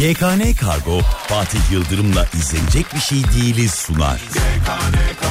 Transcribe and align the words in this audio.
GKN 0.00 0.54
Kargo 0.60 1.00
Fatih 1.28 1.72
Yıldırım'la 1.72 2.26
izlenecek 2.34 2.94
bir 2.94 3.00
şey 3.00 3.24
değiliz 3.24 3.74
sunar. 3.74 4.20
GKN 4.32 4.96
Kargo 5.20 5.29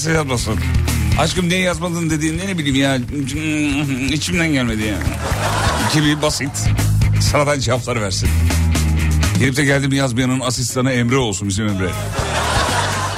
mesaj 0.00 0.14
yazmasın. 0.14 0.54
Aşkım 1.18 1.48
niye 1.48 1.60
yazmadın 1.60 2.10
dediğinde 2.10 2.46
ne 2.46 2.58
bileyim 2.58 2.76
ya 2.76 2.98
içimden 4.10 4.52
gelmedi 4.52 4.82
ya. 4.82 4.94
Gibi 5.94 6.22
basit. 6.22 6.50
Sıradan 7.20 7.60
cevaplar 7.60 8.02
versin. 8.02 8.28
Gelip 9.38 9.56
de 9.56 9.64
geldim 9.64 9.92
yazmayanın 9.92 10.40
asistanı 10.40 10.92
Emre 10.92 11.16
olsun 11.16 11.48
bizim 11.48 11.68
Emre. 11.68 11.90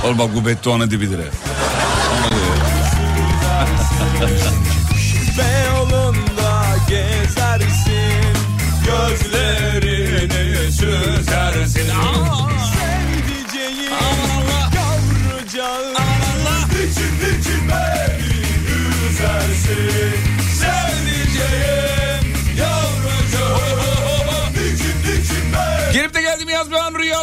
Oğlum 0.05 0.19
bak 0.19 0.35
bu 0.35 0.47
bedduanın 0.47 0.91
dibidir. 0.91 1.19
Beyoğlu'nda 1.19 1.52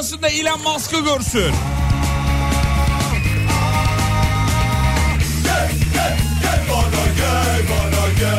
rüyasında 0.10 0.30
Elon 0.30 0.62
Musk'ı 0.62 1.00
görsün. 1.00 1.54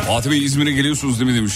Fatih 0.06 0.30
Bey 0.30 0.44
İzmir'e 0.44 0.72
geliyorsunuz 0.72 1.20
değil 1.20 1.30
mi 1.30 1.36
demiş. 1.36 1.54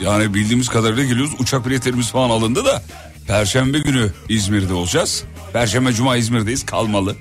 Yani 0.00 0.34
bildiğimiz 0.34 0.68
kadarıyla 0.68 1.04
geliyoruz. 1.04 1.34
Uçak 1.38 1.66
biletlerimiz 1.66 2.10
falan 2.10 2.30
alındı 2.30 2.64
da. 2.64 2.82
Perşembe 3.26 3.78
günü 3.78 4.12
İzmir'de 4.28 4.74
olacağız. 4.74 5.24
Perşembe 5.52 5.92
Cuma 5.92 6.16
İzmir'deyiz 6.16 6.66
kalmalı. 6.66 7.16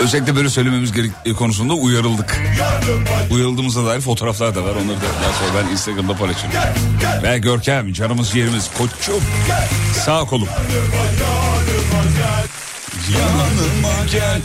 Özellikle 0.00 0.36
böyle 0.36 0.50
söylememiz 0.50 0.92
gerek 0.92 1.10
konusunda 1.38 1.74
uyarıldık. 1.74 2.40
Uyarıldığımıza 3.30 3.86
dair 3.86 4.00
fotoğraflar 4.00 4.54
da 4.54 4.64
var. 4.64 4.70
Onları 4.70 4.96
da 4.96 5.02
daha 5.22 5.32
sonra 5.32 5.64
ben 5.64 5.72
Instagram'da 5.72 6.16
paylaşırım. 6.16 6.50
Ve 7.22 7.38
Görkem 7.38 7.92
canımız 7.92 8.34
yerimiz 8.34 8.70
koçum. 8.78 9.22
Sağ 10.04 10.20
kolum. 10.24 10.48
Yanıma 13.14 14.06
gel. 14.12 14.40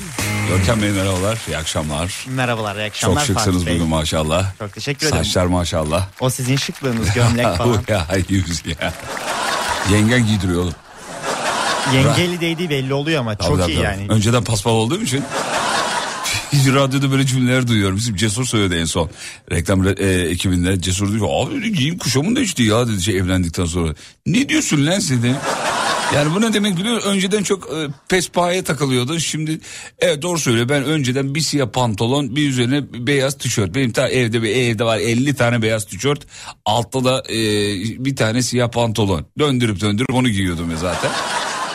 Görkem 0.49 0.81
Bey 0.81 0.89
merhabalar. 0.91 1.37
İyi 1.47 1.57
akşamlar. 1.57 2.25
Merhabalar, 2.27 2.75
iyi 2.75 2.85
akşamlar. 2.87 3.19
Çok 3.19 3.27
şıksınız 3.27 3.61
bugün 3.67 3.87
maşallah. 3.87 4.45
Çok 4.59 4.73
teşekkür 4.73 5.07
ederim. 5.07 5.25
Saçlar 5.25 5.45
maşallah. 5.45 6.07
O 6.19 6.29
sizin 6.29 6.55
şıklığınız, 6.55 7.13
gömlek 7.13 7.45
falan. 7.57 7.83
ya 7.87 8.07
yüz 8.29 8.63
ya. 8.65 8.93
Yengen 9.91 10.25
giydiriyor 10.27 10.61
oğlum. 10.61 10.73
Yengeli 11.93 12.41
değdiği 12.41 12.69
belli 12.69 12.93
oluyor 12.93 13.19
ama 13.19 13.35
Tabii, 13.35 13.47
çok 13.47 13.59
tabii, 13.59 13.71
iyi 13.71 13.75
tabii. 13.75 13.85
yani. 13.85 14.05
Önceden 14.09 14.43
paspal 14.43 14.71
olduğum 14.71 15.01
için 15.01 15.23
radyoda 16.73 17.11
böyle 17.11 17.25
cümleler 17.25 17.67
duyuyorum. 17.67 17.97
Bizim 17.97 18.15
Cesur 18.15 18.45
söyledi 18.45 18.75
en 18.75 18.85
son. 18.85 19.09
Reklam 19.51 19.87
e, 19.87 19.91
ekibinde 20.05 20.81
Cesur 20.81 21.13
diyor 21.13 21.27
abi 21.31 21.55
dedi, 21.55 21.73
giyim 21.73 21.97
kuşamın 21.97 22.35
değişti 22.35 22.63
ya 22.63 22.87
dedi 22.87 23.01
şey 23.03 23.17
evlendikten 23.17 23.65
sonra. 23.65 23.93
Ne 24.25 24.49
diyorsun 24.49 24.85
lan 24.85 25.01
dedi. 25.09 25.35
Yani 26.15 26.35
bu 26.35 26.41
ne 26.41 26.53
demek 26.53 26.77
biliyor 26.77 26.95
musun? 26.95 27.09
Önceden 27.09 27.43
çok 27.43 27.63
e, 27.63 27.87
pespahaya 28.09 28.63
takılıyordun. 28.63 29.17
Şimdi 29.17 29.59
evet 29.99 30.21
doğru 30.21 30.39
söylüyor. 30.39 30.69
Ben 30.69 30.83
önceden 30.83 31.35
bir 31.35 31.39
siyah 31.41 31.67
pantolon 31.67 32.35
bir 32.35 32.49
üzerine 32.49 33.07
beyaz 33.07 33.37
tişört. 33.37 33.75
Benim 33.75 33.91
ta 33.91 34.07
evde 34.09 34.43
bir 34.43 34.55
evde 34.55 34.83
var 34.83 34.97
50 34.97 35.33
tane 35.33 35.61
beyaz 35.61 35.85
tişört. 35.85 36.19
Altta 36.65 37.03
da 37.03 37.23
e, 37.29 37.35
bir 38.05 38.15
tane 38.15 38.41
siyah 38.41 38.71
pantolon. 38.71 39.25
Döndürüp 39.39 39.81
döndürüp 39.81 40.13
onu 40.13 40.29
giyiyordum 40.29 40.71
ya 40.71 40.77
zaten. 40.77 41.11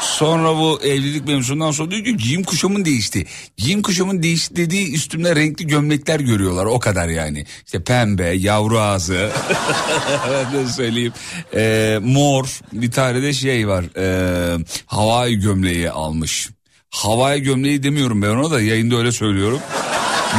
Sonra 0.00 0.56
bu 0.56 0.80
evlilik 0.82 1.26
mevzusundan 1.26 1.70
sonra 1.70 1.90
diyor 1.90 2.04
ki 2.04 2.16
giyim 2.16 2.44
kuşamın 2.44 2.84
değişti. 2.84 3.26
Giyim 3.56 3.82
kuşamın 3.82 4.22
değişti 4.22 4.56
dediği 4.56 4.94
üstümde 4.94 5.36
renkli 5.36 5.66
gömlekler 5.66 6.20
görüyorlar 6.20 6.66
o 6.66 6.78
kadar 6.78 7.08
yani. 7.08 7.46
İşte 7.66 7.82
pembe, 7.82 8.24
yavru 8.24 8.78
ağzı, 8.78 9.30
ben 10.54 10.66
söyleyeyim. 10.66 11.12
Ee, 11.54 11.98
mor 12.02 12.60
bir 12.72 12.90
tane 12.90 13.22
de 13.22 13.32
şey 13.32 13.68
var 13.68 13.84
ee, 13.96 14.58
havai 14.86 15.34
gömleği 15.34 15.90
almış. 15.90 16.50
Havai 16.90 17.42
gömleği 17.42 17.82
demiyorum 17.82 18.22
ben 18.22 18.28
ona 18.28 18.50
da 18.50 18.60
yayında 18.60 18.96
öyle 18.96 19.12
söylüyorum. 19.12 19.60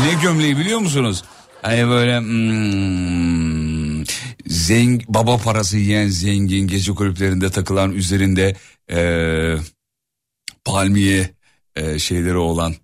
ne 0.06 0.22
gömleği 0.22 0.58
biliyor 0.58 0.80
musunuz? 0.80 1.24
Hani 1.62 1.88
böyle 1.88 2.20
hmm, 2.20 4.04
zeng 4.48 5.02
baba 5.08 5.38
parası 5.38 5.78
yiyen 5.78 6.08
zengin 6.08 6.68
gece 6.68 6.92
kulüplerinde 6.92 7.50
takılan 7.50 7.92
üzerinde 7.92 8.56
e, 8.92 9.56
palmiye 10.66 11.30
e, 11.76 12.00
şeyleri 12.00 12.38
olan 12.38 12.76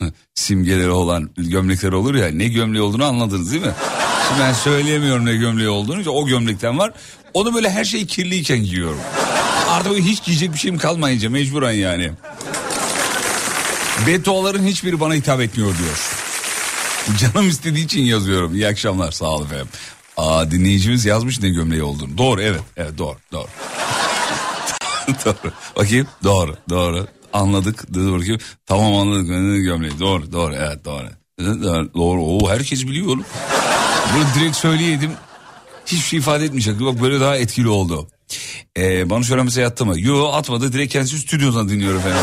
simgeleri 0.34 0.90
olan 0.90 1.30
gömlekler 1.36 1.92
olur 1.92 2.14
ya 2.14 2.28
ne 2.28 2.48
gömleği 2.48 2.82
olduğunu 2.82 3.04
anladınız 3.04 3.52
değil 3.52 3.62
mi? 3.62 3.74
Şimdi 4.28 4.40
ben 4.40 4.52
söyleyemiyorum 4.52 5.26
ne 5.26 5.36
gömleği 5.36 5.68
olduğunu 5.68 6.10
o 6.10 6.26
gömlekten 6.26 6.78
var. 6.78 6.92
Onu 7.34 7.54
böyle 7.54 7.70
her 7.70 7.84
şey 7.84 8.06
kirliyken 8.06 8.58
giyiyorum. 8.58 9.00
Artık 9.68 9.98
hiç 9.98 10.24
giyecek 10.24 10.52
bir 10.52 10.58
şeyim 10.58 10.78
kalmayınca 10.78 11.30
mecburen 11.30 11.72
yani. 11.72 12.10
Bedduaların 14.06 14.66
hiçbiri 14.66 15.00
bana 15.00 15.14
hitap 15.14 15.40
etmiyor 15.40 15.74
diyor. 15.78 16.10
Canım 17.18 17.48
istediği 17.48 17.84
için 17.84 18.02
yazıyorum. 18.02 18.54
İyi 18.54 18.68
akşamlar 18.68 19.12
sağ 19.12 19.26
olun 19.26 19.46
efendim. 19.46 19.68
Aa 20.16 20.50
dinleyicimiz 20.50 21.04
yazmış 21.04 21.40
ne 21.40 21.48
gömleği 21.48 21.82
olduğunu. 21.82 22.18
Doğru 22.18 22.42
evet. 22.42 22.60
Evet 22.76 22.98
doğru 22.98 23.16
doğru. 23.32 23.48
doğru. 25.24 25.52
Bakayım 25.76 26.06
doğru 26.24 26.56
doğru. 26.70 27.06
Anladık. 27.32 27.94
Dur 27.94 28.12
bakayım. 28.18 28.40
Tamam 28.66 28.94
anladık. 28.94 29.26
Gömleği. 29.64 29.98
Doğru 30.00 30.32
doğru 30.32 30.54
evet 30.54 30.84
doğru. 30.84 31.06
Doğru. 31.94 32.22
Oo, 32.24 32.48
herkes 32.50 32.86
biliyor 32.86 33.06
oğlum. 33.06 33.24
Bunu 34.14 34.24
direkt 34.34 34.56
söyleyeydim. 34.56 35.10
Hiçbir 35.86 36.06
şey 36.08 36.18
ifade 36.18 36.44
etmeyecek. 36.44 36.80
Bak 36.80 37.02
böyle 37.02 37.20
daha 37.20 37.36
etkili 37.36 37.68
oldu. 37.68 38.08
Ee, 38.78 39.10
bana 39.10 39.22
şöyle 39.22 39.42
mesela 39.42 39.62
yattı 39.64 39.86
mı? 39.86 40.00
Yo 40.00 40.28
atmadı. 40.32 40.72
Direkt 40.72 40.92
kendisi 40.92 41.18
stüdyodan 41.18 41.68
dinliyor 41.68 41.94
efendim. 41.94 42.20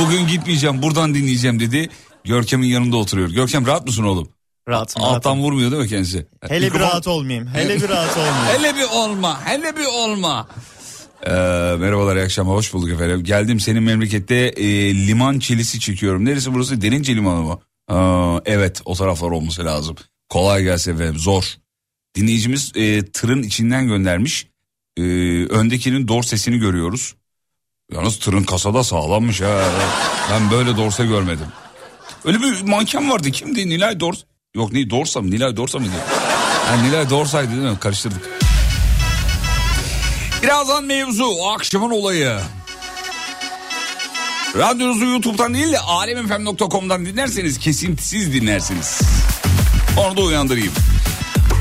Bugün 0.00 0.26
gitmeyeceğim 0.26 0.82
buradan 0.82 1.14
dinleyeceğim 1.14 1.60
dedi. 1.60 1.88
Görkem'in 2.24 2.66
yanında 2.66 2.96
oturuyor. 2.96 3.28
Görkem 3.30 3.66
rahat 3.66 3.86
mısın 3.86 4.04
oğlum? 4.04 4.28
Rahatım. 4.68 5.02
Alttan 5.02 5.12
rahatım. 5.12 5.42
vurmuyor 5.42 5.70
değil 5.70 5.82
mi 5.82 5.88
kendisi? 5.88 6.26
Hele 6.48 6.66
bir 6.66 6.70
Mikrofon- 6.72 6.80
rahat 6.80 7.06
olmayayım. 7.06 7.48
Hele 7.54 7.76
bir 7.82 7.88
rahat 7.88 8.16
olmayayım. 8.16 8.58
Hele 8.58 8.76
bir 8.76 8.84
olma, 8.94 9.44
hele 9.44 9.76
bir 9.76 9.84
olma. 9.84 10.48
Ee, 11.22 11.30
merhabalar, 11.78 12.16
iyi 12.16 12.24
akşamlar, 12.24 12.54
hoş 12.56 12.72
bulduk 12.72 12.90
efendim. 12.90 13.24
Geldim 13.24 13.60
senin 13.60 13.82
memlekette 13.82 14.34
e, 14.34 14.94
liman 15.06 15.38
çilisi 15.38 15.80
çekiyorum. 15.80 16.24
Neresi 16.24 16.54
burası? 16.54 16.80
Derince 16.80 17.16
limanı 17.16 17.42
mı? 17.42 17.58
Aa, 17.88 18.40
evet, 18.44 18.82
o 18.84 18.94
taraflar 18.94 19.30
olması 19.30 19.64
lazım. 19.64 19.96
Kolay 20.28 20.62
gelsin 20.62 20.94
efendim, 20.94 21.18
zor. 21.18 21.44
Dinleyicimiz 22.16 22.72
e, 22.74 23.06
tırın 23.06 23.42
içinden 23.42 23.86
göndermiş. 23.88 24.46
E, 24.96 25.02
öndekinin 25.46 26.08
dorsesini 26.08 26.58
görüyoruz. 26.58 27.14
Yalnız 27.92 28.18
tırın 28.18 28.44
kasada 28.44 28.84
sağlammış 28.84 29.40
ha. 29.40 29.64
Ben 30.32 30.50
böyle 30.50 30.76
dorse 30.76 31.06
görmedim. 31.06 31.46
Öyle 32.24 32.38
bir 32.40 32.62
manken 32.62 33.10
vardı. 33.10 33.30
Kimdi? 33.30 33.68
Nilay 33.68 34.00
Dors. 34.00 34.18
Yok 34.56 34.72
ne 34.72 34.90
Dorsa 34.90 35.20
mı? 35.20 35.30
Nilay 35.30 35.56
Dorsa 35.56 35.78
mıydı? 35.78 35.92
Ha, 36.66 36.76
Nilay 36.76 37.10
Dorsa'ydı 37.10 37.50
değil 37.50 37.62
mi? 37.62 37.78
Karıştırdık. 37.80 38.45
Birazdan 40.46 40.84
mevzu. 40.84 41.24
Akşamın 41.54 41.90
olayı. 41.90 42.38
Radyonuzu 44.56 45.04
YouTube'dan 45.04 45.54
değil 45.54 45.72
de 45.72 45.78
alemfm.com'dan 45.78 47.06
dinlerseniz 47.06 47.58
kesintisiz 47.58 48.32
dinlersiniz. 48.32 49.00
Onu 49.98 50.16
da 50.16 50.20
uyandırayım. 50.20 50.72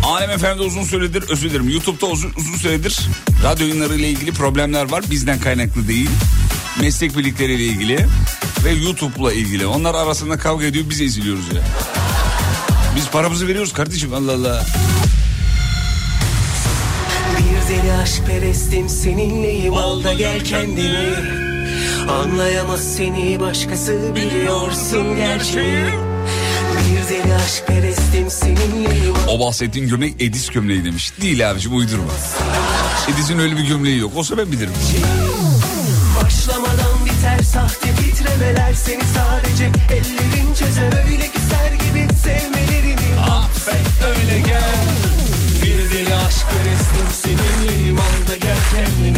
Alem 0.04 0.38
FM'de 0.38 0.62
uzun 0.62 0.84
süredir 0.84 1.30
özür 1.30 1.50
dilerim 1.50 1.70
YouTube'da 1.70 2.06
uzun, 2.06 2.34
uzun 2.38 2.58
süredir 2.58 3.00
radyo 3.44 3.68
yayınlarıyla 3.68 4.08
ilgili 4.08 4.32
problemler 4.32 4.92
var. 4.92 5.04
Bizden 5.12 5.40
kaynaklı 5.40 5.88
değil. 5.88 6.10
Meslek 6.82 7.18
birlikleriyle 7.18 7.64
ilgili 7.64 8.08
ve 8.66 8.72
YouTube'la 8.72 9.34
ilgili. 9.34 9.68
Onlar 9.68 9.96
arasında 9.96 10.38
kavga 10.38 10.66
ediyor 10.66 10.86
biz 10.90 11.02
eziliyoruz 11.02 11.46
ya. 11.56 11.62
Biz 12.96 13.10
paramızı 13.10 13.48
veriyoruz 13.48 13.74
kardeşim 13.74 14.14
Allah 14.14 14.34
Allah. 14.34 14.66
Deli 17.69 17.94
aşk 17.94 18.25
perestim 18.27 18.89
seninleyim. 18.89 19.73
Al 19.73 20.03
da 20.03 20.13
gel 20.13 20.44
kendini 20.44 21.13
Anlayamaz 22.09 22.95
seni 22.95 23.39
başkası 23.39 24.15
biliyorsun 24.15 25.15
gerçeği. 25.15 25.85
Bir 26.85 27.09
deli 27.09 27.35
aşk 27.35 27.67
perestim 27.67 28.29
seninleyim. 28.29 29.13
O 29.27 29.39
bahsettiğin 29.39 29.89
gömlek 29.89 30.21
Edis 30.21 30.50
gömleği 30.50 30.85
demiş. 30.85 31.12
Değil 31.21 31.51
abicim 31.51 31.77
uydurma. 31.77 32.12
Edis'in 33.13 33.39
öyle 33.39 33.57
bir 33.57 33.67
gömleği 33.67 34.00
yok. 34.00 34.15
Olsa 34.15 34.38
ben 34.38 34.51
bilirim. 34.51 34.73
Başlamadan 36.23 37.06
biter 37.06 37.39
sahte 37.44 37.89
titremeler 37.95 38.73
Seni 38.73 39.03
sadece 39.15 39.65
ellerin 39.89 40.53
çözer. 40.59 41.06
Öyle 41.06 41.27
küser 41.27 41.71
gibi 41.73 42.07
sevmelerini. 42.23 43.19
Affet 43.29 44.07
öyle 44.07 44.39
gel 44.39 45.14
deli 46.06 46.16
aşk 46.16 46.46
perestim 46.52 47.07
seninleyim 47.12 47.98
al 47.98 48.31
da 48.31 48.38
gel 48.38 48.57
kendini 48.72 49.18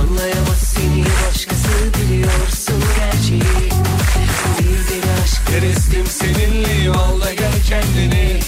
Anlayamaz 0.00 0.58
seni 0.58 1.04
başkası 1.04 1.68
biliyorsun 2.02 2.82
gerçeği 2.96 3.70
Bir 4.58 4.64
deli 4.64 5.12
aşk 5.24 5.46
perestim 5.46 6.06
seninleyim 6.06 6.92
al 6.92 7.20
da 7.20 7.34
gel 7.34 7.52
kendini 7.68 8.40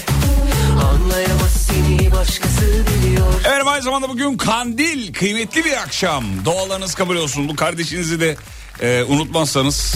Anlayamaz 0.93 1.67
seni 1.67 2.13
başkası 2.13 2.85
biliyor 2.87 3.27
Evet 3.45 3.67
aynı 3.67 3.83
zamanda 3.83 4.09
bugün 4.09 4.37
kandil 4.37 5.13
kıymetli 5.13 5.65
bir 5.65 5.83
akşam. 5.83 6.25
Dualarınız 6.45 6.95
kabul 6.95 7.17
olsun. 7.17 7.49
Bu 7.49 7.57
kardeşinizi 7.57 8.21
de 8.21 8.37
e, 8.81 9.03
unutmazsanız 9.03 9.95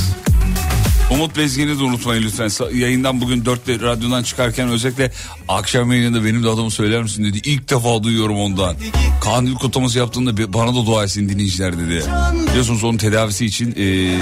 Umut 1.11 1.37
Bezgin'i 1.37 1.79
de 1.79 1.83
unutmayın 1.85 2.23
lütfen. 2.23 2.51
Yayından 2.75 3.21
bugün 3.21 3.45
dörtte 3.45 3.81
radyodan 3.81 4.23
çıkarken 4.23 4.69
özellikle 4.69 5.13
akşam 5.49 5.93
yayınında 5.93 6.25
benim 6.25 6.45
de 6.45 6.49
adımı 6.49 6.71
söyler 6.71 7.03
misin 7.03 7.25
dedi. 7.25 7.39
İlk 7.45 7.71
defa 7.71 8.03
duyuyorum 8.03 8.41
ondan. 8.41 8.77
Kandil 9.21 9.55
kutlaması 9.55 9.99
yaptığında 9.99 10.53
bana 10.53 10.71
da 10.71 10.87
dua 10.87 11.05
etsin 11.05 11.29
dinleyiciler 11.29 11.79
dedi. 11.79 12.05
Biliyorsunuz 12.51 12.85
onun 12.85 12.99
tedavisi 12.99 13.47
için 13.47 13.75
e, 13.79 14.19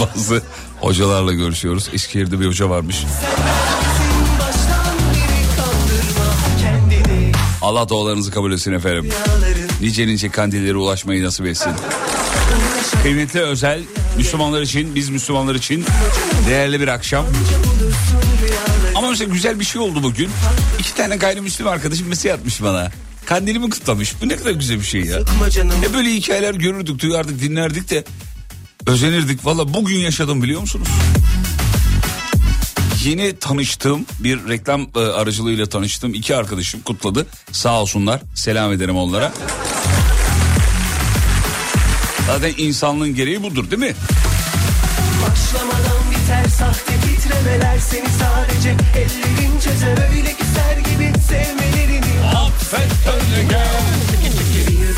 bazı 0.00 0.42
hocalarla 0.80 1.32
görüşüyoruz. 1.32 1.88
Eskişehir'de 1.92 2.40
bir 2.40 2.46
hoca 2.46 2.70
varmış. 2.70 2.96
Allah 7.62 7.88
dualarınızı 7.88 8.30
kabul 8.30 8.52
etsin 8.52 8.72
efendim. 8.72 9.08
Nice 9.80 10.06
nice 10.06 10.28
kandillere 10.28 10.76
ulaşmayı 10.76 11.24
nasip 11.24 11.46
etsin. 11.46 11.72
Kıymetli 13.02 13.40
özel 13.40 13.80
Müslümanlar 14.16 14.62
için 14.62 14.94
biz 14.94 15.08
Müslümanlar 15.08 15.54
için 15.54 15.84
değerli 16.48 16.80
bir 16.80 16.88
akşam. 16.88 17.26
Ama 18.94 19.10
mesela 19.10 19.32
güzel 19.32 19.60
bir 19.60 19.64
şey 19.64 19.80
oldu 19.80 20.02
bugün. 20.02 20.30
İki 20.78 20.94
tane 20.94 21.16
gayrimüslim 21.16 21.66
arkadaşım 21.66 22.08
mesaj 22.08 22.32
atmış 22.32 22.62
bana. 22.62 22.90
Kandilimi 23.26 23.70
kutlamış. 23.70 24.14
Bu 24.22 24.28
ne 24.28 24.36
kadar 24.36 24.50
güzel 24.50 24.78
bir 24.78 24.84
şey 24.84 25.00
ya. 25.00 25.18
Ne 25.80 25.94
böyle 25.94 26.10
hikayeler 26.10 26.54
görürdük, 26.54 27.02
duyardık, 27.02 27.40
dinlerdik 27.40 27.90
de 27.90 28.04
özenirdik. 28.86 29.46
Valla 29.46 29.74
bugün 29.74 29.98
yaşadım 29.98 30.42
biliyor 30.42 30.60
musunuz? 30.60 30.88
Yeni 33.04 33.36
tanıştığım 33.38 34.06
bir 34.18 34.48
reklam 34.48 34.88
e, 34.96 34.98
aracılığıyla 34.98 35.66
tanıştığım 35.66 36.14
iki 36.14 36.36
arkadaşım 36.36 36.80
kutladı. 36.80 37.26
Sağ 37.52 37.80
olsunlar. 37.80 38.20
Selam 38.34 38.72
ederim 38.72 38.96
onlara. 38.96 39.32
Zaten 42.30 42.54
insanlığın 42.58 43.14
gereği 43.14 43.42
budur 43.42 43.70
değil 43.70 43.82
mi? 43.82 43.94
Başlamadan 45.22 46.10
biter 46.10 46.44
sahte 46.58 46.92
titremeler 47.00 47.78
Seni 47.78 48.08
sadece 48.08 48.70
ellerin 48.70 49.60
çözer 49.60 50.10
öyle 50.10 50.32
küser 50.32 50.76
gibi 50.92 51.12
sevmelerini 51.28 52.26
Affet 52.36 52.92
öyle 53.06 53.42
gel. 53.48 54.09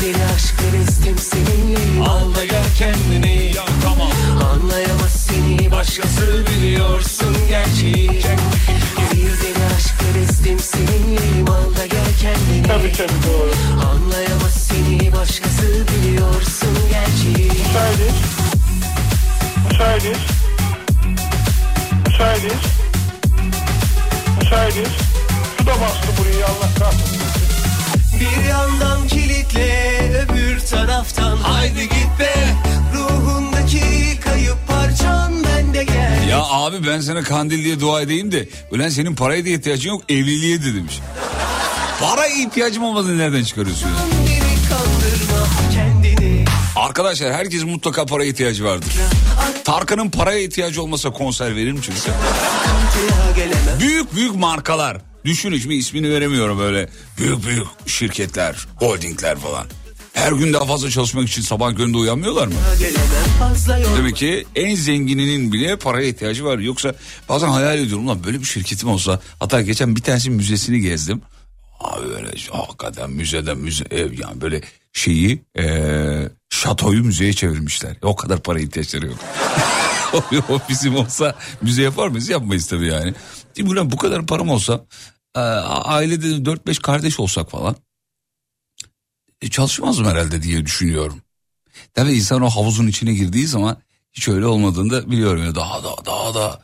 Deli 0.03 0.25
aşk 0.35 0.55
perestim 0.57 1.17
seninleyim 1.17 2.01
al 2.01 2.35
da 2.35 2.45
gel 2.45 2.65
kendini 2.77 3.51
tamam. 3.83 4.09
Anlayamaz 4.53 5.11
seni 5.11 5.71
başkası 5.71 6.45
biliyorsun 6.47 7.37
gerçeği 7.49 8.09
Bir 8.09 9.25
deli 9.41 9.65
aşk 9.77 9.95
perestim 9.99 10.59
seninleyim 10.59 11.49
al 11.49 11.77
da 11.77 11.85
gel 11.85 12.05
kendini 12.21 12.67
Tabii 12.67 12.91
tabii 12.91 13.23
doğru 13.27 13.51
Anlayamaz 13.91 14.53
seni 14.53 15.13
başkası 15.13 15.85
biliyorsun 15.87 16.77
gerçeği 16.91 17.49
Müsaitiz. 17.49 18.15
Müsaitiz. 19.69 20.17
Müsaitiz. 22.07 22.61
Müsaitiz. 24.41 24.91
Su 25.57 25.65
da 25.65 25.71
bastı 25.71 26.07
burayı 26.17 26.45
Allah 26.45 26.69
kahretsin. 26.79 27.42
Bir 28.19 28.49
yandan 28.49 29.07
kilitle 29.07 29.99
öbür 30.23 30.59
taraftan 30.59 31.37
haydi 31.37 31.81
git 31.81 32.19
be 32.19 32.33
Ruhundaki 32.93 34.19
kayıp 34.23 34.57
parçan 34.67 35.43
bende 35.43 35.83
gel 35.83 36.27
Ya 36.29 36.43
abi 36.43 36.87
ben 36.87 36.99
sana 37.01 37.23
kandil 37.23 37.63
diye 37.63 37.79
dua 37.79 38.01
edeyim 38.01 38.31
de 38.31 38.49
ulan 38.71 38.89
senin 38.89 39.15
paraya 39.15 39.45
da 39.45 39.49
ihtiyacın 39.49 39.89
yok 39.89 40.01
evliliğe 40.09 40.61
de 40.61 40.75
demiş. 40.75 40.99
Paraya 41.99 42.35
ihtiyacım 42.35 42.83
olmadığını 42.83 43.17
nereden 43.17 43.43
çıkarıyorsun 43.43 43.87
ya? 43.87 43.93
Arkadaşlar 46.75 47.33
herkes 47.33 47.63
mutlaka 47.63 48.05
paraya 48.05 48.29
ihtiyacı 48.29 48.63
vardır. 48.63 48.93
Tarkan'ın 49.63 50.09
paraya 50.09 50.39
ihtiyacı 50.39 50.83
olmasa 50.83 51.11
konser 51.11 51.55
verir 51.55 51.71
mi 51.71 51.79
gelemem 53.35 53.79
Büyük 53.79 54.15
büyük 54.15 54.35
markalar. 54.35 55.12
Düşün 55.25 55.57
şimdi 55.57 55.75
ismini 55.75 56.09
veremiyorum 56.09 56.59
böyle. 56.59 56.89
Büyük 57.17 57.45
büyük 57.45 57.67
şirketler, 57.85 58.67
holdingler 58.75 59.37
falan. 59.37 59.67
Her 60.13 60.31
gün 60.31 60.53
daha 60.53 60.65
fazla 60.65 60.89
çalışmak 60.89 61.27
için 61.29 61.41
sabah 61.41 61.75
köründe 61.75 61.97
uyanmıyorlar 61.97 62.47
mı? 62.47 62.53
Demek 63.97 64.15
ki 64.15 64.45
en 64.55 64.75
zengininin 64.75 65.53
bile 65.53 65.75
paraya 65.77 66.07
ihtiyacı 66.07 66.45
var. 66.45 66.59
Yoksa 66.59 66.95
bazen 67.29 67.47
hayal 67.47 67.79
ediyorum 67.79 68.07
lan 68.07 68.23
böyle 68.23 68.39
bir 68.39 68.45
şirketim 68.45 68.89
olsa. 68.89 69.19
Hatta 69.39 69.61
geçen 69.61 69.95
bir 69.95 70.01
tanesinin 70.01 70.35
müzesini 70.37 70.81
gezdim. 70.81 71.21
Abi 71.79 72.09
böyle 72.09 72.31
hakikaten 72.51 73.11
müzeden 73.11 73.57
müze 73.57 73.85
ev 73.91 74.11
yani 74.19 74.41
böyle 74.41 74.61
şeyi 74.93 75.41
eee 75.57 76.29
şatoyu 76.49 77.03
müzeye 77.03 77.33
çevirmişler. 77.33 77.95
O 78.01 78.15
kadar 78.15 78.39
para 78.43 78.59
ihtiyaçları 78.59 79.05
yok. 79.05 79.17
o 80.49 80.59
bizim 80.69 80.95
olsa 80.95 81.35
müze 81.61 81.81
yapar 81.81 82.07
mıyız? 82.07 82.29
Yapmayız 82.29 82.67
tabii 82.67 82.87
yani. 82.87 83.13
Değil 83.55 83.69
mi 83.69 83.91
bu 83.91 83.97
kadar 83.97 84.25
param 84.25 84.49
olsa 84.49 84.85
e, 85.35 85.39
ailede 85.39 86.27
4-5 86.27 86.81
kardeş 86.81 87.19
olsak 87.19 87.51
falan 87.51 87.75
e, 89.41 89.49
çalışmazdım 89.49 90.05
herhalde 90.05 90.43
diye 90.43 90.65
düşünüyorum. 90.65 91.21
Tabii 91.93 92.13
insan 92.13 92.41
o 92.41 92.49
havuzun 92.49 92.87
içine 92.87 93.13
girdiği 93.13 93.47
zaman 93.47 93.77
hiç 94.13 94.27
öyle 94.27 94.45
olmadığını 94.45 94.91
da 94.91 95.11
biliyorum. 95.11 95.43
Ya 95.43 95.55
daha 95.55 95.83
da 95.83 96.05
daha 96.05 96.33
da 96.33 96.63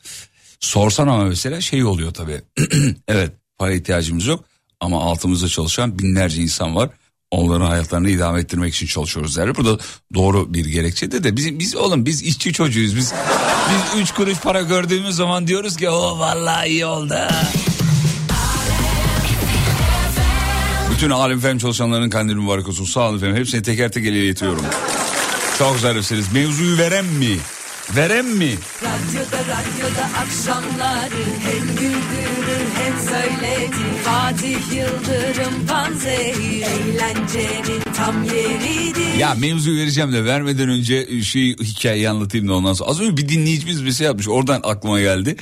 sorsan 0.60 1.08
ama 1.08 1.24
mesela 1.24 1.62
şey 1.62 1.84
oluyor 1.84 2.14
tabii. 2.14 2.42
evet 3.08 3.32
para 3.58 3.74
ihtiyacımız 3.74 4.26
yok 4.26 4.46
ama 4.80 5.04
altımızda 5.04 5.48
çalışan 5.48 6.00
binlerce 6.00 6.42
insan 6.42 6.76
var. 6.76 6.90
Onların 7.32 7.66
hayatlarını 7.66 8.10
idame 8.10 8.40
ettirmek 8.40 8.74
için 8.76 8.88
çalışıyoruz 8.88 9.38
derler. 9.38 9.56
Bu 9.56 9.66
da 9.66 9.84
doğru 10.14 10.54
bir 10.54 10.66
gerekçedir 10.66 11.24
de 11.24 11.36
bizim 11.36 11.60
biz 11.60 11.76
oğlum 11.76 12.06
biz 12.06 12.24
işçi 12.24 12.54
çocuğuyuz. 12.54 12.96
Biz 12.96 13.14
biz 13.70 14.02
üç 14.02 14.12
kuruş 14.12 14.40
para 14.40 14.62
gördüğümüz 14.62 15.16
zaman 15.16 15.48
diyoruz 15.48 15.78
ki 15.78 15.90
o 15.90 16.20
vallahi 16.20 16.70
iyi 16.70 16.86
oldu. 16.86 17.16
Bütün 21.00 21.10
Alem 21.10 21.40
Fen 21.40 21.58
çalışanların 21.58 22.10
kandili 22.10 22.36
mübarek 22.36 22.68
olsun. 22.68 22.86
Sağ 22.86 23.10
olun 23.10 23.18
efendim. 23.18 23.36
Hepsini 23.36 23.62
teker 23.62 23.92
teker 23.92 24.12
iletiyorum. 24.12 24.66
Çok 25.58 25.78
zarifsiniz. 25.78 26.34
Mevzuyu 26.34 26.78
veren 26.78 27.06
mi? 27.06 27.38
Veren 27.96 28.26
mi? 28.26 28.56
Radyoda 28.84 29.38
radyoda 29.38 30.04
akşamları 30.18 31.24
hem 31.40 31.76
güldürür 31.76 32.66
hem 32.76 33.00
söyletir 33.00 34.04
Fatih 34.04 34.58
Yıldırım 34.76 35.68
Panzehir 35.68 36.62
eğlencenin 36.62 37.82
tam 37.96 38.24
yeridir 38.24 39.20
Ya 39.20 39.36
mevzuyu 39.36 39.78
vereceğim 39.78 40.14
de 40.14 40.26
vermeden 40.26 40.70
önce 40.70 41.22
şey 41.22 41.58
hikayeyi 41.58 42.10
anlatayım 42.10 42.48
da 42.48 42.54
ondan 42.54 42.74
sonra. 42.74 42.90
Az 42.90 43.02
önce 43.02 43.18
bir 43.18 43.30
dinleyicimiz 43.30 43.86
bir 43.86 43.92
şey 43.92 44.06
yapmış. 44.06 44.28
Oradan 44.28 44.62
aklıma 44.64 45.00
geldi. 45.00 45.36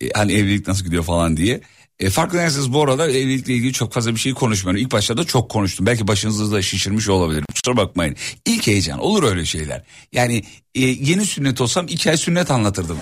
E, 0.00 0.10
hani 0.14 0.32
evlilik 0.32 0.68
nasıl 0.68 0.84
gidiyor 0.84 1.04
falan 1.04 1.36
diye. 1.36 1.60
E, 2.00 2.10
farkındaysanız 2.10 2.72
bu 2.72 2.82
arada 2.82 3.10
evlilikle 3.10 3.54
ilgili 3.54 3.72
çok 3.72 3.92
fazla 3.92 4.14
bir 4.14 4.20
şey 4.20 4.34
konuşmuyorum. 4.34 4.82
İlk 4.82 4.92
başta 4.92 5.16
da 5.16 5.24
çok 5.24 5.50
konuştum. 5.50 5.86
Belki 5.86 6.08
başınızı 6.08 6.52
da 6.52 6.62
şişirmiş 6.62 7.08
olabilirim. 7.08 7.44
Kusura 7.54 7.76
bakmayın. 7.76 8.16
İlk 8.46 8.66
heyecan 8.66 8.98
olur 8.98 9.22
öyle 9.22 9.44
şeyler. 9.44 9.82
Yani 10.12 10.42
e, 10.74 10.80
yeni 10.80 11.26
sünnet 11.26 11.60
olsam 11.60 11.86
iki 11.88 12.10
ay 12.10 12.16
sünnet 12.16 12.50
anlatırdım. 12.50 12.98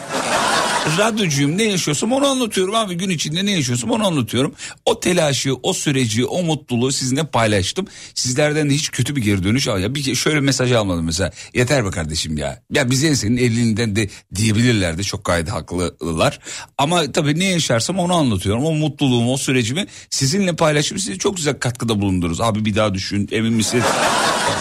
Radyocuyum 0.99 1.59
ne 1.59 1.63
yaşıyorsam 1.63 2.13
onu 2.13 2.27
anlatıyorum 2.27 2.75
abi 2.75 2.95
gün 2.95 3.11
içinde 3.11 3.47
ne 3.47 3.51
yaşıyorsam 3.51 3.91
onu 3.91 4.07
anlatıyorum. 4.07 4.55
O 4.85 5.01
telaşı, 5.01 5.55
o 5.63 5.73
süreci, 5.73 6.25
o 6.25 6.43
mutluluğu 6.43 6.93
sizinle 6.93 7.27
paylaştım. 7.27 7.87
Sizlerden 8.15 8.71
de 8.71 8.75
hiç 8.75 8.91
kötü 8.91 9.17
bir 9.17 9.23
geri 9.23 9.45
dönüş. 9.45 9.67
Ya 9.67 9.95
bir 9.95 10.15
şöyle 10.15 10.41
mesaj 10.41 10.73
almadım 10.73 11.05
mesela. 11.05 11.33
Yeter 11.55 11.85
be 11.85 11.91
kardeşim 11.91 12.39
ya. 12.39 12.63
Ya 12.71 12.91
bize 12.91 13.15
senin 13.17 13.37
evliliğinden 13.37 13.97
de 13.97 14.09
diyebilirlerdi. 14.35 15.05
Çok 15.05 15.25
gayet 15.25 15.49
haklılar. 15.49 16.39
Ama 16.79 17.13
tabii 17.13 17.39
ne 17.39 17.45
yaşarsam 17.45 17.99
onu 17.99 18.15
anlatıyorum. 18.15 18.65
O 18.65 18.73
mutluluğumu, 18.73 19.33
o 19.33 19.37
sürecimi 19.37 19.87
sizinle 20.11 20.57
paylaşıp 20.57 21.01
size 21.01 21.19
çok 21.19 21.37
güzel 21.37 21.59
katkıda 21.59 22.01
bulunduruz. 22.01 22.41
Abi 22.41 22.65
bir 22.65 22.77
daha 22.77 22.95
düşün, 22.95 23.29
emin 23.33 23.53
misin? 23.53 23.83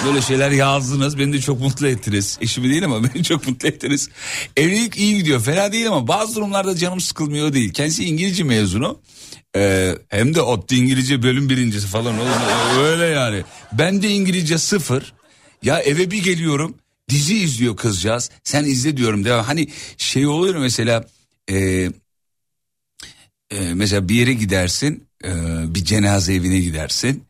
Böyle 0.06 0.22
şeyler 0.22 0.52
yazdınız. 0.52 1.20
Beni 1.20 1.34
de 1.34 1.42
çok 1.42 1.60
mutlu 1.60 1.88
ettiniz. 1.88 2.38
Eşimi 2.42 2.70
değil 2.70 2.86
ama 2.86 3.04
beni 3.16 3.24
çok 3.24 3.48
mutlu 3.48 3.68
ettiniz. 3.68 4.10
Evlilik 4.58 4.98
iyi 4.98 5.18
gidiyor. 5.18 5.42
Fena 5.42 5.72
değil 5.72 5.88
ama 5.88 6.08
bazı 6.14 6.36
durumlarda 6.36 6.76
canım 6.76 7.02
sıkılmıyor 7.02 7.54
değil. 7.54 7.74
Kendisi 7.74 8.06
İngilizce 8.06 8.44
mezunu. 8.44 9.00
Ee, 9.56 9.96
hem 10.10 10.36
de 10.36 10.42
ODTÜ 10.42 10.76
İngilizce 10.76 11.24
bölüm 11.24 11.50
birincisi 11.50 11.88
falan. 11.88 12.20
Oğlum, 12.20 12.84
öyle 12.84 13.06
yani. 13.06 13.44
Ben 13.72 14.02
de 14.02 14.10
İngilizce 14.10 14.58
sıfır. 14.58 15.14
Ya 15.64 15.80
eve 15.80 16.12
bir 16.12 16.24
geliyorum. 16.24 16.76
Dizi 17.10 17.38
izliyor 17.38 17.78
kızcağız. 17.78 18.30
Sen 18.44 18.64
izle 18.64 18.98
diyorum. 18.98 19.26
Devam. 19.26 19.46
Hani 19.46 19.68
şey 19.98 20.28
oluyor 20.28 20.56
mesela... 20.56 21.06
E, 21.52 21.56
e, 23.52 23.74
mesela 23.74 24.10
bir 24.10 24.16
yere 24.16 24.34
gidersin. 24.34 25.08
e, 25.24 25.30
bir 25.76 25.86
cenaze 25.86 26.34
evine 26.34 26.60
gidersin. 26.60 27.24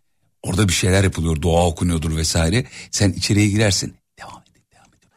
Orada 0.44 0.68
bir 0.68 0.74
şeyler 0.74 1.04
yapılıyor. 1.04 1.42
Dua 1.42 1.66
okunuyordur 1.66 2.16
vesaire. 2.16 2.66
Sen 2.92 3.12
içeriye 3.12 3.48
girersin. 3.48 3.96
Devam 4.20 4.42
edin, 4.42 4.64
devam 4.74 4.88
edin. 4.94 5.10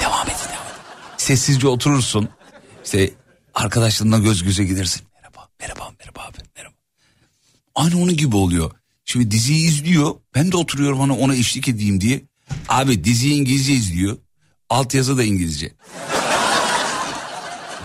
devam 0.00 0.26
edin, 0.26 0.48
devam 0.52 0.66
edin. 0.66 1.16
Sessizce 1.16 1.68
oturursun. 1.68 2.28
İşte 2.88 3.10
arkadaşlarınla 3.54 4.18
göz 4.18 4.42
göze 4.42 4.64
gidersin. 4.64 5.02
Merhaba, 5.14 5.48
merhaba, 5.60 5.92
merhaba 5.98 6.20
abi, 6.20 6.38
merhaba. 6.56 6.74
Aynı 7.74 8.02
onun 8.02 8.16
gibi 8.16 8.36
oluyor. 8.36 8.70
Şimdi 9.04 9.30
diziyi 9.30 9.68
izliyor. 9.68 10.14
Ben 10.34 10.52
de 10.52 10.56
oturuyorum 10.56 11.00
hani 11.00 11.12
ona 11.12 11.34
eşlik 11.34 11.68
edeyim 11.68 12.00
diye. 12.00 12.22
Abi 12.68 13.04
diziyi 13.04 13.34
İngilizce 13.34 13.72
izliyor. 13.72 14.16
Altyazı 14.70 15.18
da 15.18 15.24
İngilizce. 15.24 15.72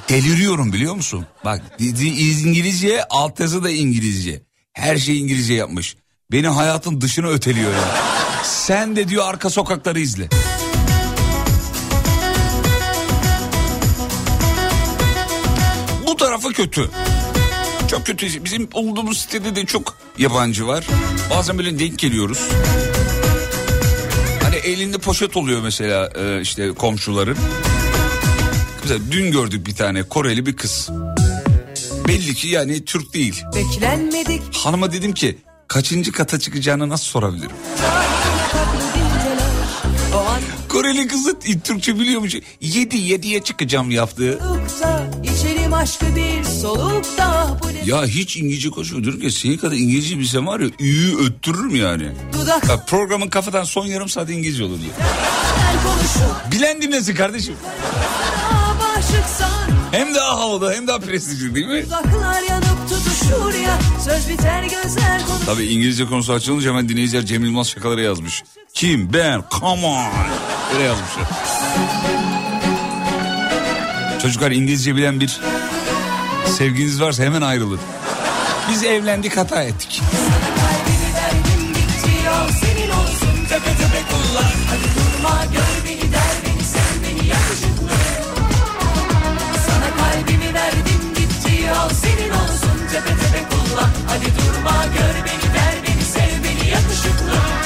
Deliriyorum 0.10 0.74
biliyor 0.74 0.96
musun? 0.96 1.26
Bak 1.46 1.80
dizi 1.80 2.10
İngilizce, 2.10 3.04
altyazı 3.04 3.64
da 3.64 3.70
İngilizce. 3.70 4.44
Her 4.74 4.98
şey 4.98 5.20
İngilizce 5.20 5.54
yapmış. 5.54 5.96
Beni 6.32 6.48
hayatın 6.48 7.02
dışına 7.02 7.28
öteliyor 7.28 7.72
ya. 7.72 7.96
Sen 8.44 8.96
de 8.96 9.08
diyor 9.08 9.28
arka 9.28 9.50
sokakları 9.50 10.00
izle. 10.00 10.30
Kötü. 16.54 16.90
Çok 17.88 18.06
kötü. 18.06 18.46
Bizim 18.46 18.70
olduğumuz 18.74 19.18
sitede 19.18 19.56
de 19.56 19.66
çok 19.66 19.98
yabancı 20.18 20.68
var. 20.68 20.88
Bazen 21.30 21.58
böyle 21.58 21.80
denk 21.80 22.00
geliyoruz. 22.00 22.40
Hani 24.44 24.56
elinde 24.56 24.98
poşet 24.98 25.38
oluyor 25.38 25.62
mesela 25.62 26.10
e, 26.16 26.42
işte 26.42 26.72
komşuların. 26.72 27.38
Mesela 28.84 29.00
dün 29.12 29.32
gördük 29.32 29.68
bir 29.68 29.76
tane 29.76 30.04
Koreli 30.04 30.46
bir 30.46 30.56
kız. 30.56 30.90
Belli 32.08 32.34
ki 32.34 32.48
yani 32.48 32.86
Türk 32.86 33.14
değil. 33.14 33.44
Beklenmedik 33.56 34.56
Hanıma 34.56 34.92
dedim 34.92 35.14
ki 35.14 35.38
kaçıncı 35.68 36.12
kata 36.12 36.40
çıkacağını 36.40 36.90
nasıl 36.90 37.06
sorabilirim? 37.06 37.52
Koreli 40.70 41.08
kızı 41.08 41.40
Türkçe 41.64 42.00
biliyormuş. 42.00 42.36
Yedi 42.62 42.98
yediye 42.98 43.44
çıkacağım 43.44 43.92
yaptığı. 43.92 44.40
İçerim 45.74 45.84
aşkı 45.84 46.16
bir 46.16 46.44
solukta 46.44 47.58
Bu 47.64 47.68
ne 47.68 47.82
Ya 47.86 48.06
hiç 48.06 48.38
İngilizce 48.38 48.70
konuşmuyor. 48.70 49.04
Diyorum 49.04 49.22
ki 49.22 49.32
senin 49.32 49.58
kadar 49.58 49.76
İngilizce 49.76 50.20
bilsem 50.20 50.48
var 50.48 50.60
ya 50.60 50.68
üyü 50.80 51.18
öttürürüm 51.18 51.76
yani. 51.76 52.12
dudak 52.34 52.70
Ya 52.70 52.86
programın 52.86 53.28
kafadan 53.28 53.64
son 53.64 53.86
yarım 53.86 54.10
saat 54.10 54.30
İngilizce 54.30 54.64
olur 54.64 54.80
diyor. 54.80 54.94
Bilen 56.52 56.82
dinlesin 56.82 57.16
kardeşim. 57.16 57.56
Hem 59.92 60.16
daha 60.16 60.40
havalı 60.40 60.74
hem 60.74 60.88
daha 60.88 61.00
prestijli 61.00 61.56
değil 61.56 61.68
mi? 61.68 61.86
Tabii 65.46 65.66
İngilizce 65.66 66.06
konusu 66.06 66.34
açılınca 66.34 66.70
hemen 66.70 66.90
dinleyiciler 66.90 67.26
Cem 67.26 67.44
Yılmaz 67.44 67.68
şakaları 67.68 68.02
yazmış. 68.02 68.44
Kim? 68.74 69.14
Ben. 69.14 69.44
Come 69.60 69.86
on. 69.86 70.06
Öyle 70.74 70.84
yazmışlar. 70.84 71.28
Çocuklar 74.22 74.52
İngilizce 74.52 74.96
bilen 74.96 75.20
bir 75.20 75.40
sevginiz 76.46 77.02
varsa 77.02 77.24
hemen 77.24 77.42
ayrılın. 77.42 77.80
Biz 78.70 78.84
evlendik 78.84 79.38
hata 79.38 79.64
ettik. 79.64 80.02
Hadi 94.08 94.26
durma 94.26 94.86
gör 94.86 95.26
beni 95.26 95.54
der 95.54 95.76
beni 95.84 96.04
sen 96.04 96.44
beni 96.44 96.70
yakışıklı 96.70 97.63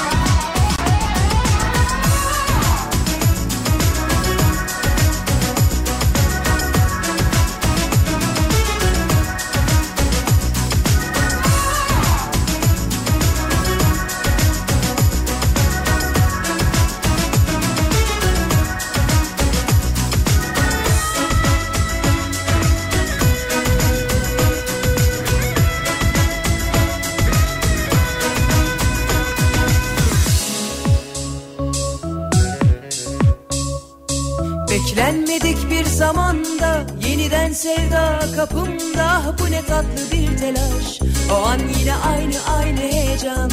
yeniden 37.48 37.54
sevda 37.54 38.20
kapımda 38.36 39.36
bu 39.40 39.52
ne 39.52 39.62
tatlı 39.62 40.12
bir 40.12 40.38
telaş. 40.38 41.00
O 41.32 41.46
an 41.48 41.60
yine 41.80 41.96
aynı 41.96 42.36
aynı 42.58 42.80
heyecan. 42.80 43.52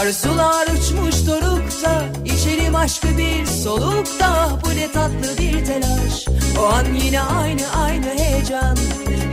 Arzular 0.00 0.66
uçmuş 0.66 1.26
dorukta 1.26 2.04
içerim 2.24 2.74
aşkı 2.74 3.18
bir 3.18 3.46
solukta. 3.46 4.48
Bu 4.64 4.68
ne 4.68 4.92
tatlı 4.92 5.38
bir 5.38 5.64
telaş. 5.64 6.26
O 6.60 6.66
an 6.66 6.84
yine 7.04 7.20
aynı 7.20 7.62
aynı 7.84 8.06
heyecan. 8.06 8.76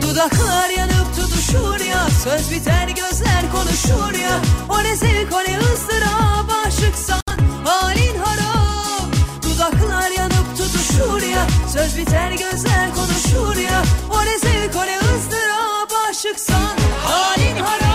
Dudaklar 0.01 0.69
yanıp 0.77 1.15
tutuşur 1.15 1.85
ya 1.85 2.07
Söz 2.23 2.51
biter 2.51 2.87
gözler 2.87 3.51
konuşur 3.51 4.19
ya. 4.19 4.41
O 4.69 4.83
ne 4.83 4.95
zevk 4.95 5.33
o 5.33 5.39
ne 5.39 5.57
ızdırap 5.57 6.65
Aşıksan 6.67 7.21
halin 7.65 8.17
harap 8.17 9.15
Dudaklar 9.43 10.11
yanıp 10.17 10.57
tutuşur 10.57 11.21
ya 11.21 11.47
Söz 11.73 11.97
biter 11.97 12.31
gözler 12.31 12.95
konuşur 12.95 13.18
ya. 13.35 13.83
O 14.11 14.25
ne 14.25 14.39
zevk 14.39 14.75
o 14.75 14.85
ne 14.85 14.97
ızdırap 14.97 15.91
Aşıksan. 16.09 16.77
Halin 17.03 17.55
harap 17.55 17.88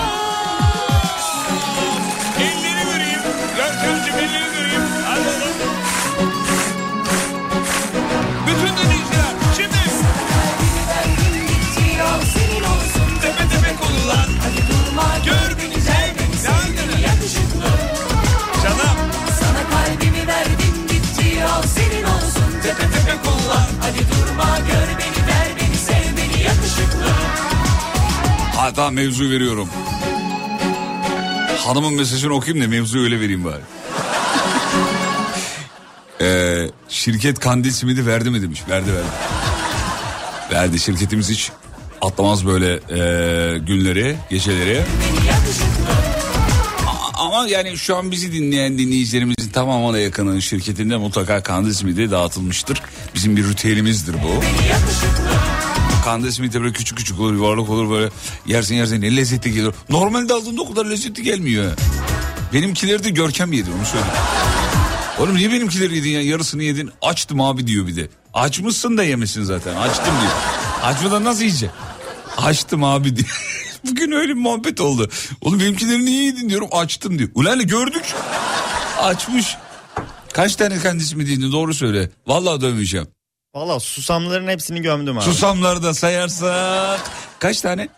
Hatta 28.76 28.90
mevzu 28.90 29.30
veriyorum. 29.30 29.68
Hanımın 31.58 31.94
mesajını 31.94 32.32
okuyayım 32.32 32.64
da 32.64 32.68
mevzuyu 32.68 33.04
öyle 33.04 33.20
vereyim 33.20 33.44
bari. 33.44 33.60
Ee, 36.20 36.70
şirket 36.88 37.38
kandil 37.38 37.70
simidi 37.70 38.06
verdi 38.06 38.30
mi 38.30 38.42
demiş. 38.42 38.62
Verdi 38.68 38.92
verdi. 38.92 39.06
Verdi 40.52 40.78
şirketimiz 40.78 41.30
hiç 41.30 41.50
atlamaz 42.00 42.46
böyle 42.46 42.72
ee, 42.72 43.58
günleri, 43.58 44.16
geceleri. 44.30 44.82
Ama 47.14 47.48
yani 47.48 47.76
şu 47.78 47.96
an 47.96 48.10
bizi 48.10 48.32
dinleyen 48.32 48.78
dinleyicilerimizin 48.78 49.50
tamamına 49.52 49.98
yakının 49.98 50.40
şirketinde 50.40 50.96
mutlaka 50.96 51.42
kandil 51.42 51.72
simidi 51.72 52.10
dağıtılmıştır. 52.10 52.82
Bizim 53.14 53.36
bir 53.36 53.48
ritüelimizdir 53.48 54.14
bu. 54.14 54.42
Kandil 56.04 56.30
simidi 56.30 56.62
böyle 56.62 56.72
küçük 56.72 56.98
küçük 56.98 57.20
olur, 57.20 57.32
yuvarlak 57.32 57.70
olur 57.70 57.90
böyle 57.90 58.10
yersin 58.46 58.74
yersin 58.74 59.00
ne 59.00 59.16
lezzetli 59.16 59.52
gelir. 59.52 59.74
Normalde 59.90 60.34
aldığında 60.34 60.62
o 60.62 60.68
kadar 60.68 60.86
lezzetli 60.86 61.22
gelmiyor. 61.22 61.72
Benimkileri 62.52 63.04
de 63.04 63.10
Görkem 63.10 63.52
yedi 63.52 63.70
onu 63.78 63.86
söyleyeyim. 63.86 64.14
Oğlum 65.18 65.36
niye 65.36 65.52
benimkileri 65.52 65.96
yedin 65.96 66.10
ya 66.10 66.22
yarısını 66.22 66.62
yedin 66.62 66.90
açtım 67.02 67.40
abi 67.40 67.66
diyor 67.66 67.86
bir 67.86 67.96
de. 67.96 68.08
Açmışsın 68.34 68.96
da 68.96 69.04
yemesin 69.04 69.42
zaten 69.42 69.76
açtım 69.76 70.14
diyor. 70.20 70.32
Açmadan 70.82 71.24
nasıl 71.24 71.40
yiyeceksin? 71.40 71.70
Açtım 72.36 72.84
abi 72.84 73.16
diyor. 73.16 73.28
Bugün 73.90 74.12
öyle 74.12 74.28
bir 74.28 74.40
muhabbet 74.40 74.80
oldu. 74.80 75.10
Oğlum 75.40 75.60
benimkileri 75.60 76.04
niye 76.04 76.24
yedin 76.24 76.48
diyorum 76.48 76.68
açtım 76.72 77.18
diyor. 77.18 77.30
Ulan 77.34 77.66
gördük. 77.66 78.04
Açmış. 78.98 79.56
Kaç 80.32 80.56
tane 80.56 80.78
kendisi 80.78 81.16
mi 81.16 81.30
yedin 81.30 81.52
doğru 81.52 81.74
söyle. 81.74 82.10
Vallahi 82.26 82.60
dövmeyeceğim. 82.60 83.06
Valla 83.54 83.80
susamların 83.80 84.48
hepsini 84.48 84.82
gömdüm 84.82 85.18
abi. 85.18 85.24
Susamları 85.24 85.82
da 85.82 85.94
sayarsak 85.94 87.00
kaç 87.38 87.60
tane? 87.60 87.88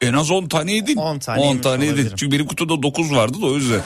En 0.00 0.12
az 0.12 0.30
10 0.30 0.48
tane 0.48 0.72
yedin. 0.72 0.96
10 0.96 1.18
tane 1.18 1.40
10 1.40 1.48
yemiş 1.48 1.62
tane 1.62 1.84
yedin. 1.84 1.94
olabilirim. 1.94 2.16
Çünkü 2.16 2.32
benim 2.36 2.46
kutuda 2.46 2.82
9 2.82 3.12
vardı 3.12 3.42
da 3.42 3.46
o 3.46 3.54
yüzden. 3.54 3.80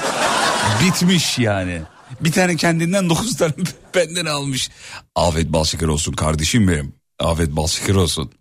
Bitmiş 0.85 1.38
yani. 1.38 1.83
Bir 2.21 2.33
tane 2.33 2.56
kendinden 2.56 3.11
9 3.11 3.37
tane 3.37 3.52
benden 3.95 4.26
almış. 4.26 4.71
Afiyet 5.16 5.52
bal 5.52 5.64
şeker 5.64 5.87
olsun 5.88 6.12
kardeşim 6.12 6.68
benim. 6.68 6.95
Afiyet 7.18 7.50
bal 7.56 7.66
şeker 7.66 7.95
olsun. 7.95 8.33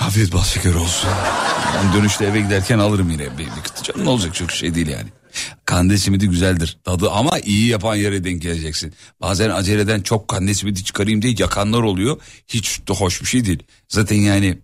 Afiyet 0.00 0.32
bal 0.32 0.42
şeker 0.42 0.74
olsun. 0.74 1.10
Ben 1.76 1.92
dönüşte 2.00 2.24
eve 2.24 2.40
giderken 2.40 2.78
alırım 2.78 3.10
yine 3.10 3.38
bir, 3.38 3.38
bir 3.38 3.62
kutu. 3.64 3.82
Canım 3.82 4.04
ne 4.04 4.10
olacak 4.10 4.34
çok 4.34 4.50
şey 4.50 4.74
değil 4.74 4.88
yani. 4.88 5.08
Kandil 5.64 5.96
simidi 5.96 6.28
güzeldir 6.28 6.78
tadı 6.84 7.10
ama 7.10 7.38
iyi 7.38 7.66
yapan 7.66 7.96
yere 7.96 8.24
denk 8.24 8.42
geleceksin. 8.42 8.92
Bazen 9.20 9.50
aceleden 9.50 10.00
çok 10.00 10.28
kandil 10.28 10.54
simidi 10.54 10.84
çıkarayım 10.84 11.22
diye 11.22 11.34
yakanlar 11.38 11.82
oluyor. 11.82 12.20
Hiç 12.48 12.80
de 12.88 12.92
hoş 12.92 13.22
bir 13.22 13.26
şey 13.26 13.44
değil. 13.44 13.62
Zaten 13.88 14.16
yani 14.16 14.58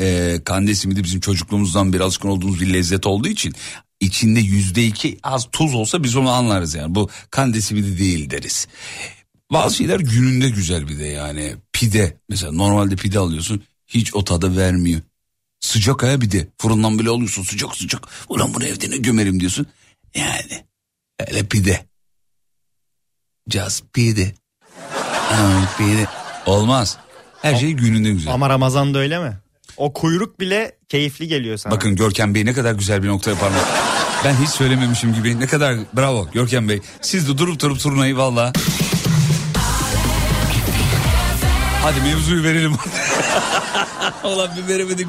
e, 0.00 0.38
kandil 0.44 0.74
simidi 0.74 1.04
bizim 1.04 1.20
çocukluğumuzdan 1.20 1.92
beri 1.92 2.02
alışkın 2.02 2.28
olduğumuz 2.28 2.60
bir 2.60 2.72
lezzet 2.72 3.06
olduğu 3.06 3.28
için 3.28 3.54
içinde 4.00 4.40
yüzde 4.40 4.86
iki 4.86 5.18
az 5.22 5.48
tuz 5.52 5.74
olsa 5.74 6.02
biz 6.02 6.16
onu 6.16 6.30
anlarız 6.30 6.74
yani. 6.74 6.94
Bu 6.94 7.10
kandil 7.30 7.60
simidi 7.60 7.98
değil 7.98 8.30
deriz. 8.30 8.68
Bazı 9.52 9.76
şeyler 9.76 10.00
gününde 10.00 10.48
güzel 10.48 10.88
bir 10.88 10.98
de 10.98 11.04
yani. 11.04 11.56
Pide 11.72 12.16
mesela 12.28 12.52
normalde 12.52 12.96
pide 12.96 13.18
alıyorsun 13.18 13.62
hiç 13.86 14.14
o 14.14 14.24
tadı 14.24 14.56
vermiyor. 14.56 15.00
Sıcak 15.62 16.02
ha 16.02 16.20
bir 16.20 16.30
de 16.30 16.48
fırından 16.58 16.98
bile 16.98 17.10
alıyorsun 17.10 17.42
sıcak 17.42 17.76
sıcak. 17.76 18.08
Ulan 18.28 18.54
bunu 18.54 18.64
evde 18.64 18.90
ne 18.90 18.96
gömerim 18.96 19.40
diyorsun. 19.40 19.66
Yani 20.14 20.64
öyle 21.28 21.46
pide. 21.46 21.86
Just 23.50 23.84
pide. 23.92 24.34
Pide. 25.78 26.06
Olmaz. 26.46 26.98
Her 27.42 27.56
şey 27.56 27.72
gününde 27.72 28.10
güzel. 28.10 28.32
Ama 28.34 28.50
Ramazan'da 28.50 28.98
öyle 28.98 29.18
mi? 29.18 29.38
O 29.76 29.92
kuyruk 29.92 30.40
bile 30.40 30.78
keyifli 30.88 31.28
geliyor 31.28 31.56
sana. 31.56 31.72
Bakın 31.72 31.96
Görkem 31.96 32.34
Bey 32.34 32.46
ne 32.46 32.52
kadar 32.52 32.72
güzel 32.72 33.02
bir 33.02 33.08
noktaya 33.08 33.36
parmak. 33.38 33.66
Ben 34.24 34.34
hiç 34.34 34.48
söylememişim 34.50 35.14
gibi. 35.14 35.40
Ne 35.40 35.46
kadar 35.46 35.76
bravo 35.96 36.28
Görkem 36.32 36.68
Bey. 36.68 36.80
Siz 37.00 37.28
de 37.28 37.38
durup 37.38 37.60
durup 37.60 37.80
turnayı 37.80 38.16
valla. 38.16 38.52
Hadi 41.82 42.00
mevzuyu 42.00 42.42
verelim. 42.42 42.72
Ulan 44.24 44.50
bir 44.56 44.74
veremedik 44.74 45.06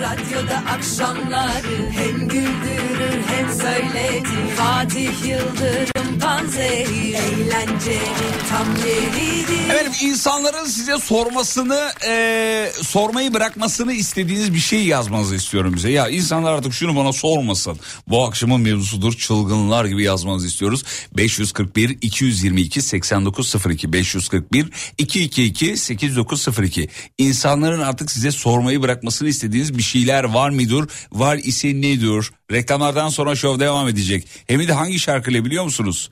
radyoda 0.00 0.56
akşamları 0.70 1.90
Hem 1.90 2.28
güldürür 2.28 3.22
hem 3.26 3.52
söyletir 3.52 4.56
Fatih 4.56 5.24
Yıldırım 5.24 6.18
Panzehir 6.20 7.14
Eğlencenin 7.14 8.36
tam 8.50 8.76
yeridir 8.76 9.70
Efendim 9.70 9.92
insanların 10.02 10.64
size 10.64 10.98
sormasını 10.98 11.92
e, 12.06 12.72
sormayı 12.82 13.34
bırakmasını 13.34 13.92
istediğiniz 13.92 14.54
bir 14.54 14.58
şey 14.58 14.84
yazmanızı 14.84 15.34
istiyorum 15.34 15.72
bize. 15.76 15.90
Ya 15.90 16.08
insanlar 16.08 16.52
artık 16.52 16.74
şunu 16.74 16.96
bana 16.96 17.12
sormasın. 17.12 17.78
Bu 18.08 18.24
akşamın 18.24 18.60
mevzusudur 18.60 19.12
çılgınlar 19.12 19.84
gibi 19.84 20.02
yazmanızı 20.02 20.46
istiyoruz. 20.46 20.84
541 21.16 21.98
222 22.02 22.82
8902 22.82 23.92
541 23.92 24.66
222 24.98 25.76
8902 25.76 26.88
İnsanların 27.18 27.80
artık 27.80 28.10
size 28.16 28.30
sormayı 28.30 28.82
bırakmasını 28.82 29.28
istediğiniz 29.28 29.78
bir 29.78 29.82
şeyler 29.82 30.24
var 30.24 30.50
mıdır? 30.50 30.90
Var 31.12 31.36
ise 31.36 31.68
nedir? 31.68 32.30
Reklamlardan 32.52 33.08
sonra 33.08 33.36
şov 33.36 33.60
devam 33.60 33.88
edecek. 33.88 34.28
Hem 34.46 34.68
de 34.68 34.72
hangi 34.72 34.98
şarkıyla 34.98 35.44
biliyor 35.44 35.64
musunuz? 35.64 36.10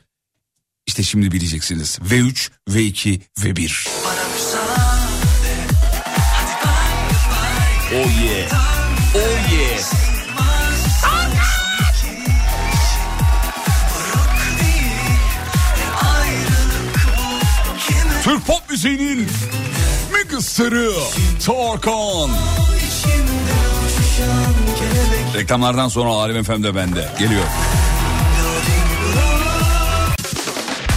İşte 0.87 1.03
şimdi 1.03 1.33
bileceksiniz. 1.33 1.99
V3, 2.11 2.51
V2, 2.69 3.21
V1. 3.39 3.89
Oh 7.95 8.25
yeah. 8.25 8.51
Oh 9.15 9.53
yeah. 9.53 9.65
Türk 18.25 18.47
pop 18.47 18.71
müziğinin 18.71 19.29
megastarı 20.35 20.93
Tarkan. 21.41 22.31
Reklamlardan 25.35 25.89
sonra 25.89 26.11
Alem 26.11 26.45
FM'de 26.45 26.75
bende. 26.75 27.09
Geliyor. 27.19 27.45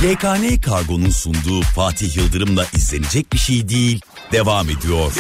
YKN 0.04 0.62
Kargo'nun 0.62 1.10
sunduğu 1.10 1.62
Fatih 1.62 2.18
Yıldırım'la 2.18 2.66
izlenecek 2.74 3.34
bir 3.34 3.38
şey 3.38 3.70
değil. 3.70 4.02
Devam 4.32 4.70
ediyor. 4.70 5.12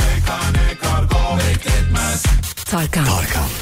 Tarkan. 2.66 3.06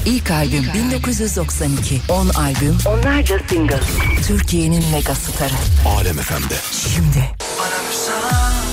İlk 0.06 0.32
albüm 0.32 0.65
1992. 0.74 2.02
10 2.10 2.30
albüm. 2.30 2.78
Onlarca 2.86 3.39
single. 3.50 3.80
Türkiye'nin 4.28 4.91
mega 4.91 5.15
starı. 5.15 5.54
Alem 5.98 6.15
FM'de. 6.15 6.56
Şimdi. 6.94 7.32
Hadi 7.58 8.64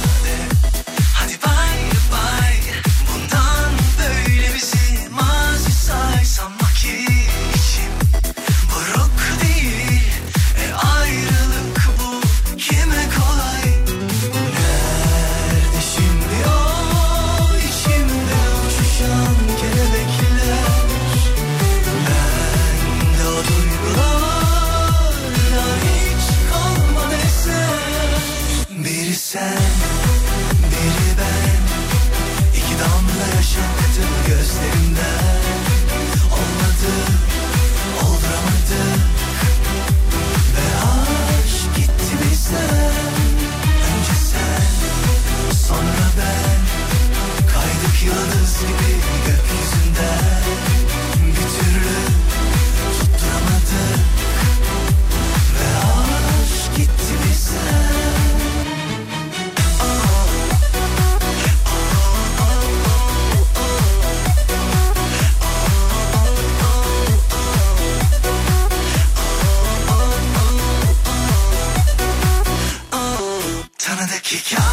kick 74.33 74.59
out. 74.59 74.72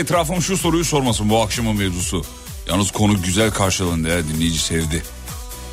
Etrafım 0.00 0.42
şu 0.42 0.56
soruyu 0.56 0.84
sormasın 0.84 1.30
bu 1.30 1.42
akşamın 1.42 1.76
mevzusu. 1.76 2.24
Yalnız 2.68 2.90
konu 2.90 3.22
güzel 3.22 3.50
karşılandı 3.50 4.08
ya 4.08 4.28
dinleyici 4.28 4.58
sevdi. 4.58 5.02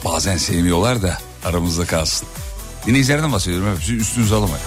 Bazen 0.06 0.38
sevmiyorlar 0.38 1.02
da 1.02 1.18
aramızda 1.46 1.86
kalsın. 1.86 2.28
Dinleyicilerden 2.86 3.32
bahsediyorum 3.32 3.76
hepsi 3.76 3.96
üstünüze 3.96 4.36
alamayın. 4.36 4.66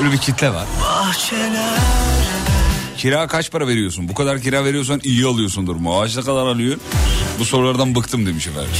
Böyle 0.00 0.12
bir 0.12 0.18
kitle 0.18 0.50
var. 0.50 0.66
Kira 2.96 3.26
kaç 3.26 3.50
para 3.50 3.66
veriyorsun? 3.68 4.08
Bu 4.08 4.14
kadar 4.14 4.40
kira 4.40 4.64
veriyorsan 4.64 5.00
iyi 5.04 5.26
alıyorsundur. 5.26 5.76
Maaş 5.76 6.16
ne 6.16 6.22
kadar 6.22 6.46
alıyor? 6.46 6.76
Bu 7.38 7.44
sorulardan 7.44 7.94
bıktım 7.94 8.26
demiş 8.26 8.46
efendim. 8.46 8.70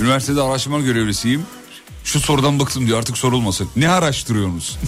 Üniversitede 0.00 0.42
araştırma 0.42 0.80
görevlisiyim. 0.80 1.46
Şu 2.14 2.20
sorudan 2.20 2.60
bıktım 2.60 2.86
diyor 2.86 2.98
artık 2.98 3.18
sorulmasın. 3.18 3.68
Ne 3.76 3.88
araştırıyorsunuz? 3.88 4.74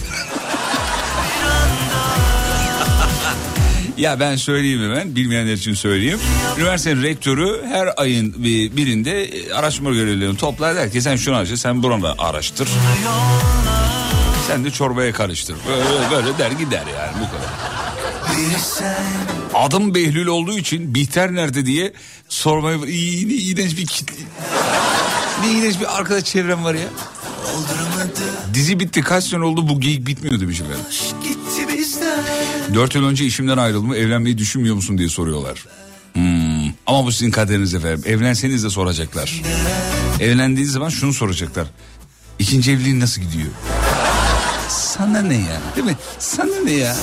ya 3.97 4.19
ben 4.19 4.35
söyleyeyim 4.35 4.81
hemen 4.83 5.15
bilmeyenler 5.15 5.53
için 5.53 5.73
söyleyeyim. 5.73 6.19
Üniversitenin 6.57 7.03
rektörü 7.03 7.65
her 7.67 7.89
ayın 7.97 8.43
bir- 8.43 8.77
birinde 8.77 9.23
e, 9.23 9.53
araştırma 9.53 9.89
görevlilerini 9.91 10.37
toplar 10.37 10.75
der 10.75 10.91
ki 10.91 11.01
sen 11.01 11.15
şunu 11.15 11.35
araştır 11.35 11.57
sen 11.57 11.83
burada 11.83 12.15
araştır. 12.17 12.69
Sen 14.47 14.65
de 14.65 14.71
çorbaya 14.71 15.13
karıştır. 15.13 15.55
Böyle, 15.69 16.11
böyle 16.11 16.37
der 16.37 16.51
gider 16.51 16.83
yani 16.99 17.11
bu 17.15 17.25
kadar. 17.31 17.49
Adım 19.65 19.95
Behlül 19.95 20.27
olduğu 20.27 20.57
için 20.57 20.95
Bihter 20.95 21.35
nerede 21.35 21.65
diye 21.65 21.93
sormaya 22.29 22.77
iyi, 22.85 23.27
iğrenç 23.27 23.77
bir 23.77 23.85
kitle. 23.85 24.15
Ne 25.45 25.51
iğrenç 25.51 25.79
bir 25.79 25.97
arkadaş 25.97 26.23
çevrem 26.23 26.63
var 26.63 26.73
ya. 26.73 26.87
Dizi 28.53 28.79
bitti 28.79 29.01
kaç 29.01 29.23
sene 29.23 29.43
oldu 29.43 29.69
bu 29.69 29.79
geyik 29.81 30.07
bitmiyor 30.07 30.39
demiş 30.39 30.61
efendim. 30.61 30.79
Dört 32.73 32.95
yıl 32.95 33.05
önce 33.05 33.25
işimden 33.25 33.57
ayrıldım 33.57 33.93
evlenmeyi 33.93 34.37
düşünmüyor 34.37 34.75
musun 34.75 34.97
diye 34.97 35.09
soruyorlar. 35.09 35.65
Hmm, 36.13 36.67
Ama 36.87 37.05
bu 37.05 37.11
sizin 37.11 37.31
kaderiniz 37.31 37.73
efendim. 37.73 38.03
Evlenseniz 38.05 38.63
de 38.63 38.69
soracaklar. 38.69 39.41
Evlendiğiniz 40.19 40.71
zaman 40.73 40.89
şunu 40.89 41.13
soracaklar. 41.13 41.67
İkinci 42.39 42.71
evliliğin 42.71 42.99
nasıl 42.99 43.21
gidiyor? 43.21 43.47
Sana 44.69 45.21
ne 45.21 45.35
ya? 45.37 45.61
Değil 45.75 45.87
mi? 45.87 45.95
Sana 46.19 46.59
ne 46.65 46.71
ya? 46.71 46.95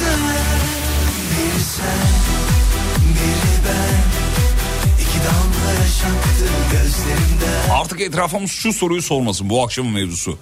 Artık 7.73 8.01
etrafımız 8.01 8.51
şu 8.51 8.73
soruyu 8.73 9.03
sormasın 9.03 9.51
bu 9.51 9.65
akşamın 9.65 9.93
mevzusu. 9.93 10.39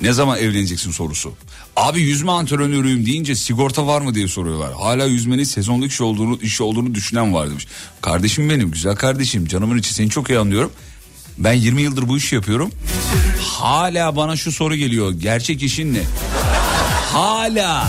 Ne 0.00 0.12
zaman 0.12 0.38
evleneceksin 0.38 0.90
sorusu. 0.90 1.32
Abi 1.76 2.00
yüzme 2.00 2.32
antrenörüyüm 2.32 3.06
deyince 3.06 3.34
sigorta 3.34 3.86
var 3.86 4.00
mı 4.00 4.14
diye 4.14 4.28
soruyorlar. 4.28 4.72
Hala 4.72 5.04
yüzmenin 5.06 5.44
sezonluk 5.44 5.90
iş 5.92 6.00
olduğunu, 6.00 6.38
iş 6.42 6.60
olduğunu 6.60 6.94
düşünen 6.94 7.34
var 7.34 7.50
demiş. 7.50 7.66
Kardeşim 8.00 8.50
benim 8.50 8.70
güzel 8.70 8.96
kardeşim 8.96 9.46
canımın 9.46 9.78
içi 9.78 9.94
seni 9.94 10.10
çok 10.10 10.30
iyi 10.30 10.38
anlıyorum. 10.38 10.72
Ben 11.38 11.52
20 11.52 11.82
yıldır 11.82 12.08
bu 12.08 12.16
işi 12.18 12.34
yapıyorum. 12.34 12.70
Hala 13.40 14.16
bana 14.16 14.36
şu 14.36 14.52
soru 14.52 14.74
geliyor. 14.76 15.12
Gerçek 15.12 15.62
işin 15.62 15.94
ne? 15.94 16.02
Hala. 17.12 17.88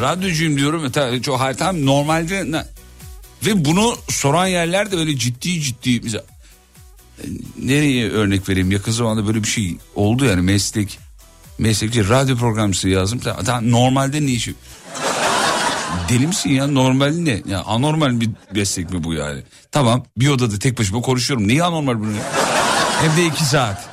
Radyocuyum 0.00 0.58
diyorum. 0.58 0.90
Ta- 0.92 1.22
Çok 1.22 1.40
hayır 1.40 1.56
tamam 1.56 1.86
normalde 1.86 2.52
ve 3.46 3.64
bunu 3.64 3.96
soran 4.08 4.46
yerler 4.46 4.92
de 4.92 4.96
böyle 4.96 5.16
ciddi 5.16 5.60
ciddi 5.60 6.16
e, 6.16 6.20
nereye 7.58 8.10
örnek 8.10 8.48
vereyim 8.48 8.70
yakın 8.70 8.92
zamanda 8.92 9.26
böyle 9.26 9.42
bir 9.42 9.48
şey 9.48 9.76
oldu 9.94 10.24
yani 10.24 10.42
meslek 10.42 10.98
meslekçi 11.58 12.08
radyo 12.08 12.36
programcısı 12.36 12.88
yazdım. 12.88 13.18
Tamam, 13.18 13.70
normalde 13.70 14.26
ne 14.26 14.30
işi? 14.30 14.54
Deli 16.08 16.26
misin 16.26 16.50
ya 16.50 16.66
normal 16.66 17.12
ne? 17.12 17.42
Ya 17.48 17.62
anormal 17.66 18.20
bir 18.20 18.30
meslek 18.54 18.90
mi 18.90 19.04
bu 19.04 19.14
yani? 19.14 19.42
Tamam 19.72 20.04
bir 20.16 20.28
odada 20.28 20.58
tek 20.58 20.78
başıma 20.78 21.00
konuşuyorum. 21.00 21.48
Niye 21.48 21.64
anormal 21.64 21.98
bunu? 21.98 22.12
Hem 23.00 23.16
de 23.16 23.26
iki 23.26 23.44
saat. 23.44 23.91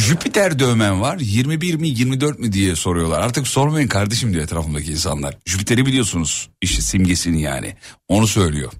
Jüpiter 0.00 0.58
dövmen 0.58 1.00
var 1.00 1.18
21 1.18 1.74
mi 1.74 1.88
24 1.88 2.38
mi 2.38 2.52
diye 2.52 2.76
soruyorlar. 2.76 3.20
Artık 3.20 3.48
sormayın 3.48 3.88
kardeşim 3.88 4.32
diyor 4.32 4.44
etrafımdaki 4.44 4.92
insanlar. 4.92 5.36
Jüpiter'i 5.46 5.86
biliyorsunuz 5.86 6.50
işte 6.62 6.82
simgesini 6.82 7.42
yani 7.42 7.76
onu 8.08 8.26
söylüyor. 8.26 8.72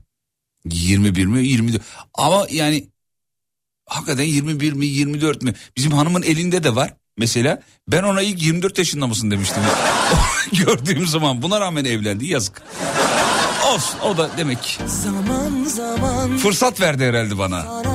21 0.64 1.26
mi 1.26 1.46
24 1.46 1.83
ama 2.14 2.46
yani 2.50 2.88
hakikaten 3.87 4.24
21 4.24 4.72
mi 4.72 4.87
24 4.87 5.42
mi 5.42 5.54
bizim 5.76 5.92
hanımın 5.92 6.22
elinde 6.22 6.64
de 6.64 6.76
var. 6.76 6.94
Mesela 7.18 7.62
ben 7.88 8.02
ona 8.02 8.22
ilk 8.22 8.42
24 8.42 8.78
yaşında 8.78 9.06
mısın 9.06 9.30
demiştim. 9.30 9.62
Gördüğüm 10.52 11.06
zaman 11.06 11.42
buna 11.42 11.61
rağmen 11.61 11.85
evlendi 11.85 12.26
yazık. 12.26 12.62
Olsun 13.74 13.98
o 14.00 14.16
da 14.16 14.30
demek 14.37 14.80
Zaman 14.87 15.64
zaman 15.64 16.37
fırsat 16.37 16.80
verdi 16.80 17.04
herhalde 17.04 17.38
bana. 17.38 17.89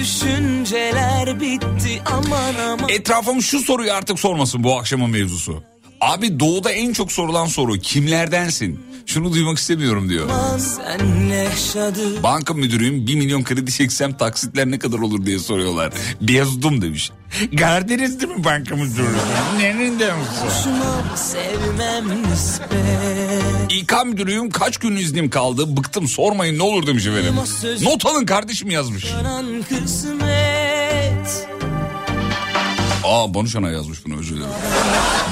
Düşünceler 0.00 1.40
bitti 1.40 2.02
aman 2.06 2.54
aman. 2.54 2.88
Etrafım 2.88 3.42
şu 3.42 3.60
soruyu 3.60 3.92
artık 3.92 4.18
sormasın 4.18 4.64
bu 4.64 4.78
akşamın 4.78 5.10
mevzusu. 5.10 5.62
Abi 6.00 6.40
doğuda 6.40 6.70
en 6.72 6.92
çok 6.92 7.12
sorulan 7.12 7.46
soru 7.46 7.72
kimlerdensin? 7.78 8.80
Şunu 9.10 9.32
duymak 9.32 9.58
istemiyorum 9.58 10.08
diyor. 10.08 10.28
Banka 12.22 12.54
müdürüyüm 12.54 13.06
1 13.06 13.14
milyon 13.14 13.44
kredi 13.44 13.72
çeksem 13.72 14.12
taksitler 14.12 14.70
ne 14.70 14.78
kadar 14.78 14.98
olur 14.98 15.26
diye 15.26 15.38
soruyorlar. 15.38 15.92
Bezdum 16.20 16.82
demiş. 16.82 17.10
Gardeniz 17.52 18.20
değil 18.20 18.32
mi 18.32 18.44
banka 18.44 18.76
müdürü? 18.76 19.06
Sevmem 21.16 22.22
nispet. 22.22 22.70
İK 23.70 23.92
müdürüyüm 24.06 24.50
kaç 24.50 24.76
gün 24.76 24.96
iznim 24.96 25.30
kaldı 25.30 25.76
bıktım 25.76 26.08
sormayın 26.08 26.58
ne 26.58 26.62
olur 26.62 26.86
demiş 26.86 27.06
efendim. 27.06 27.34
Not 27.82 28.06
alın 28.06 28.26
kardeşim 28.26 28.70
yazmış. 28.70 29.04
Yanan 29.04 29.46
kısmet. 29.68 30.59
Aa 33.10 33.34
Bonuşan'a 33.34 33.70
yazmış 33.70 34.04
bunu 34.06 34.18
özür 34.18 34.36
dilerim. 34.36 34.50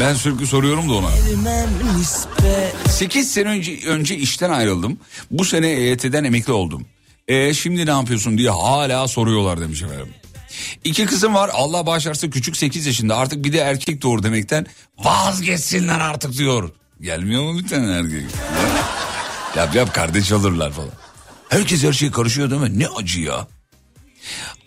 Ben 0.00 0.14
sürekli 0.14 0.46
soruyorum 0.46 0.88
da 0.88 0.92
ona. 0.92 1.10
Sevmem 1.10 1.68
nispet. 1.98 2.74
8 2.90 3.30
sene 3.30 3.48
önce, 3.48 3.78
önce 3.86 4.16
işten 4.16 4.50
ayrıldım. 4.50 4.98
Bu 5.30 5.44
sene 5.44 5.68
EYT'den 5.68 6.24
emekli 6.24 6.52
oldum. 6.52 6.86
E 7.28 7.54
şimdi 7.54 7.86
ne 7.86 7.90
yapıyorsun 7.90 8.38
diye 8.38 8.50
hala 8.50 9.08
soruyorlar 9.08 9.60
demiş 9.60 9.82
efendim. 9.82 10.08
İki 10.84 11.06
kızım 11.06 11.34
var 11.34 11.50
Allah 11.54 11.86
bağışlarsa 11.86 12.30
küçük 12.30 12.56
8 12.56 12.86
yaşında 12.86 13.16
artık 13.16 13.44
bir 13.44 13.52
de 13.52 13.58
erkek 13.58 14.02
doğur 14.02 14.22
demekten 14.22 14.66
vazgeçsinler 14.98 16.00
artık 16.00 16.32
diyor. 16.32 16.70
Gelmiyor 17.00 17.42
mu 17.42 17.58
bir 17.58 17.68
tane 17.68 17.92
erkek? 17.92 18.24
yap 19.56 19.74
yap 19.74 19.94
kardeş 19.94 20.32
olurlar 20.32 20.72
falan. 20.72 20.90
Herkes 21.48 21.84
her 21.84 21.92
şeye 21.92 22.10
karışıyor 22.10 22.50
değil 22.50 22.62
mi? 22.62 22.78
Ne 22.78 22.88
acı 22.88 23.20
ya. 23.20 23.46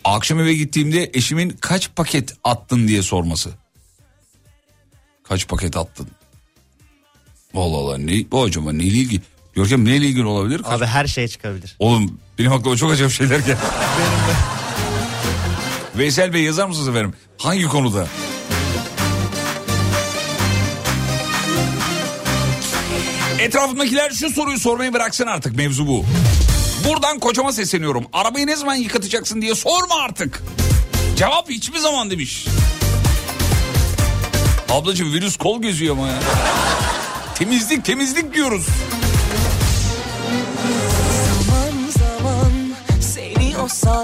Akşam 0.04 0.40
eve 0.40 0.54
gittiğimde 0.54 1.10
eşimin 1.14 1.50
kaç 1.50 1.90
paket 1.96 2.34
attın 2.44 2.88
diye 2.88 3.02
sorması. 3.02 3.50
Kaç 5.28 5.48
paket 5.48 5.76
attın? 5.76 6.08
Vallahi 7.54 7.76
Allah 7.80 7.98
ne 7.98 8.30
bu 8.30 8.42
acaba 8.42 8.72
neyle 8.72 8.96
ilgili? 8.96 9.22
Görkem 9.54 9.84
neyle 9.84 10.06
ilgili 10.06 10.24
olabilir? 10.24 10.62
Kaç- 10.62 10.72
Abi 10.72 10.86
her 10.86 11.06
şey 11.06 11.28
çıkabilir. 11.28 11.76
Oğlum 11.78 12.18
benim 12.38 12.52
aklıma 12.52 12.76
çok 12.76 12.92
acayip 12.92 13.12
şeyler 13.12 13.38
geldi. 13.38 13.56
Veysel 15.96 16.32
Bey 16.32 16.42
yazar 16.42 16.66
mısınız 16.66 16.88
efendim? 16.88 17.14
Hangi 17.38 17.64
konuda? 17.64 18.06
Etrafımdakiler 23.40 24.10
şu 24.10 24.30
soruyu 24.30 24.58
sormayı 24.58 24.92
bıraksın 24.92 25.26
artık 25.26 25.56
mevzu 25.56 25.86
bu. 25.86 26.04
Buradan 26.88 27.18
kocama 27.18 27.52
sesleniyorum. 27.52 28.04
Arabayı 28.12 28.46
ne 28.46 28.56
zaman 28.56 28.74
yıkatacaksın 28.74 29.42
diye 29.42 29.54
sorma 29.54 29.94
artık. 30.04 30.42
Cevap 31.16 31.50
hiçbir 31.50 31.78
zaman 31.78 32.10
demiş. 32.10 32.46
Ablacığım 34.70 35.12
virüs 35.12 35.36
kol 35.36 35.62
geziyor 35.62 35.96
ama 35.96 36.08
ya. 36.08 36.18
temizlik 37.34 37.84
temizlik 37.84 38.34
diyoruz. 38.34 38.66
Zaman 41.50 41.90
zaman 41.98 42.52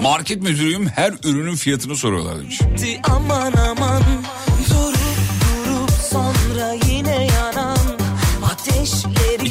Market 0.03 0.43
müdürüyüm 0.43 0.89
her 0.89 1.13
ürünün 1.25 1.57
fiyatını 1.57 1.97
soruyorlar 1.97 2.39
demiş. 2.39 2.61
Aman 3.05 3.53
aman 3.53 4.03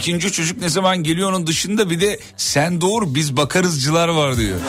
İkinci 0.08 0.32
çocuk 0.32 0.62
ne 0.62 0.70
zaman 0.70 1.04
geliyor 1.04 1.30
onun 1.30 1.48
dışında 1.48 1.90
bir 1.90 2.02
de 2.02 2.20
sen 2.38 2.82
doğur 2.82 3.16
biz 3.16 3.38
bakarızcılar 3.38 4.08
var 4.08 4.38
diyor. 4.38 4.60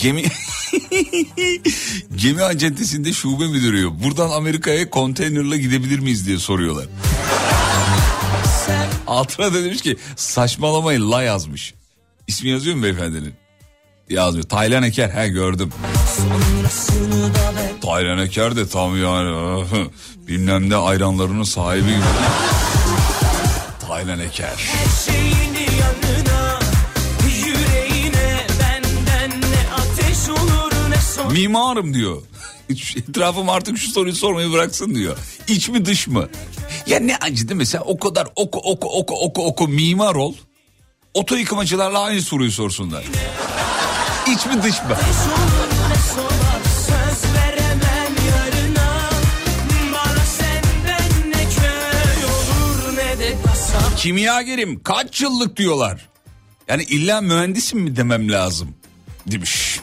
Gemi 0.00 0.22
Gemi 2.16 2.42
acentesinde 2.42 3.12
şube 3.12 3.48
müdürü. 3.48 4.02
Buradan 4.04 4.30
Amerika'ya 4.30 4.90
konteynerla 4.90 5.56
gidebilir 5.56 5.98
miyiz 5.98 6.26
diye 6.26 6.38
soruyorlar. 6.38 6.86
Altına 9.06 9.54
da 9.54 9.64
demiş 9.64 9.82
ki 9.82 9.96
saçmalamayın 10.16 11.10
la 11.10 11.22
yazmış. 11.22 11.74
İsmi 12.26 12.50
yazıyor 12.50 12.76
mu 12.76 12.82
beyefendinin? 12.82 13.34
Yazmıyor. 14.10 14.48
Taylan 14.48 14.82
Eker 14.82 15.10
he 15.10 15.28
gördüm. 15.28 15.70
Taylan 17.82 18.18
Eker 18.18 18.56
de 18.56 18.68
tam 18.68 19.02
yani 19.02 19.64
bilmem 20.28 20.70
ne 20.70 20.76
ayranlarının 20.76 21.42
sahibi 21.42 21.86
gibi. 21.90 22.02
Taylan 23.88 24.18
Eker. 24.20 24.68
Yanına 25.80 26.58
Yüreğine 27.46 28.46
ne 30.26 30.32
olur 30.32 30.72
ne 30.90 31.32
Mimarım 31.32 31.94
diyor. 31.94 32.22
Etrafım 32.96 33.48
artık 33.48 33.78
şu 33.78 33.90
soruyu 33.90 34.14
sormayı 34.14 34.52
bıraksın 34.52 34.94
diyor. 34.94 35.16
İç 35.48 35.68
mi 35.68 35.84
dış 35.84 36.08
mı? 36.08 36.28
Ya 36.86 37.00
ne 37.00 37.16
acı 37.16 37.48
değil 37.48 37.58
mi? 37.58 37.66
Sen 37.66 37.82
o 37.84 37.98
kadar 37.98 38.28
oku 38.36 38.58
oku 38.58 38.88
oku 38.98 39.14
oku 39.24 39.46
oku 39.46 39.68
mimar 39.68 40.14
ol. 40.14 40.34
Oto 41.14 41.34
yıkamacılarla 41.34 42.00
aynı 42.00 42.22
soruyu 42.22 42.52
sorsunlar. 42.52 43.04
İç 44.26 44.46
mi 44.46 44.62
dış 44.62 44.82
mı? 44.82 44.96
Kimyagerim 54.02 54.82
kaç 54.82 55.20
yıllık 55.20 55.56
diyorlar. 55.56 56.08
Yani 56.68 56.82
illa 56.82 57.20
mühendisim 57.20 57.80
mi 57.80 57.96
demem 57.96 58.32
lazım 58.32 58.74
demiş. 59.26 59.80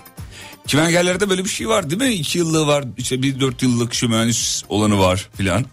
Kimyagerlerde 0.67 1.29
böyle 1.29 1.45
bir 1.45 1.49
şey 1.49 1.69
var 1.69 1.89
değil 1.89 2.01
mi? 2.01 2.13
İki 2.13 2.37
yıllığı 2.37 2.67
var 2.67 2.85
işte 2.97 3.21
bir 3.21 3.39
dört 3.39 3.63
yıllık 3.63 3.93
şu 3.93 4.09
mühendis 4.09 4.63
olanı 4.69 4.99
var 4.99 5.29
filan. 5.37 5.65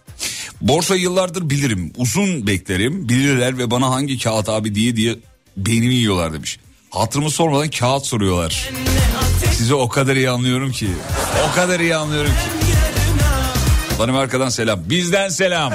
Borsa 0.60 0.96
yıllardır 0.96 1.50
bilirim 1.50 1.92
uzun 1.96 2.46
beklerim 2.46 3.08
bilirler 3.08 3.58
ve 3.58 3.70
bana 3.70 3.90
hangi 3.90 4.18
kağıt 4.18 4.48
abi 4.48 4.74
diye 4.74 4.96
diye 4.96 5.16
beynimi 5.56 5.94
yiyorlar 5.94 6.32
demiş. 6.32 6.58
Hatırımı 6.90 7.30
sormadan 7.30 7.70
kağıt 7.70 8.06
soruyorlar. 8.06 8.70
Sizi 9.52 9.74
o 9.74 9.88
kadar 9.88 10.16
iyi 10.16 10.30
anlıyorum 10.30 10.72
ki. 10.72 10.88
O 11.50 11.54
kadar 11.54 11.80
iyi 11.80 11.96
anlıyorum 11.96 12.30
ki. 12.30 12.72
Danimarka'dan 13.98 14.48
selam. 14.48 14.80
Bizden 14.90 15.28
selam. 15.28 15.72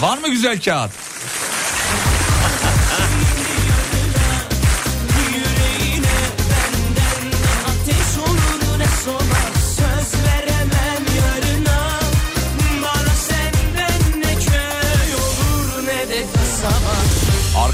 Var 0.00 0.18
mı 0.18 0.28
güzel 0.28 0.60
kağıt? 0.60 1.11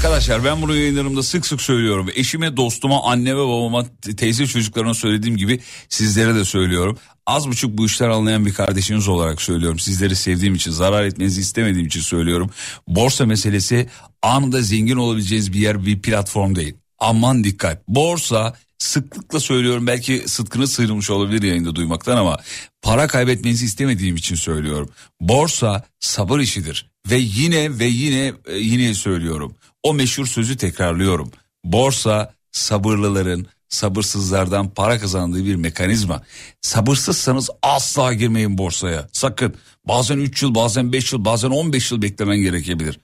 Arkadaşlar 0.09 0.43
ben 0.43 0.61
bunu 0.61 0.75
yayınlarımda 0.75 1.23
sık 1.23 1.45
sık 1.45 1.61
söylüyorum. 1.61 2.09
Eşime, 2.15 2.57
dostuma, 2.57 3.03
anne 3.03 3.35
ve 3.35 3.39
babama, 3.39 3.85
te- 4.01 4.15
teyze 4.15 4.47
çocuklarına 4.47 4.93
söylediğim 4.93 5.37
gibi 5.37 5.59
sizlere 5.89 6.35
de 6.35 6.45
söylüyorum. 6.45 6.97
Az 7.25 7.47
buçuk 7.47 7.77
bu 7.77 7.85
işler 7.85 8.09
anlayan 8.09 8.45
bir 8.45 8.53
kardeşiniz 8.53 9.07
olarak 9.07 9.41
söylüyorum. 9.41 9.79
Sizleri 9.79 10.15
sevdiğim 10.15 10.55
için, 10.55 10.71
zarar 10.71 11.03
etmenizi 11.03 11.41
istemediğim 11.41 11.87
için 11.87 11.99
söylüyorum. 11.99 12.49
Borsa 12.87 13.25
meselesi 13.25 13.89
anında 14.21 14.61
zengin 14.61 14.95
olabileceğiniz 14.95 15.53
bir 15.53 15.59
yer, 15.59 15.85
bir 15.85 16.01
platform 16.01 16.55
değil. 16.55 16.75
Aman 16.99 17.43
dikkat. 17.43 17.87
Borsa 17.87 18.55
sıklıkla 18.77 19.39
söylüyorum 19.39 19.87
belki 19.87 20.23
sıtkını 20.25 20.67
sıyrılmış 20.67 21.09
olabilir 21.09 21.43
yayında 21.43 21.75
duymaktan 21.75 22.17
ama 22.17 22.37
para 22.81 23.07
kaybetmenizi 23.07 23.65
istemediğim 23.65 24.15
için 24.15 24.35
söylüyorum. 24.35 24.89
Borsa 25.21 25.83
sabır 25.99 26.39
işidir 26.39 26.89
ve 27.11 27.17
yine 27.17 27.79
ve 27.79 27.85
yine 27.85 28.33
e, 28.45 28.57
yine 28.57 28.93
söylüyorum. 28.93 29.55
O 29.83 29.93
meşhur 29.93 30.25
sözü 30.25 30.57
tekrarlıyorum. 30.57 31.31
Borsa 31.63 32.33
sabırlıların 32.51 33.45
sabırsızlardan 33.69 34.69
para 34.69 34.99
kazandığı 34.99 35.45
bir 35.45 35.55
mekanizma. 35.55 36.23
Sabırsızsanız 36.61 37.49
asla 37.61 38.13
girmeyin 38.13 38.57
borsaya. 38.57 39.09
Sakın. 39.13 39.55
Bazen 39.85 40.17
3 40.17 40.43
yıl, 40.43 40.55
bazen 40.55 40.93
5 40.93 41.13
yıl, 41.13 41.25
bazen 41.25 41.49
15 41.49 41.91
yıl 41.91 42.01
beklemen 42.01 42.37
gerekebilir. 42.37 42.99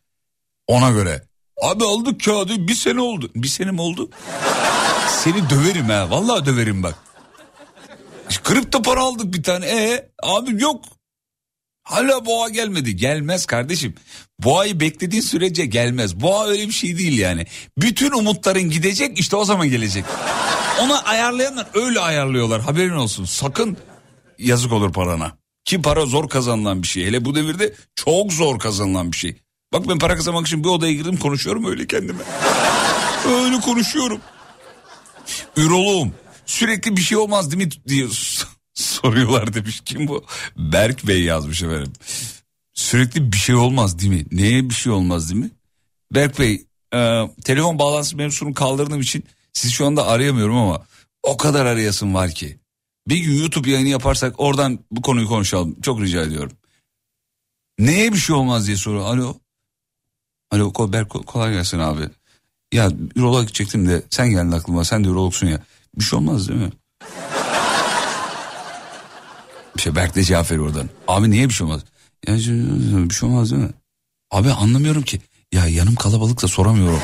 Ona 0.68 0.90
göre. 0.90 1.24
Abi 1.62 1.84
aldık 1.84 2.24
kağıdı 2.24 2.68
bir 2.68 2.76
sene 2.76 3.02
oldu. 3.02 3.32
Bir 3.36 3.48
sene 3.48 3.72
mi 3.72 3.82
oldu? 3.82 4.10
Seni 5.24 5.50
döverim 5.50 5.86
ha. 5.86 6.12
Vallahi 6.12 6.46
döverim 6.46 6.84
bak. 6.84 6.96
Kripto 8.44 8.82
para 8.82 9.02
aldık 9.02 9.34
bir 9.34 9.44
tane. 9.44 9.66
E 9.66 10.10
abi 10.24 10.62
yok. 10.62 10.86
Hala 11.86 12.26
boğa 12.26 12.50
gelmedi. 12.50 12.96
Gelmez 12.96 13.46
kardeşim. 13.46 13.96
Boğayı 14.44 14.80
beklediğin 14.80 15.22
sürece 15.22 15.66
gelmez. 15.66 16.22
Boğa 16.22 16.48
öyle 16.48 16.68
bir 16.68 16.74
şey 16.74 16.98
değil 16.98 17.20
yani. 17.20 17.46
Bütün 17.78 18.12
umutların 18.12 18.70
gidecek 18.70 19.20
işte 19.20 19.36
o 19.36 19.46
zaman 19.46 19.70
gelecek. 19.70 20.06
Ona 20.82 21.02
ayarlayanlar 21.02 21.68
öyle 21.74 22.00
ayarlıyorlar. 22.00 22.62
Haberin 22.62 22.92
olsun. 22.92 23.26
Sakın 23.26 23.78
yazık 24.40 24.72
olur 24.74 24.94
parana. 24.94 25.38
Ki 25.66 25.82
para 25.82 26.06
zor 26.06 26.30
kazanılan 26.30 26.84
bir 26.84 26.88
şey. 26.88 27.06
Hele 27.06 27.26
bu 27.26 27.36
devirde 27.36 27.74
çok 27.96 28.34
zor 28.34 28.60
kazanılan 28.60 29.12
bir 29.12 29.18
şey. 29.18 29.36
Bak 29.74 29.90
ben 29.90 30.00
para 30.00 30.16
kazanmak 30.16 30.48
için 30.48 30.64
bir 30.64 30.70
odaya 30.70 30.94
girdim 30.94 31.18
konuşuyorum 31.18 31.66
öyle 31.66 31.88
kendime. 31.88 32.24
öyle 33.26 33.60
konuşuyorum. 33.60 34.20
Üroloğum 35.58 36.14
sürekli 36.46 36.98
bir 36.98 37.02
şey 37.02 37.18
olmaz 37.18 37.52
değil 37.52 37.64
mi 37.66 37.72
diye 37.88 38.08
soruyorlar 39.06 39.54
demiş. 39.54 39.82
Kim 39.86 40.08
bu? 40.08 40.26
Berk 40.58 41.08
Bey 41.08 41.24
yazmış 41.24 41.64
efendim. 41.64 41.94
Sürekli 42.74 43.32
bir 43.32 43.38
şey 43.38 43.56
olmaz 43.56 44.00
değil 44.00 44.12
mi? 44.12 44.26
Neye 44.32 44.70
bir 44.70 44.74
şey 44.74 44.92
olmaz 44.92 45.30
değil 45.30 45.42
mi? 45.42 45.52
Berk 46.14 46.40
Bey 46.40 46.66
e, 46.94 47.30
telefon 47.44 47.80
bağlantısı 47.80 48.18
mevzusunu 48.18 48.54
kaldırdığım 48.54 49.02
için 49.02 49.24
sizi 49.54 49.74
şu 49.74 49.86
anda 49.86 50.08
arayamıyorum 50.08 50.58
ama 50.58 50.86
o 51.24 51.38
kadar 51.38 51.66
arayasım 51.66 52.14
var 52.14 52.32
ki. 52.32 52.58
Bir 53.08 53.18
gün 53.18 53.40
YouTube 53.40 53.70
yayını 53.70 53.90
yaparsak 53.90 54.34
oradan 54.38 54.80
bu 54.92 55.02
konuyu 55.02 55.28
konuşalım. 55.28 55.82
Çok 55.82 56.02
rica 56.02 56.22
ediyorum. 56.22 56.52
Neye 57.80 58.14
bir 58.14 58.18
şey 58.18 58.36
olmaz 58.36 58.68
diye 58.68 58.78
soruyor. 58.78 59.06
Alo. 59.06 59.36
Alo 60.52 60.94
Berk 60.94 61.12
ko- 61.12 61.26
kolay 61.26 61.54
gelsin 61.54 61.80
abi. 61.80 62.10
Ya 62.74 62.92
üroloğa 63.16 63.42
gidecektim 63.42 63.88
de 63.90 64.04
sen 64.10 64.30
geldin 64.30 64.52
aklıma 64.52 64.86
sen 64.86 65.04
de 65.04 65.08
ürologsun 65.08 65.48
ya. 65.48 65.64
Bir 65.96 66.04
şey 66.04 66.20
olmaz 66.20 66.50
değil 66.50 66.60
mi? 66.60 66.72
İşte 69.76 69.96
Berk 69.96 70.16
de 70.16 70.24
cevap 70.24 70.52
veriyor 70.52 70.68
oradan. 70.68 70.90
Abi 71.08 71.32
niye 71.32 71.50
bir 71.50 71.54
şey 71.54 71.68
olmaz? 71.68 71.82
Ya 72.28 72.36
bir 73.10 73.14
şey 73.14 73.30
olmaz 73.30 73.52
değil 73.52 73.62
mi? 73.64 73.70
Abi 74.32 74.52
anlamıyorum 74.52 75.02
ki. 75.04 75.20
Ya 75.54 75.68
yanım 75.68 75.96
kalabalıksa 75.96 76.48
soramıyorum. 76.48 77.00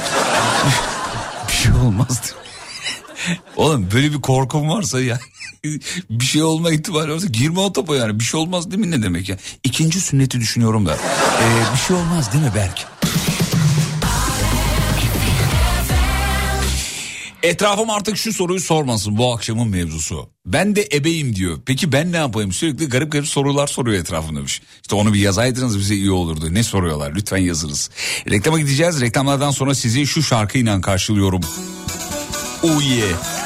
bir 1.47 1.53
şey 1.53 1.71
olmaz? 1.71 2.34
Oğlum 3.57 3.89
böyle 3.93 4.12
bir 4.13 4.21
korkum 4.21 4.69
varsa 4.69 5.01
ya 5.01 5.19
bir 6.10 6.25
şey 6.25 6.43
olma 6.43 6.71
ihtimali 6.71 7.12
varsa 7.12 7.27
girme 7.27 7.60
o 7.60 7.73
topa 7.73 7.95
yani 7.95 8.19
bir 8.19 8.23
şey 8.23 8.39
olmaz 8.39 8.71
değil 8.71 8.86
mi 8.86 8.91
ne 8.91 9.03
demek 9.03 9.29
ya? 9.29 9.38
İkinci 9.63 10.01
sünneti 10.01 10.39
düşünüyorum 10.39 10.86
da. 10.86 10.95
Ee, 11.41 11.73
bir 11.73 11.79
şey 11.79 11.95
olmaz 11.95 12.34
değil 12.34 12.43
mi 12.43 12.51
Berk? 12.55 12.88
Etrafım 17.43 17.89
artık 17.89 18.17
şu 18.17 18.34
soruyu 18.34 18.60
sormasın 18.60 19.17
bu 19.17 19.34
akşamın 19.34 19.67
mevzusu. 19.67 20.30
Ben 20.45 20.75
de 20.75 20.89
ebeyim 20.93 21.36
diyor. 21.36 21.60
Peki 21.65 21.91
ben 21.91 22.12
ne 22.12 22.17
yapayım? 22.17 22.51
Sürekli 22.51 22.89
garip 22.89 23.12
garip 23.12 23.27
sorular 23.27 23.67
soruyor 23.67 23.99
etrafım 23.99 24.36
demiş. 24.36 24.62
İşte 24.82 24.95
onu 24.95 25.13
bir 25.13 25.19
yazaydınız 25.19 25.80
bize 25.80 25.95
iyi 25.95 26.12
olurdu. 26.12 26.54
Ne 26.54 26.63
soruyorlar? 26.63 27.15
Lütfen 27.15 27.38
yazınız. 27.38 27.89
Reklama 28.30 28.60
gideceğiz. 28.60 29.01
Reklamlardan 29.01 29.51
sonra 29.51 29.75
sizi 29.75 30.08
şu 30.08 30.23
şarkıyla 30.23 30.82
karşılıyorum. 30.82 31.41
Oh 32.63 32.82
yeah. 32.82 33.41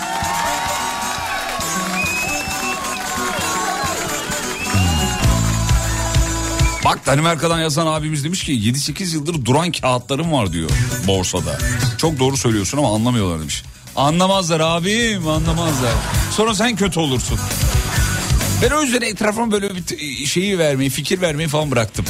Bak 6.85 7.05
Danimarka'dan 7.05 7.59
yazan 7.59 7.87
abimiz 7.87 8.23
demiş 8.23 8.43
ki 8.43 8.51
7-8 8.51 9.13
yıldır 9.13 9.45
duran 9.45 9.71
kağıtlarım 9.71 10.31
var 10.31 10.53
diyor 10.53 10.69
borsada. 11.07 11.59
Çok 11.97 12.19
doğru 12.19 12.37
söylüyorsun 12.37 12.77
ama 12.77 12.95
anlamıyorlar 12.95 13.39
demiş. 13.39 13.63
Anlamazlar 13.95 14.59
abim 14.59 15.27
anlamazlar. 15.27 15.93
Sonra 16.31 16.55
sen 16.55 16.75
kötü 16.75 16.99
olursun. 16.99 17.39
Ben 18.61 18.71
o 18.71 18.81
yüzden 18.81 19.01
etrafıma 19.01 19.51
böyle 19.51 19.69
bir 19.75 20.25
şeyi 20.25 20.59
vermeyi, 20.59 20.89
fikir 20.89 21.21
vermeyi 21.21 21.49
falan 21.49 21.71
bıraktım. 21.71 22.05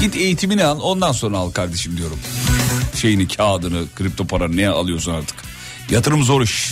Git 0.00 0.16
eğitimini 0.16 0.64
al 0.64 0.80
ondan 0.80 1.12
sonra 1.12 1.38
al 1.38 1.50
kardeşim 1.50 1.96
diyorum. 1.96 2.18
Şeyini, 3.00 3.28
kağıdını, 3.28 3.84
kripto 3.96 4.26
paranı 4.26 4.56
ne 4.56 4.68
alıyorsun 4.68 5.14
artık. 5.14 5.36
Yatırım 5.90 6.24
zor 6.24 6.42
iş. 6.42 6.70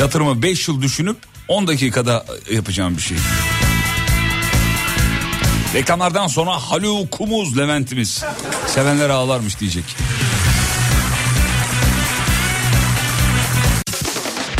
Yatırımı 0.00 0.42
5 0.42 0.68
yıl 0.68 0.82
düşünüp 0.82 1.16
10 1.48 1.66
dakikada 1.66 2.26
yapacağım 2.52 2.96
bir 2.96 3.02
şey. 3.02 3.16
Reklamlardan 5.74 6.26
sonra 6.26 6.50
Haluk 6.50 7.10
Kumuz 7.10 7.58
Levent'imiz. 7.58 8.24
Sevenler 8.66 9.10
ağlarmış 9.10 9.60
diyecek. 9.60 9.84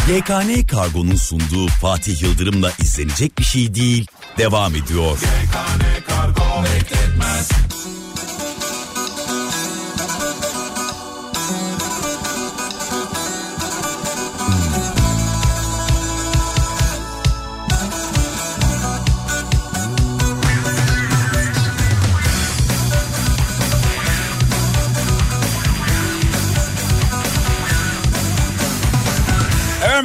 YKN 0.08 0.66
Kargo'nun 0.66 1.16
sunduğu 1.16 1.66
Fatih 1.68 2.22
Yıldırım'la 2.22 2.72
izlenecek 2.78 3.38
bir 3.38 3.44
şey 3.44 3.74
değil 3.74 4.06
devam 4.38 4.74
ediyor. 4.74 5.18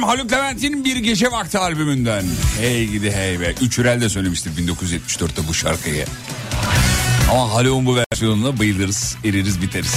Haluk 0.06 0.32
Levent'in 0.32 0.84
Bir 0.84 0.96
Gece 0.96 1.32
Vakti 1.32 1.58
albümünden. 1.58 2.24
Hey 2.60 2.86
gidi 2.86 3.12
hey 3.12 3.40
be. 3.40 3.54
Üçürel 3.62 4.00
de 4.00 4.08
söylemiştir 4.08 4.50
1974'te 4.50 5.48
bu 5.48 5.54
şarkıyı. 5.54 6.04
Ama 7.30 7.54
Haluk'un 7.54 7.86
bu 7.86 7.96
versiyonuna 7.96 8.58
bayılırız, 8.58 9.16
eririz, 9.24 9.62
biteriz. 9.62 9.94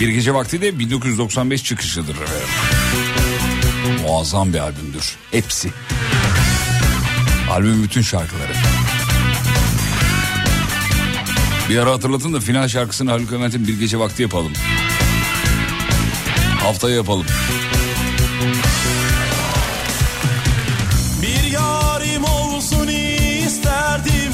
Bir 0.00 0.08
Gece 0.08 0.34
Vakti 0.34 0.62
de 0.62 0.78
1995 0.78 1.64
çıkışıdır. 1.64 2.16
Muazzam 4.02 4.52
bir 4.52 4.58
albümdür. 4.58 5.16
Hepsi. 5.30 5.70
Albümün 7.50 7.82
bütün 7.82 8.02
şarkıları. 8.02 8.52
Bir 11.70 11.78
ara 11.78 11.92
hatırlatın 11.92 12.32
da 12.32 12.40
final 12.40 12.68
şarkısını 12.68 13.10
Haluk 13.10 13.32
Levent'in 13.32 13.66
Bir 13.66 13.78
Gece 13.80 13.98
Vakti 13.98 14.22
yapalım. 14.22 14.52
Haftaya 16.62 16.94
yapalım. 16.96 17.26
Bir 21.22 21.50
yarim 21.52 22.24
olsun 22.24 22.88
isterdim 22.88 24.32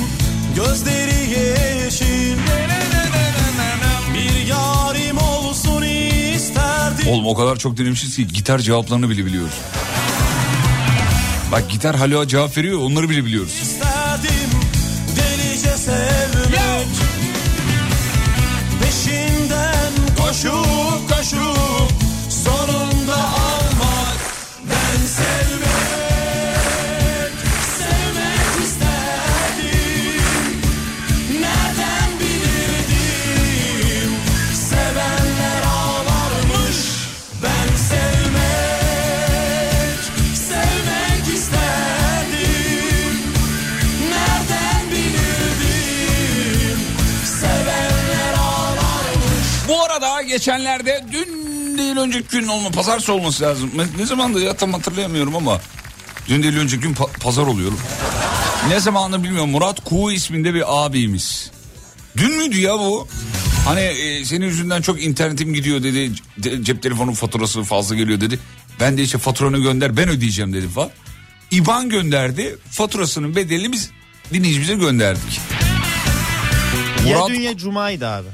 Gözleri 0.56 1.30
yeşil 1.30 2.36
Bir 4.14 4.46
yarim 4.46 5.18
olsun 5.18 5.82
isterdim 5.82 7.08
Oğlum 7.08 7.26
o 7.26 7.34
kadar 7.34 7.56
çok 7.56 7.76
dinlemişiz 7.76 8.16
ki 8.16 8.28
gitar 8.28 8.58
cevaplarını 8.58 9.10
bile 9.10 9.26
biliyoruz. 9.26 9.54
Bak 11.52 11.70
gitar 11.70 11.96
Haluk'a 11.96 12.28
cevap 12.28 12.56
veriyor 12.56 12.78
onları 12.80 13.10
bile 13.10 13.24
biliyoruz. 13.24 13.62
Değil 51.96 52.06
önceki 52.06 52.28
gün 52.28 52.48
olma 52.48 52.70
pazartesi 52.70 53.12
olması 53.12 53.42
lazım. 53.42 53.70
Ne- 53.98 54.06
zamandı 54.06 54.40
ya 54.40 54.56
tam 54.56 54.72
hatırlayamıyorum 54.72 55.36
ama. 55.36 55.60
Dün 56.28 56.42
değil 56.42 56.56
önceki 56.56 56.82
gün 56.82 56.94
pa- 56.94 57.18
pazar 57.18 57.42
oluyorum. 57.42 57.78
Ne 58.68 58.80
zamandı 58.80 59.22
bilmiyorum 59.24 59.50
Murat 59.50 59.84
Kuğu 59.84 60.12
isminde 60.12 60.54
bir 60.54 60.62
abimiz. 60.84 61.50
Dün 62.16 62.36
müydü 62.36 62.60
ya 62.60 62.78
bu? 62.78 63.08
Hani 63.64 63.80
e, 63.80 64.24
senin 64.24 64.46
yüzünden 64.46 64.82
çok 64.82 65.02
internetim 65.04 65.54
gidiyor 65.54 65.82
dedi. 65.82 66.12
Ce- 66.40 66.64
Cep 66.64 66.82
telefonu 66.82 67.14
faturası 67.14 67.62
fazla 67.62 67.94
geliyor 67.94 68.20
dedi. 68.20 68.38
Ben 68.80 68.98
de 68.98 69.02
işte 69.02 69.18
faturanı 69.18 69.58
gönder 69.58 69.96
ben 69.96 70.08
ödeyeceğim 70.08 70.52
dedim 70.52 70.70
falan. 70.70 70.90
İban 71.50 71.88
gönderdi. 71.88 72.58
Faturasının 72.70 73.36
bedelini 73.36 73.72
biz 73.72 73.90
dinleyicimize 74.32 74.74
gönderdik. 74.74 75.40
Ya 77.06 77.16
Murat- 77.18 77.28
dün 77.28 77.40
ya 77.40 77.56
cumaydı 77.56 78.08
abi. 78.08 78.28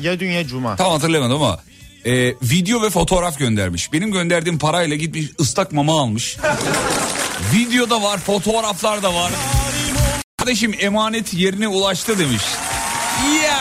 Ya 0.00 0.20
dün 0.20 0.30
ya 0.30 0.46
cuma. 0.46 0.76
Tam 0.76 0.92
hatırlamadım 0.92 1.42
ama 1.42 1.60
e, 2.06 2.34
video 2.42 2.82
ve 2.82 2.90
fotoğraf 2.90 3.38
göndermiş. 3.38 3.92
Benim 3.92 4.12
gönderdiğim 4.12 4.58
parayla 4.58 4.96
gitmiş 4.96 5.26
ıslak 5.40 5.72
mama 5.72 6.00
almış. 6.00 6.36
Video 7.54 7.90
da 7.90 8.02
var, 8.02 8.18
fotoğraflar 8.18 9.02
da 9.02 9.14
var. 9.14 9.32
Kardeşim 10.38 10.74
emanet 10.78 11.34
yerine 11.34 11.68
ulaştı 11.68 12.18
demiş. 12.18 12.42
Ya. 13.44 13.60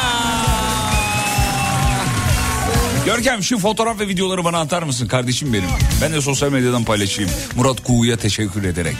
Görkem 3.06 3.44
şu 3.44 3.60
fotoğraf 3.60 4.00
ve 4.00 4.08
videoları 4.08 4.44
bana 4.44 4.60
atar 4.60 4.84
mısın 4.84 5.08
kardeşim 5.08 5.54
benim? 5.54 5.70
Ben 6.02 6.14
de 6.14 6.22
sosyal 6.22 6.52
medyadan 6.52 6.84
paylaşayım. 6.84 7.32
Murat 7.56 7.84
Kuğu'ya 7.84 8.18
teşekkür 8.18 8.64
ederek. 8.64 8.96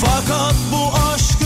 Fakat 0.00 0.54
bu 0.72 0.92
aşkın 1.14 1.39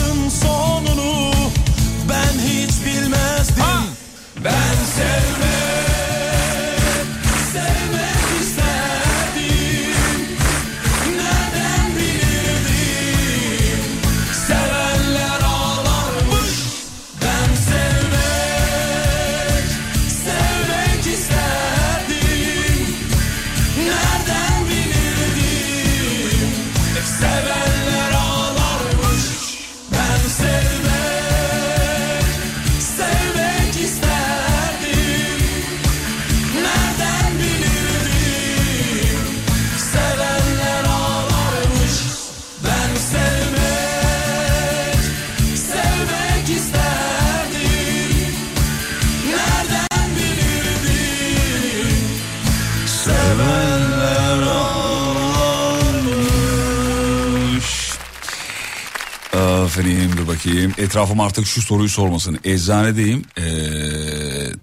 bakayım. 60.35 60.73
Etrafım 60.77 61.19
artık 61.19 61.47
şu 61.47 61.61
soruyu 61.61 61.89
sormasın. 61.89 62.39
Eczanedeyim. 62.43 63.25
Ee, 63.37 63.43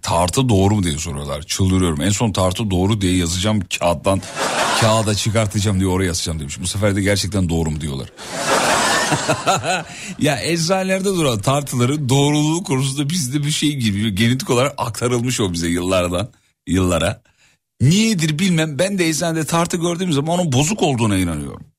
tartı 0.03 0.49
doğru 0.49 0.75
mu 0.75 0.83
diye 0.83 0.99
soruyorlar. 0.99 1.43
Çıldırıyorum. 1.43 2.03
En 2.03 2.11
son 2.11 2.33
tartı 2.33 2.71
doğru 2.71 3.01
diye 3.01 3.17
yazacağım 3.17 3.61
kağıttan. 3.79 4.23
Kağıda 4.81 5.15
çıkartacağım 5.15 5.81
diye 5.81 5.89
oraya 5.89 6.07
yazacağım 6.07 6.41
demiş. 6.41 6.61
Bu 6.61 6.67
sefer 6.67 6.97
de 6.97 7.03
gerçekten 7.03 7.49
doğru 7.49 7.71
mu 7.71 7.81
diyorlar. 7.81 8.09
ya 10.19 10.43
eczanelerde 10.43 11.05
duran 11.05 11.39
tartıların 11.39 12.09
doğruluğu 12.09 12.63
konusunda 12.63 13.11
bizde 13.11 13.45
bir 13.45 13.51
şey 13.51 13.77
gibi 13.77 14.15
genetik 14.15 14.51
olarak 14.51 14.75
aktarılmış 14.79 15.41
o 15.41 15.53
bize 15.53 15.69
yıllardan 15.69 16.29
yıllara. 16.67 17.23
Niyedir 17.81 18.39
bilmem 18.39 18.79
ben 18.79 18.99
de 18.99 19.09
eczanede 19.09 19.45
tartı 19.45 19.77
gördüğüm 19.77 20.13
zaman 20.13 20.39
onun 20.39 20.53
bozuk 20.53 20.83
olduğuna 20.83 21.17
inanıyorum. 21.17 21.72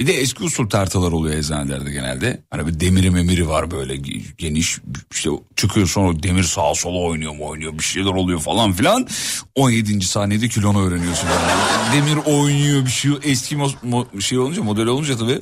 Bir 0.00 0.06
de 0.06 0.12
eski 0.12 0.44
usul 0.44 0.68
tartılar 0.68 1.12
oluyor 1.12 1.36
eczanelerde 1.36 1.90
genelde. 1.90 2.42
Hani 2.50 2.66
bir 2.66 2.80
demiri 2.80 3.10
memiri 3.10 3.48
var 3.48 3.70
böyle 3.70 3.96
geniş 4.38 4.78
işte 5.12 5.30
çıkıyor 5.56 5.86
sonra 5.86 6.22
demir 6.22 6.42
sağa 6.42 6.74
sola 6.74 6.98
oynuyor 6.98 7.34
mu 7.34 7.46
oynuyor 7.46 7.78
bir 7.78 7.82
şeyler 7.84 8.10
oluyor 8.10 8.40
falan 8.40 8.72
filan. 8.72 9.06
17. 9.54 10.04
saniyede 10.06 10.48
kilonu 10.48 10.86
öğreniyorsun. 10.86 11.26
Yani. 11.28 11.96
Demir 11.96 12.16
oynuyor 12.16 12.84
bir 12.86 12.90
şey 12.90 13.10
eski 13.24 13.56
mo- 13.56 14.22
şey 14.22 14.38
olunca 14.38 14.62
model 14.62 14.86
olunca 14.86 15.16
tabii. 15.16 15.40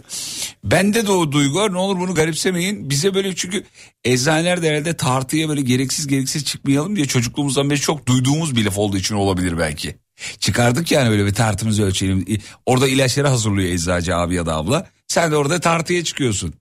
Bende 0.64 1.06
de 1.06 1.10
o 1.12 1.32
duygu 1.32 1.58
var 1.58 1.72
ne 1.72 1.78
olur 1.78 1.98
bunu 2.00 2.14
garipsemeyin. 2.14 2.90
Bize 2.90 3.14
böyle 3.14 3.34
çünkü 3.34 3.64
eczanelerde 4.04 4.68
herhalde 4.68 4.96
tartıya 4.96 5.48
böyle 5.48 5.60
gereksiz 5.62 6.06
gereksiz 6.06 6.44
çıkmayalım 6.44 6.96
diye 6.96 7.06
çocukluğumuzdan 7.06 7.70
beri 7.70 7.80
çok 7.80 8.06
duyduğumuz 8.06 8.56
bir 8.56 8.64
laf 8.64 8.78
olduğu 8.78 8.96
için 8.96 9.14
olabilir 9.14 9.58
belki. 9.58 10.01
Çıkardık 10.38 10.92
yani 10.92 11.10
böyle 11.10 11.26
bir 11.26 11.34
tartımızı 11.34 11.82
ölçelim. 11.84 12.26
Orada 12.66 12.88
ilaçları 12.88 13.28
hazırlıyor 13.28 13.72
eczacı 13.72 14.16
abi 14.16 14.34
ya 14.34 14.46
da 14.46 14.56
abla. 14.56 14.90
Sen 15.08 15.32
de 15.32 15.36
orada 15.36 15.60
tartıya 15.60 16.04
çıkıyorsun. 16.04 16.54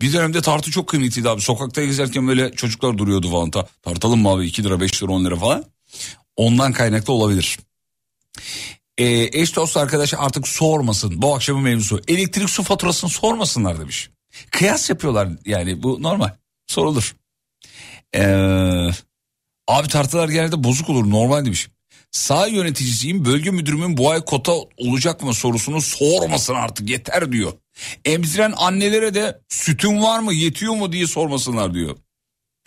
Bir 0.00 0.12
dönemde 0.12 0.42
tartı 0.42 0.70
çok 0.70 0.88
kıymetliydi 0.88 1.28
abi. 1.28 1.40
Sokakta 1.40 1.84
gezerken 1.84 2.28
böyle 2.28 2.52
çocuklar 2.52 2.98
duruyordu 2.98 3.30
falan. 3.30 3.50
Ta- 3.50 3.68
tartalım 3.82 4.20
mı 4.22 4.28
abi 4.28 4.46
2 4.46 4.64
lira 4.64 4.80
5 4.80 5.02
lira 5.02 5.12
10 5.12 5.24
lira 5.24 5.36
falan. 5.36 5.64
Ondan 6.36 6.72
kaynaklı 6.72 7.12
olabilir. 7.12 7.58
Ee, 8.98 9.40
eş 9.40 9.56
dost 9.56 9.76
arkadaş 9.76 10.14
artık 10.14 10.48
sormasın. 10.48 11.22
Bu 11.22 11.34
akşamın 11.34 11.62
mevzusu. 11.62 12.00
Elektrik 12.08 12.50
su 12.50 12.62
faturasını 12.62 13.10
sormasınlar 13.10 13.80
demiş. 13.80 14.10
Kıyas 14.50 14.90
yapıyorlar 14.90 15.28
yani 15.46 15.82
bu 15.82 16.02
normal. 16.02 16.30
Sorulur. 16.66 17.14
Ee, 18.14 18.90
abi 19.68 19.88
tartılar 19.88 20.28
genelde 20.28 20.64
bozuk 20.64 20.90
olur 20.90 21.10
normal 21.10 21.44
demiş. 21.44 21.68
Sağ 22.10 22.46
yöneticisiyim 22.46 23.24
bölge 23.24 23.50
müdürümün 23.50 23.96
bu 23.96 24.10
ay 24.10 24.24
kota 24.24 24.52
olacak 24.76 25.22
mı 25.22 25.34
sorusunu 25.34 25.80
sormasın 25.80 26.54
artık 26.54 26.90
yeter 26.90 27.32
diyor. 27.32 27.52
Emziren 28.04 28.54
annelere 28.56 29.14
de 29.14 29.40
sütün 29.48 30.02
var 30.02 30.20
mı 30.20 30.34
yetiyor 30.34 30.74
mu 30.74 30.92
diye 30.92 31.06
sormasınlar 31.06 31.74
diyor. 31.74 31.96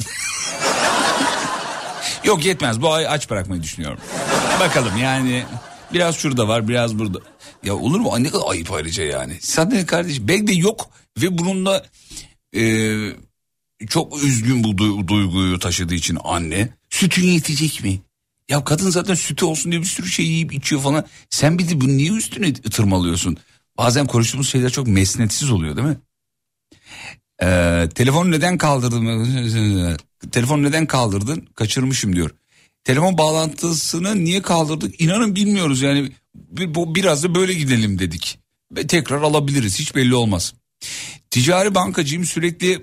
Yok 2.23 2.45
yetmez 2.45 2.81
bu 2.81 2.93
ay 2.93 3.07
aç 3.07 3.29
bırakmayı 3.29 3.63
düşünüyorum. 3.63 3.99
Bakalım 4.59 4.97
yani 4.97 5.43
biraz 5.93 6.15
şurada 6.15 6.47
var 6.47 6.67
biraz 6.67 6.99
burada. 6.99 7.19
Ya 7.63 7.75
olur 7.75 7.99
mu? 7.99 8.23
Ne 8.23 8.29
kadar 8.29 8.43
ayıp 8.47 8.71
ayrıca 8.71 9.03
yani. 9.03 9.33
De 9.57 9.85
kardeşim 9.85 10.27
belki 10.27 10.47
de 10.47 10.53
yok 10.53 10.89
ve 11.21 11.37
bununla 11.37 11.85
e, 12.55 12.95
çok 13.89 14.23
üzgün 14.23 14.63
bu 14.63 14.67
du- 14.67 15.07
duyguyu 15.07 15.59
taşıdığı 15.59 15.95
için 15.95 16.17
anne 16.23 16.69
sütün 16.89 17.27
yetecek 17.27 17.83
mi? 17.83 18.01
Ya 18.51 18.63
kadın 18.63 18.89
zaten 18.89 19.13
sütü 19.13 19.45
olsun 19.45 19.71
diye 19.71 19.81
bir 19.81 19.87
sürü 19.87 20.07
şey 20.07 20.25
yiyip 20.25 20.53
içiyor 20.53 20.81
falan. 20.81 21.05
Sen 21.29 21.59
bir 21.59 21.69
de 21.69 21.81
bunu 21.81 21.97
niye 21.97 22.11
üstüne 22.11 22.53
tırmalıyorsun? 22.53 23.37
Bazen 23.77 24.07
konuştuğumuz 24.07 24.49
şeyler 24.49 24.69
çok 24.69 24.87
mesnetsiz 24.87 25.51
oluyor 25.51 25.77
değil 25.77 25.87
mi? 25.87 25.97
Ee, 27.43 27.89
telefonu 27.95 28.31
neden 28.31 28.57
kaldırdın? 28.57 29.97
Telefonu 30.31 30.63
neden 30.63 30.85
kaldırdın? 30.85 31.47
Kaçırmışım 31.55 32.15
diyor. 32.15 32.31
Telefon 32.83 33.17
bağlantısını 33.17 34.23
niye 34.23 34.41
kaldırdık? 34.41 35.01
İnanın 35.01 35.35
bilmiyoruz 35.35 35.81
yani. 35.81 36.11
Biraz 36.35 37.23
da 37.23 37.35
böyle 37.35 37.53
gidelim 37.53 37.99
dedik. 37.99 38.39
Ve 38.71 38.87
tekrar 38.87 39.21
alabiliriz 39.21 39.79
hiç 39.79 39.95
belli 39.95 40.15
olmaz. 40.15 40.53
Ticari 41.29 41.75
bankacıyım 41.75 42.25
sürekli 42.25 42.81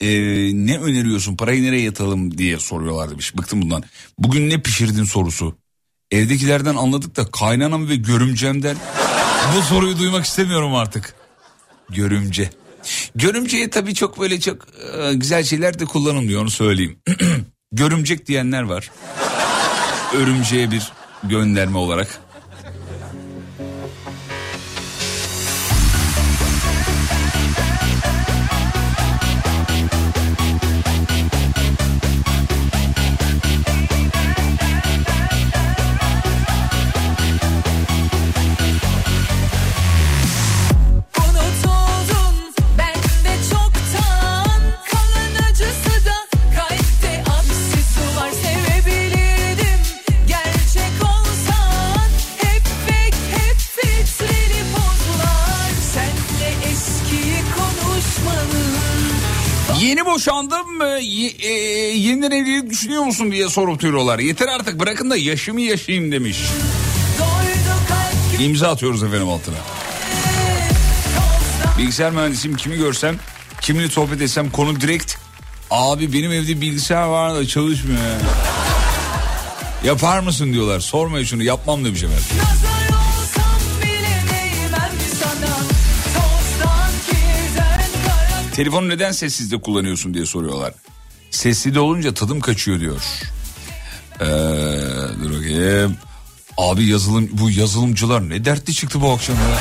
e, 0.00 0.08
ne 0.66 0.78
öneriyorsun 0.78 1.36
parayı 1.36 1.62
nereye 1.62 1.82
yatıralım 1.82 2.38
diye 2.38 2.58
soruyorlar 2.58 3.10
demiş. 3.10 3.36
Bıktım 3.36 3.62
bundan. 3.62 3.82
Bugün 4.18 4.50
ne 4.50 4.62
pişirdin 4.62 5.04
sorusu. 5.04 5.56
Evdekilerden 6.10 6.74
anladık 6.74 7.16
da 7.16 7.30
kaynanam 7.30 7.88
ve 7.88 7.96
görümcemden 7.96 8.76
bu 9.56 9.62
soruyu 9.62 9.98
duymak 9.98 10.24
istemiyorum 10.24 10.74
artık. 10.74 11.14
Görümce. 11.90 12.50
Görümceye 13.14 13.70
tabii 13.70 13.94
çok 13.94 14.20
böyle 14.20 14.40
çok 14.40 14.66
e, 14.98 15.14
güzel 15.14 15.44
şeyler 15.44 15.78
de 15.78 15.84
kullanılmıyor 15.84 16.42
onu 16.42 16.50
söyleyeyim. 16.50 16.98
Görümcek 17.72 18.26
diyenler 18.26 18.62
var. 18.62 18.90
Örümceğe 20.14 20.70
bir 20.70 20.92
gönderme 21.22 21.78
olarak. 21.78 22.20
Yeni 59.86 60.06
boşandım 60.06 60.82
e, 60.82 61.00
e, 61.46 61.52
yeniden 61.96 62.30
evlilik 62.30 62.70
düşünüyor 62.70 63.02
musun 63.02 63.32
diye 63.32 63.48
sorup 63.48 63.82
duruyorlar. 63.82 64.18
Yeter 64.18 64.48
artık 64.48 64.80
bırakın 64.80 65.10
da 65.10 65.16
yaşımı 65.16 65.60
yaşayayım 65.60 66.12
demiş. 66.12 66.38
İmza 68.40 68.70
atıyoruz 68.70 69.02
efendim 69.02 69.28
altına. 69.28 69.56
Bilgisayar 71.78 72.10
mühendisiyim 72.10 72.56
kimi 72.56 72.76
görsem 72.76 73.16
kiminle 73.60 73.88
sohbet 73.88 74.20
etsem 74.20 74.50
konu 74.50 74.80
direkt 74.80 75.14
abi 75.70 76.12
benim 76.12 76.32
evde 76.32 76.60
bilgisayar 76.60 77.06
var 77.06 77.34
da 77.34 77.46
çalışmıyor. 77.46 78.00
ya." 78.00 78.18
Yapar 79.84 80.20
mısın 80.20 80.52
diyorlar. 80.52 80.80
Sormayın 80.80 81.24
şunu 81.24 81.42
yapmam 81.42 81.84
demiş 81.84 82.02
efendim. 82.02 82.24
Telefonu 88.56 88.88
neden 88.88 89.12
sessizde 89.12 89.60
kullanıyorsun 89.60 90.14
diye 90.14 90.26
soruyorlar. 90.26 90.74
Sessizde 91.30 91.80
olunca 91.80 92.14
tadım 92.14 92.40
kaçıyor 92.40 92.80
diyor. 92.80 93.02
Ee, 94.20 94.24
dur 95.24 95.34
bakayım. 95.34 95.96
Abi 96.56 96.84
yazılım 96.84 97.28
bu 97.32 97.50
yazılımcılar 97.50 98.28
ne 98.30 98.44
dertli 98.44 98.74
çıktı 98.74 99.00
bu 99.00 99.10
akşam 99.10 99.36
ya. 99.36 99.58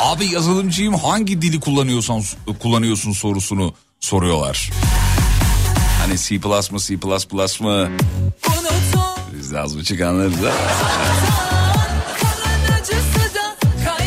Abi 0.00 0.26
yazılımcıyım 0.26 0.94
hangi 0.94 1.42
dili 1.42 1.60
kullanıyorsan 1.60 2.22
kullanıyorsun 2.62 3.12
sorusunu 3.12 3.74
soruyorlar. 4.00 4.70
Hani 6.00 6.18
C++ 6.18 6.34
mı 6.70 6.78
C++ 6.80 6.96
mı? 7.60 7.90
Biz 9.38 9.52
de 9.52 9.60
az 9.60 9.78
buçuk 9.78 10.00
anlarız 10.00 10.36
ha. 10.36 11.53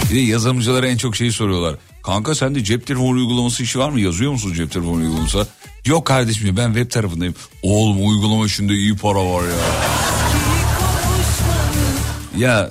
Bir 0.09 0.15
de 0.15 0.19
yazılımcılara 0.19 0.87
en 0.87 0.97
çok 0.97 1.15
şeyi 1.15 1.31
soruyorlar. 1.31 1.75
Kanka 2.03 2.35
sende 2.35 2.63
cep 2.63 2.87
telefonu 2.87 3.17
uygulaması 3.17 3.63
işi 3.63 3.79
var 3.79 3.89
mı? 3.89 3.99
Yazıyor 3.99 4.31
musun 4.31 4.53
cep 4.53 4.71
telefonu 4.71 4.95
uygulaması? 4.95 5.47
Yok 5.85 6.05
kardeşim 6.05 6.57
ben 6.57 6.73
web 6.73 6.91
tarafındayım. 6.91 7.35
Oğlum 7.63 8.07
uygulama 8.09 8.45
işinde 8.45 8.73
iyi 8.73 8.95
para 8.95 9.29
var 9.29 9.43
ya. 9.43 9.57
Ya 12.37 12.69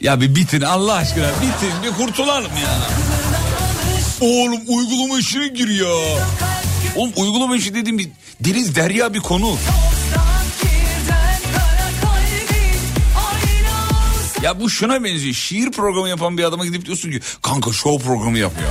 ya 0.00 0.20
bir 0.20 0.34
bitin 0.34 0.60
Allah 0.60 0.94
aşkına 0.94 1.30
bitin 1.30 1.72
bir 1.84 2.04
kurtulalım 2.04 2.52
ya. 2.62 2.78
Oğlum 4.20 4.60
uygulama 4.68 5.18
işine 5.18 5.48
gir 5.48 5.68
ya. 5.68 6.18
Oğlum 6.96 7.12
uygulama 7.16 7.56
işi 7.56 7.74
dediğim 7.74 7.98
bir 7.98 8.08
deniz 8.40 8.76
derya 8.76 9.14
bir 9.14 9.20
konu. 9.20 9.56
Ya 14.46 14.60
bu 14.60 14.70
şuna 14.70 15.04
benziyor. 15.04 15.34
Şiir 15.34 15.70
programı 15.70 16.08
yapan 16.08 16.38
bir 16.38 16.44
adama 16.44 16.66
gidip 16.66 16.86
diyorsun 16.86 17.10
ki 17.10 17.20
kanka 17.42 17.72
show 17.72 18.06
programı 18.06 18.38
yapıyor. 18.38 18.68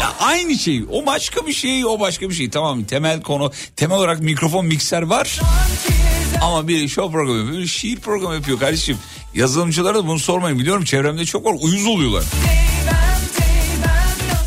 Ya 0.00 0.12
aynı 0.20 0.58
şey. 0.58 0.84
O 0.90 1.06
başka 1.06 1.46
bir 1.46 1.52
şey, 1.52 1.86
o 1.86 2.00
başka 2.00 2.28
bir 2.30 2.34
şey. 2.34 2.50
Tamam 2.50 2.84
temel 2.84 3.22
konu, 3.22 3.52
temel 3.76 3.98
olarak 3.98 4.20
mikrofon, 4.20 4.66
mikser 4.66 5.02
var. 5.02 5.40
Ama 6.42 6.68
bir 6.68 6.88
show 6.88 7.12
programı 7.12 7.38
yapıyor, 7.38 7.62
bir 7.62 7.66
şiir 7.66 8.00
programı 8.00 8.34
yapıyor 8.34 8.58
kardeşim. 8.58 8.98
Yazılımcılara 9.34 9.94
da 9.94 10.06
bunu 10.06 10.18
sormayın 10.18 10.58
biliyorum 10.58 10.84
çevremde 10.84 11.24
çok 11.24 11.44
var 11.44 11.54
uyuz 11.60 11.86
oluyorlar. 11.86 12.24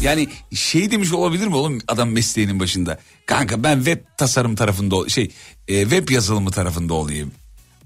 Yani 0.02 0.28
şey 0.56 0.92
demiş 0.92 1.14
olabilir 1.14 1.48
mi 1.48 1.56
oğlum 1.56 1.80
adam 1.88 2.10
mesleğinin 2.10 2.60
başında? 2.60 3.00
Kanka 3.26 3.64
ben 3.64 3.76
web 3.76 4.00
tasarım 4.18 4.56
tarafında 4.56 5.10
şey 5.10 5.32
e, 5.68 5.82
web 5.82 6.10
yazılımı 6.10 6.52
tarafında 6.52 6.94
olayım. 6.94 7.32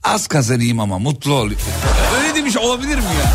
Az 0.04 0.28
kazanayım 0.28 0.80
ama 0.80 1.00
mutlu 1.00 1.34
ol. 1.34 1.52
Öyle 2.50 2.56
demiş 2.56 2.70
olabilir 2.70 2.96
mi 2.98 3.04
ya? 3.04 3.32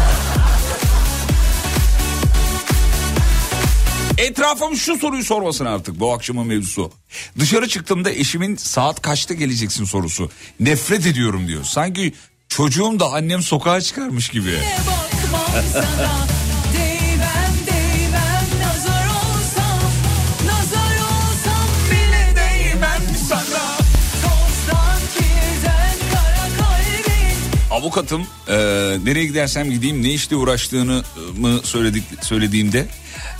Etrafım 4.19 4.77
şu 4.77 4.99
soruyu 4.99 5.25
sormasın 5.25 5.65
artık 5.65 6.01
bu 6.01 6.13
akşamın 6.13 6.47
mevzusu. 6.47 6.93
Dışarı 7.39 7.69
çıktığımda 7.69 8.11
eşimin 8.11 8.57
saat 8.57 9.03
kaçta 9.03 9.35
geleceksin 9.35 9.85
sorusu. 9.85 10.31
Nefret 10.61 11.07
ediyorum 11.07 11.49
diyor. 11.49 11.65
Sanki 11.65 12.15
çocuğum 12.49 13.01
da 13.01 13.13
annem 13.13 13.43
sokağa 13.43 13.81
çıkarmış 13.81 14.29
gibi. 14.29 14.59
Avukatım 27.75 28.23
e, 28.49 28.55
nereye 29.05 29.25
gidersem 29.27 29.71
gideyim 29.71 30.03
ne 30.03 30.11
işle 30.11 30.37
uğraştığını 30.37 31.03
e, 31.17 31.41
mı 31.41 31.61
söyledik 31.65 32.05
söylediğimde 32.23 32.87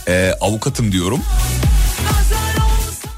e, 0.09 0.33
avukatım 0.41 0.93
diyorum. 0.93 1.21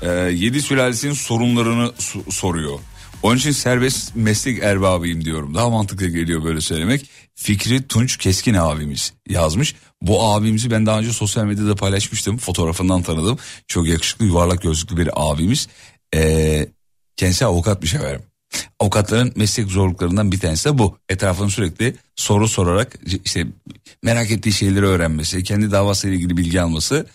E, 0.03 0.09
yedi 0.11 0.63
sülalesinin 0.63 1.13
sorunlarını 1.13 1.93
su- 1.99 2.33
soruyor. 2.33 2.79
Onun 3.23 3.37
için 3.37 3.51
serbest 3.51 4.17
meslek 4.17 4.63
erbabıyım 4.63 5.25
diyorum. 5.25 5.55
Daha 5.55 5.71
mantıklı 5.71 6.07
geliyor 6.07 6.45
böyle 6.45 6.61
söylemek. 6.61 7.11
Fikri 7.35 7.89
Tunç 7.89 8.17
Keskin 8.17 8.55
abimiz 8.55 9.13
yazmış. 9.29 9.75
Bu 10.03 10.23
abimizi 10.25 10.71
ben 10.71 10.87
daha 10.87 10.99
önce 10.99 11.13
sosyal 11.13 11.45
medyada 11.45 11.75
paylaşmıştım. 11.75 12.39
Fotoğrafından 12.39 13.03
tanıdım. 13.03 13.39
Çok 13.69 13.87
yakışıklı 13.89 14.25
yuvarlak 14.25 14.63
gözlüklü 14.63 14.97
bir 14.97 15.11
abimiz. 15.15 15.69
E, 16.15 16.69
kendisi 17.17 17.45
avukatmış 17.45 17.95
efendim. 17.95 18.23
Avukatların 18.81 19.33
meslek 19.37 19.67
zorluklarından 19.67 20.33
bir 20.33 20.41
tanesi 20.41 20.69
de 20.69 20.79
bu. 20.79 20.99
Etrafını 21.09 21.51
sürekli 21.51 21.97
soru 22.17 22.49
sorarak 22.49 22.93
işte 23.25 23.47
merak 24.03 24.31
ettiği 24.31 24.53
şeyleri 24.53 24.87
öğrenmesi, 24.87 25.45
kendi 25.45 25.73
davasıyla 25.73 26.17
ilgili 26.17 26.37
bilgi 26.37 26.61
alması. 26.61 27.07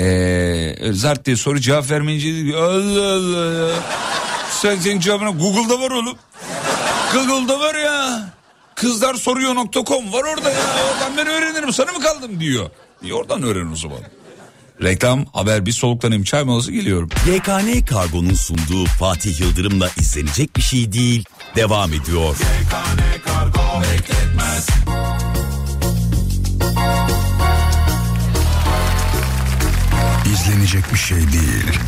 Ee, 0.00 0.76
zart 0.92 1.26
diye 1.26 1.36
soru 1.36 1.60
cevap 1.60 1.90
vermeyince 1.90 2.56
Allah 2.56 3.12
Allah 3.12 3.68
ya. 3.68 3.74
Sen 4.50 4.76
senin 4.76 5.00
cevabına 5.00 5.30
Google'da 5.30 5.80
var 5.80 5.90
oğlum. 5.90 6.18
Google'da 7.12 7.60
var 7.60 7.74
ya. 7.74 8.30
Kızlar 8.74 9.14
soruyor.com 9.14 10.12
var 10.12 10.24
orada 10.24 10.50
ya. 10.50 10.60
Oradan 10.92 11.16
ben 11.16 11.26
öğrenirim 11.26 11.72
sana 11.72 11.92
mı 11.92 12.00
kaldım 12.00 12.40
diyor. 12.40 12.70
İyi 13.02 13.14
oradan 13.14 13.42
öğren 13.42 13.72
o 13.72 13.76
zaman. 13.76 13.98
Reklam, 14.82 15.26
haber 15.32 15.66
bir 15.66 15.72
soluklanayım 15.72 16.24
çay 16.24 16.44
molası 16.44 16.72
geliyorum. 16.72 17.08
YKN 17.26 17.84
Kargo'nun 17.84 18.34
sunduğu 18.34 18.84
Fatih 18.84 19.40
Yıldırım'la 19.40 19.88
izlenecek 20.00 20.56
bir 20.56 20.62
şey 20.62 20.92
değil. 20.92 21.24
Devam 21.56 21.92
ediyor. 21.92 22.36
İzlenecek 30.32 30.92
bir 30.92 30.98
şey 30.98 31.18
değil. 31.18 31.78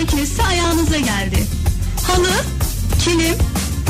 Makinesi 0.00 0.42
ayağınıza 0.42 0.98
geldi. 0.98 1.46
Halı, 2.06 2.32
kilim, 3.04 3.36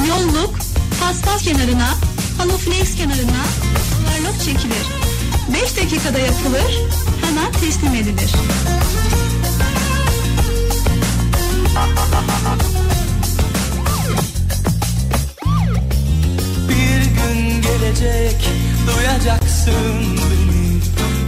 yolluk, 0.09 0.59
paspas 1.01 1.43
kenarına, 1.43 1.89
halı 2.39 2.57
flex 2.57 2.97
kenarına 2.97 3.45
overlock 4.03 4.41
çekilir. 4.45 4.87
5 5.55 5.77
dakikada 5.77 6.19
yapılır, 6.19 6.79
hemen 7.25 7.53
teslim 7.53 7.95
edilir. 7.95 8.33
Bir 16.69 17.05
gün 17.05 17.63
gelecek 17.63 18.51
duyacaksın 18.87 20.17
beni 20.17 20.81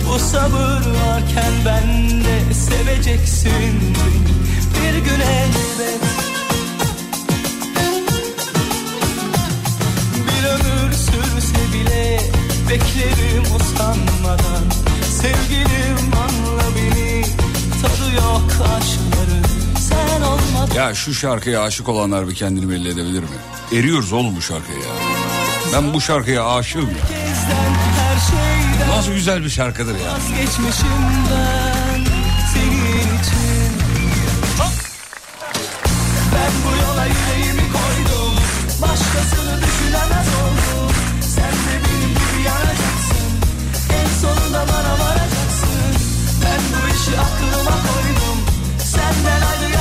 Bu 0.09 0.19
sabır 0.19 0.91
varken 0.91 1.53
ben 1.65 2.11
de 2.25 2.55
seveceksin 2.55 3.81
beni 3.81 4.33
Bir 4.83 4.99
gün 4.99 5.21
elbet 5.21 6.01
Bir 10.29 10.45
ömür 10.49 10.93
sürse 10.93 11.73
bile 11.73 12.21
beklerim 12.71 13.43
usanmadan 13.61 14.65
Sevgilim 15.21 15.99
anla 16.17 16.63
beni 16.77 17.23
tadı 17.83 18.15
yok 18.15 18.43
aşkların 18.77 19.47
sen 19.79 20.23
olmadan 20.23 20.75
Ya 20.75 20.95
şu 20.95 21.15
şarkıya 21.15 21.63
aşık 21.63 21.89
olanlar 21.89 22.29
bir 22.29 22.35
kendini 22.35 22.71
belli 22.71 22.89
edebilir 22.89 23.21
mi? 23.23 23.29
Eriyoruz 23.73 24.13
oğlum 24.13 24.37
bu 24.37 24.43
şarkıya 24.43 24.79
ya. 24.79 24.85
Ben 25.75 25.95
bu 25.95 26.01
şarkıya 26.01 26.47
aşığım 26.55 26.91
ya. 26.91 26.97
Nasıl 28.97 29.13
güzel 29.13 29.45
bir 29.45 29.51
şarkıdır 29.51 29.95
ya. 30.01 30.13
Vazgeçmişim 30.13 30.87
ben 31.31 31.82
Başkasını 39.13 39.63
düşünemez 39.63 40.29
oldum 40.43 40.93
Sen 41.21 41.53
de 41.53 41.75
benim 41.85 42.09
gibi 42.09 42.47
yanacaksın. 42.47 43.33
En 43.99 44.09
sonunda 44.21 44.61
bana 44.73 44.93
varacaksın. 45.01 45.93
Ben 46.45 46.61
bu 46.73 46.95
işi 46.95 47.21
aklıma 47.21 47.77
koydum. 47.87 48.39
Senden 48.79 49.43
ayrı 49.51 49.72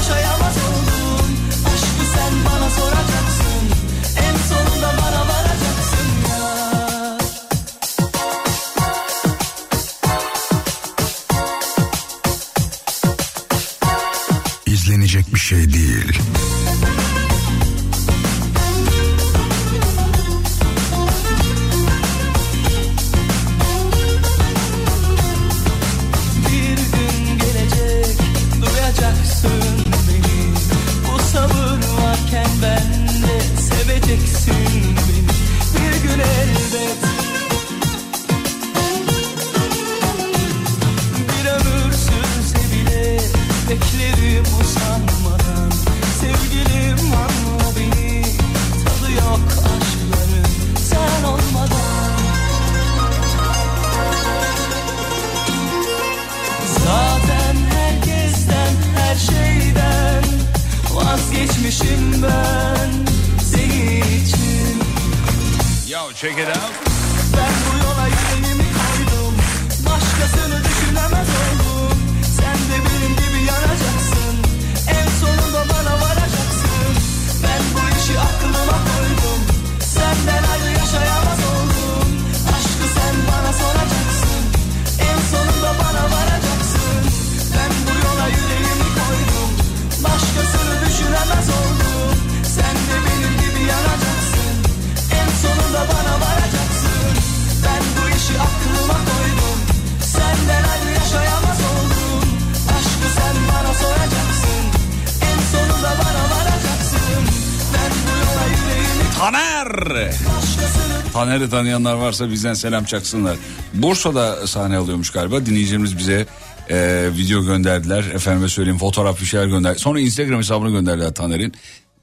Taner'i 111.21 111.49
tanıyanlar 111.49 111.93
varsa 111.93 112.31
bizden 112.31 112.53
selam 112.53 112.85
çaksınlar. 112.85 113.37
Bursa'da 113.73 114.47
sahne 114.47 114.77
alıyormuş 114.77 115.09
galiba. 115.09 115.45
Dinleyicilerimiz 115.45 115.97
bize 115.97 116.25
e, 116.69 117.09
video 117.17 117.43
gönderdiler. 117.43 118.03
Efendime 118.03 118.49
söyleyeyim 118.49 118.79
fotoğraf 118.79 119.21
bir 119.21 119.25
şeyler 119.25 119.45
gönderdi. 119.45 119.79
Sonra 119.79 119.99
Instagram 119.99 120.37
hesabını 120.39 120.71
gönderdiler 120.71 121.13
Taner'in. 121.13 121.53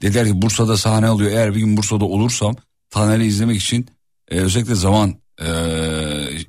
Dediler 0.01 0.27
ki 0.27 0.41
Bursa'da 0.41 0.77
sahne 0.77 1.07
alıyor. 1.07 1.31
Eğer 1.31 1.55
bir 1.55 1.59
gün 1.59 1.77
Bursa'da 1.77 2.05
olursam 2.05 2.55
Taner'i 2.89 3.25
izlemek 3.25 3.61
için 3.61 3.87
e, 4.31 4.39
özellikle 4.39 4.75
zaman 4.75 5.15
e, 5.41 5.47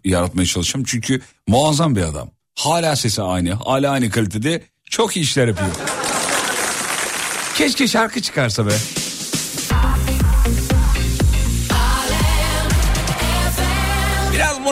yaratmaya 0.04 0.46
çalışacağım. 0.46 0.84
Çünkü 0.88 1.20
muazzam 1.46 1.96
bir 1.96 2.02
adam. 2.02 2.30
Hala 2.58 2.96
sesi 2.96 3.22
aynı. 3.22 3.52
Hala 3.52 3.90
aynı 3.90 4.10
kalitede. 4.10 4.62
Çok 4.90 5.16
iyi 5.16 5.20
işler 5.20 5.48
yapıyor. 5.48 5.70
Keşke 7.54 7.88
şarkı 7.88 8.22
çıkarsa 8.22 8.66
be. 8.66 8.72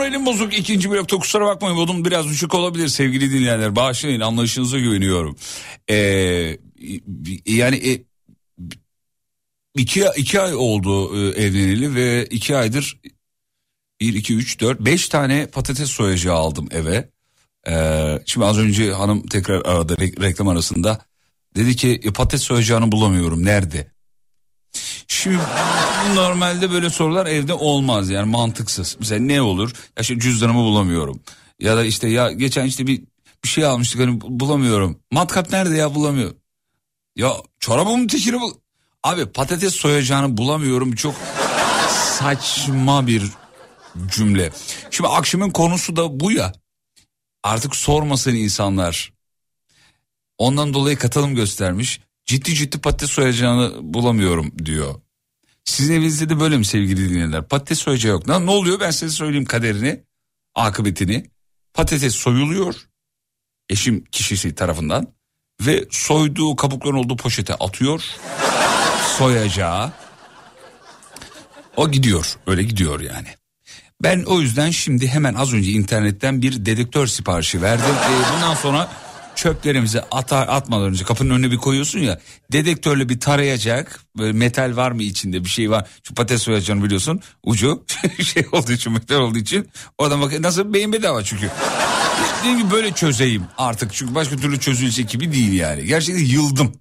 Moralim 0.09 0.27
bozuk 0.27 0.59
ikinci 0.59 0.91
blokta 0.91 1.19
kusura 1.19 1.47
bakmayın 1.47 1.77
modum 1.77 2.05
biraz 2.05 2.29
düşük 2.29 2.55
olabilir 2.55 2.89
sevgili 2.89 3.31
dinleyenler 3.31 3.77
bağışlayın 3.77 4.21
anlayışınıza 4.21 4.79
güveniyorum. 4.79 5.37
Ee, 5.91 6.59
yani 7.47 7.77
e, 7.77 8.05
iki, 9.75 10.05
iki 10.17 10.41
ay 10.41 10.55
oldu 10.55 11.17
e, 11.17 11.43
evleneli 11.43 11.95
ve 11.95 12.27
iki 12.27 12.57
aydır 12.57 13.01
bir 14.01 14.15
iki 14.15 14.35
üç 14.35 14.61
dört 14.61 14.81
beş 14.81 15.09
tane 15.09 15.47
patates 15.47 15.91
soyacağı 15.91 16.37
aldım 16.37 16.69
eve. 16.71 17.11
Ee, 17.69 18.19
şimdi 18.27 18.47
az 18.47 18.59
önce 18.59 18.93
hanım 18.93 19.27
tekrar 19.27 19.67
aradı 19.67 19.95
re- 19.95 20.23
reklam 20.23 20.49
arasında 20.49 21.01
dedi 21.57 21.77
ki 21.77 22.01
e, 22.05 22.13
patates 22.13 22.43
soyacağını 22.43 22.93
bulamıyorum 22.93 23.45
nerede? 23.45 23.98
Şimdi 25.09 25.39
normalde 26.15 26.71
böyle 26.71 26.91
sorular 26.91 27.27
evde 27.27 27.55
olmaz 27.55 28.11
yani 28.11 28.31
mantıksız. 28.31 28.97
Mesela 29.01 29.21
ne 29.21 29.43
olur? 29.43 29.71
Ya 29.71 30.01
işte 30.01 30.19
cüzdanımı 30.19 30.59
bulamıyorum. 30.59 31.21
Ya 31.61 31.77
da 31.77 31.85
işte 31.85 32.09
ya 32.09 32.33
geçen 32.33 32.67
işte 32.67 32.87
bir 32.87 33.03
bir 33.45 33.49
şey 33.49 33.65
almıştık 33.65 34.01
hani 34.01 34.21
bulamıyorum. 34.21 34.99
Matkap 35.11 35.51
nerede 35.53 35.77
ya 35.77 35.95
bulamıyorum. 35.95 36.37
Ya 37.17 37.33
çorabımın 37.61 38.07
tekini 38.07 38.41
bul. 38.41 38.53
Abi 39.03 39.27
patates 39.27 39.75
soyacağını 39.75 40.37
bulamıyorum 40.37 40.95
çok 40.95 41.15
saçma 42.19 43.07
bir 43.07 43.23
cümle. 44.07 44.53
Şimdi 44.91 45.09
akşamın 45.09 45.51
konusu 45.51 45.97
da 45.97 46.21
bu 46.21 46.33
ya. 46.33 46.53
Artık 47.43 47.77
sormasın 47.77 48.35
insanlar 48.35 49.13
Ondan 50.39 50.75
dolayı 50.75 50.97
katılım 50.99 51.35
göstermiş. 51.35 52.01
Ciddi 52.29 52.55
ciddi 52.55 52.79
patates 52.79 53.11
soyacağını 53.11 53.73
bulamıyorum 53.95 54.53
diyor. 54.65 54.95
Sizin 55.65 55.95
evinizde 55.95 56.29
de 56.29 56.41
böyle 56.41 56.57
mi 56.57 56.65
sevgili 56.65 57.09
dinleyenler? 57.11 57.49
Patates 57.49 57.79
soyacağı 57.79 58.13
yok. 58.13 58.27
Ne, 58.27 58.47
ne 58.47 58.51
oluyor 58.51 58.81
ben 58.81 58.91
size 58.91 59.09
söyleyeyim 59.09 59.45
kaderini, 59.45 60.05
akıbetini. 60.55 61.31
Patates 61.75 62.15
soyuluyor 62.15 62.75
eşim 63.69 64.05
kişisi 64.05 64.55
tarafından 64.55 65.07
ve 65.61 65.85
soyduğu 65.91 66.57
kabukların 66.57 66.97
olduğu 66.97 67.17
poşete 67.17 67.55
atıyor. 67.55 68.05
Soyacağı. 69.19 69.93
O 71.77 71.91
gidiyor 71.91 72.37
öyle 72.47 72.63
gidiyor 72.63 73.01
yani. 73.01 73.29
Ben 74.03 74.23
o 74.23 74.41
yüzden 74.41 74.71
şimdi 74.71 75.09
hemen 75.09 75.35
az 75.35 75.53
önce 75.53 75.71
internetten 75.71 76.43
bir 76.43 76.67
dedektör 76.67 77.07
siparişi 77.07 77.63
verdim. 77.63 77.95
Ee, 78.05 78.35
bundan 78.35 78.55
sonra 78.55 78.91
çöplerimizi 79.39 80.01
atar 80.01 80.49
atmadan 80.49 80.87
önce 80.87 81.05
kapının 81.05 81.31
önüne 81.31 81.51
bir 81.51 81.57
koyuyorsun 81.57 81.99
ya 81.99 82.21
dedektörle 82.53 83.09
bir 83.09 83.21
tarayacak 83.21 84.01
böyle 84.19 84.33
metal 84.33 84.77
var 84.77 84.91
mı 84.93 85.03
içinde 85.03 85.45
bir 85.45 85.49
şey 85.49 85.71
var. 85.71 85.89
Şu 86.03 86.15
patates 86.15 86.43
soyacağını 86.43 86.85
biliyorsun 86.85 87.21
ucu 87.45 87.85
şey 88.25 88.47
olduğu 88.53 88.73
için 88.73 88.93
metal 88.93 89.17
olduğu 89.17 89.39
için. 89.39 89.69
Oradan 89.99 90.21
bak 90.21 90.41
nasıl 90.41 90.75
beyin 90.75 90.93
bedava 90.93 91.25
çünkü. 91.25 91.51
Dediğim 92.41 92.59
gibi 92.59 92.71
böyle 92.71 92.93
çözeyim 92.93 93.45
artık. 93.59 93.93
Çünkü 93.95 94.15
başka 94.15 94.37
türlü 94.37 94.61
çözülecek 94.61 95.09
gibi 95.09 95.33
değil 95.33 95.53
yani. 95.53 95.85
Gerçekten 95.85 96.25
yıldım. 96.25 96.73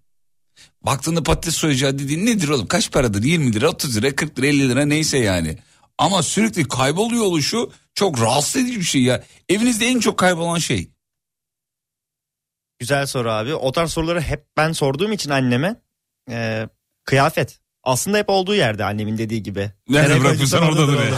Baktığında 0.86 1.24
patates 1.24 1.56
soyacağı 1.56 2.00
dediğin 2.00 2.26
nedir 2.26 2.50
oğlum? 2.50 2.68
Kaç 2.68 2.92
paradır? 2.92 3.24
20 3.24 3.54
lira 3.54 3.70
30 3.70 3.98
lira 3.98 4.16
40 4.16 4.40
lira 4.40 4.48
50 4.48 4.70
lira 4.70 4.86
neyse 4.86 5.18
yani. 5.18 5.58
Ama 5.98 6.24
sürekli 6.24 6.68
kayboluyor 6.68 7.24
oluşu 7.24 7.72
çok 7.96 8.22
rahatsız 8.22 8.62
edici 8.62 8.80
bir 8.80 8.86
şey 8.86 9.02
ya. 9.02 9.24
Evinizde 9.50 9.86
en 9.86 10.00
çok 10.00 10.18
kaybolan 10.18 10.60
şey 10.60 10.90
Güzel 12.80 13.06
soru 13.06 13.32
abi. 13.32 13.56
O 13.56 13.72
tarz 13.72 13.92
soruları 13.92 14.22
hep 14.22 14.46
ben 14.58 14.72
sorduğum 14.72 15.12
için 15.12 15.30
anneme 15.30 15.76
e, 16.30 16.68
kıyafet. 17.06 17.60
Aslında 17.84 18.18
hep 18.18 18.30
olduğu 18.30 18.56
yerde 18.56 18.86
annemin 18.86 19.18
dediği 19.18 19.44
gibi. 19.44 19.72
Nerede 19.90 20.22
bırakırsan 20.22 20.64
oradadır 20.64 20.94
oradadır. 20.94 21.16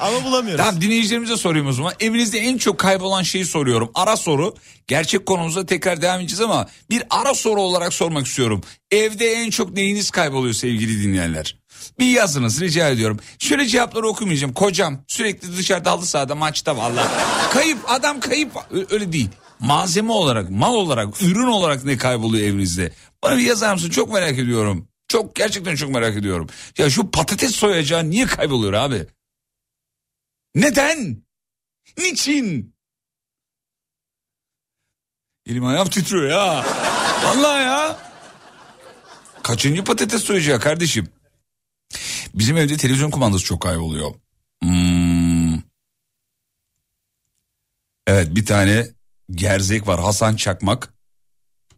Ama 0.00 0.24
bulamıyoruz. 0.24 0.64
Tamam 0.64 0.80
dinleyicilerimize 0.80 1.36
soruyorum 1.36 1.70
o 1.70 1.72
zaman. 1.72 1.92
Evinizde 2.00 2.38
en 2.38 2.58
çok 2.58 2.78
kaybolan 2.78 3.22
şeyi 3.22 3.44
soruyorum. 3.44 3.90
Ara 3.94 4.16
soru. 4.16 4.54
Gerçek 4.86 5.26
konumuza 5.26 5.66
tekrar 5.66 6.02
devam 6.02 6.20
edeceğiz 6.20 6.40
ama 6.40 6.66
bir 6.90 7.02
ara 7.10 7.34
soru 7.34 7.60
olarak 7.60 7.94
sormak 7.94 8.26
istiyorum. 8.26 8.60
Evde 8.90 9.32
en 9.32 9.50
çok 9.50 9.72
neyiniz 9.72 10.10
kayboluyor 10.10 10.54
sevgili 10.54 11.02
dinleyenler? 11.02 11.56
Bir 11.98 12.06
yazınız 12.06 12.60
rica 12.60 12.88
ediyorum. 12.88 13.20
Şöyle 13.38 13.66
cevapları 13.66 14.08
okumayacağım. 14.08 14.52
Kocam 14.52 15.04
sürekli 15.08 15.56
dışarıda 15.56 15.90
halı 15.90 16.06
sahada 16.06 16.34
maçta 16.34 16.76
valla. 16.76 17.08
Kayıp 17.52 17.78
adam 17.86 18.20
kayıp 18.20 18.50
öyle 18.90 19.12
değil. 19.12 19.28
Malzeme 19.60 20.12
olarak 20.12 20.50
mal 20.50 20.74
olarak 20.74 21.22
ürün 21.22 21.46
olarak 21.46 21.84
ne 21.84 21.96
kayboluyor 21.96 22.48
evinizde? 22.48 22.92
Bana 23.22 23.36
bir 23.36 23.42
yazar 23.42 23.74
mısın 23.74 23.90
çok 23.90 24.12
merak 24.12 24.38
ediyorum. 24.38 24.88
Çok 25.08 25.36
gerçekten 25.36 25.76
çok 25.76 25.90
merak 25.90 26.16
ediyorum. 26.16 26.48
Ya 26.78 26.90
şu 26.90 27.10
patates 27.10 27.54
soyacağı 27.54 28.10
niye 28.10 28.26
kayboluyor 28.26 28.72
abi? 28.72 29.06
Neden? 30.54 31.22
Niçin? 31.98 32.74
Elim 35.46 35.66
ayağım 35.66 35.88
titriyor 35.88 36.30
ya. 36.30 36.64
Vallahi 37.24 37.62
ya. 37.62 37.98
Kaçıncı 39.42 39.84
patates 39.84 40.22
soyacağı 40.22 40.60
kardeşim? 40.60 41.08
Bizim 42.34 42.56
evde 42.56 42.76
televizyon 42.76 43.10
kumandası 43.10 43.44
çok 43.44 43.62
kayboluyor. 43.62 44.14
Hmm. 44.62 45.54
Evet 48.06 48.28
bir 48.36 48.46
tane 48.46 48.99
gerzek 49.30 49.86
var 49.86 50.00
Hasan 50.00 50.36
Çakmak. 50.36 50.94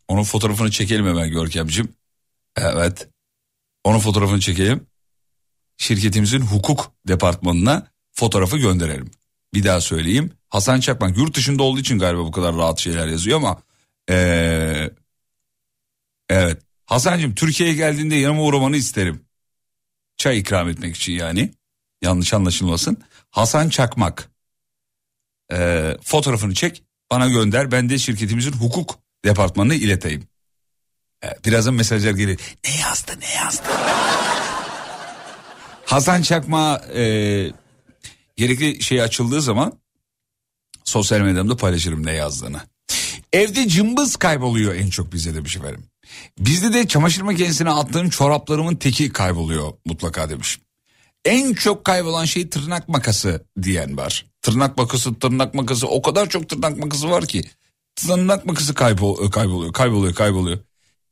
Onun 0.09 0.23
fotoğrafını 0.23 0.71
çekelim 0.71 1.07
hemen 1.07 1.31
Görkemciğim. 1.31 1.93
Evet. 2.57 3.09
Onun 3.85 3.99
fotoğrafını 3.99 4.41
çekelim. 4.41 4.87
Şirketimizin 5.77 6.41
hukuk 6.41 6.93
departmanına 7.09 7.87
fotoğrafı 8.13 8.59
gönderelim. 8.59 9.11
Bir 9.55 9.65
daha 9.65 9.81
söyleyeyim. 9.81 10.33
Hasan 10.49 10.81
Çakmak 10.81 11.17
yurt 11.17 11.37
dışında 11.37 11.63
olduğu 11.63 11.81
için 11.81 11.99
galiba 11.99 12.25
bu 12.25 12.31
kadar 12.31 12.57
rahat 12.57 12.79
şeyler 12.79 13.07
yazıyor 13.07 13.37
ama... 13.37 13.63
Ee, 14.11 14.91
evet. 16.29 16.63
Hasan'cığım 16.87 17.35
Türkiye'ye 17.35 17.75
geldiğinde 17.75 18.15
yanıma 18.15 18.43
uğramanı 18.43 18.77
isterim. 18.77 19.25
Çay 20.17 20.39
ikram 20.39 20.69
etmek 20.69 20.97
için 20.97 21.13
yani. 21.13 21.55
Yanlış 22.03 22.35
anlaşılmasın. 22.35 23.03
Hasan 23.31 23.69
Çakmak. 23.69 24.31
Ee, 25.53 25.97
fotoğrafını 26.03 26.55
çek 26.55 26.85
bana 27.13 27.29
gönder. 27.29 27.73
Ben 27.73 27.89
de 27.89 27.99
şirketimizin 27.99 28.53
hukuk 28.53 28.99
departmanına 29.25 29.75
ileteyim. 29.75 30.23
Ee, 31.25 31.29
birazdan 31.45 31.75
mesajlar 31.75 32.11
gelir. 32.11 32.41
Ne 32.65 32.77
yazdı 32.81 33.13
ne 33.21 33.35
yazdı? 33.35 33.63
Hasan 35.85 36.23
Çakma 36.23 36.79
e, 36.95 37.03
gerekli 38.37 38.83
şey 38.83 39.03
açıldığı 39.03 39.43
zaman 39.43 39.73
sosyal 40.85 41.21
medyamda 41.21 41.57
paylaşırım 41.57 42.07
ne 42.07 42.13
yazdığını. 42.13 42.61
Evde 43.33 43.69
cımbız 43.69 44.17
kayboluyor 44.17 44.75
en 44.75 44.91
çok 44.91 45.13
bize 45.13 45.35
demiş 45.35 45.57
efendim. 45.57 45.85
Bizde 46.39 46.73
de 46.73 46.89
çamaşır 46.89 47.23
makinesine 47.23 47.71
attığım 47.71 48.11
çoraplarımın 48.11 48.77
teki 48.77 49.13
kayboluyor 49.13 49.73
mutlaka 49.87 50.31
demiş. 50.31 50.59
En 51.25 51.55
çok 51.55 51.85
kaybolan 51.85 52.25
şey 52.25 52.49
tırnak 52.49 52.89
makası 52.89 53.45
diyen 53.63 53.97
var. 53.97 54.27
Tırnak 54.43 54.77
makası, 54.79 55.15
tırnak 55.19 55.55
makası 55.55 55.89
o 55.89 56.03
kadar 56.03 56.29
çok 56.29 56.49
tırnak 56.49 56.79
makası 56.79 57.11
var 57.11 57.27
ki. 57.27 57.43
Tırnak 57.97 58.47
makası 58.47 58.75
kaybol, 58.75 59.31
kayboluyor, 59.31 59.73
kayboluyor, 59.73 60.15
kayboluyor. 60.15 60.59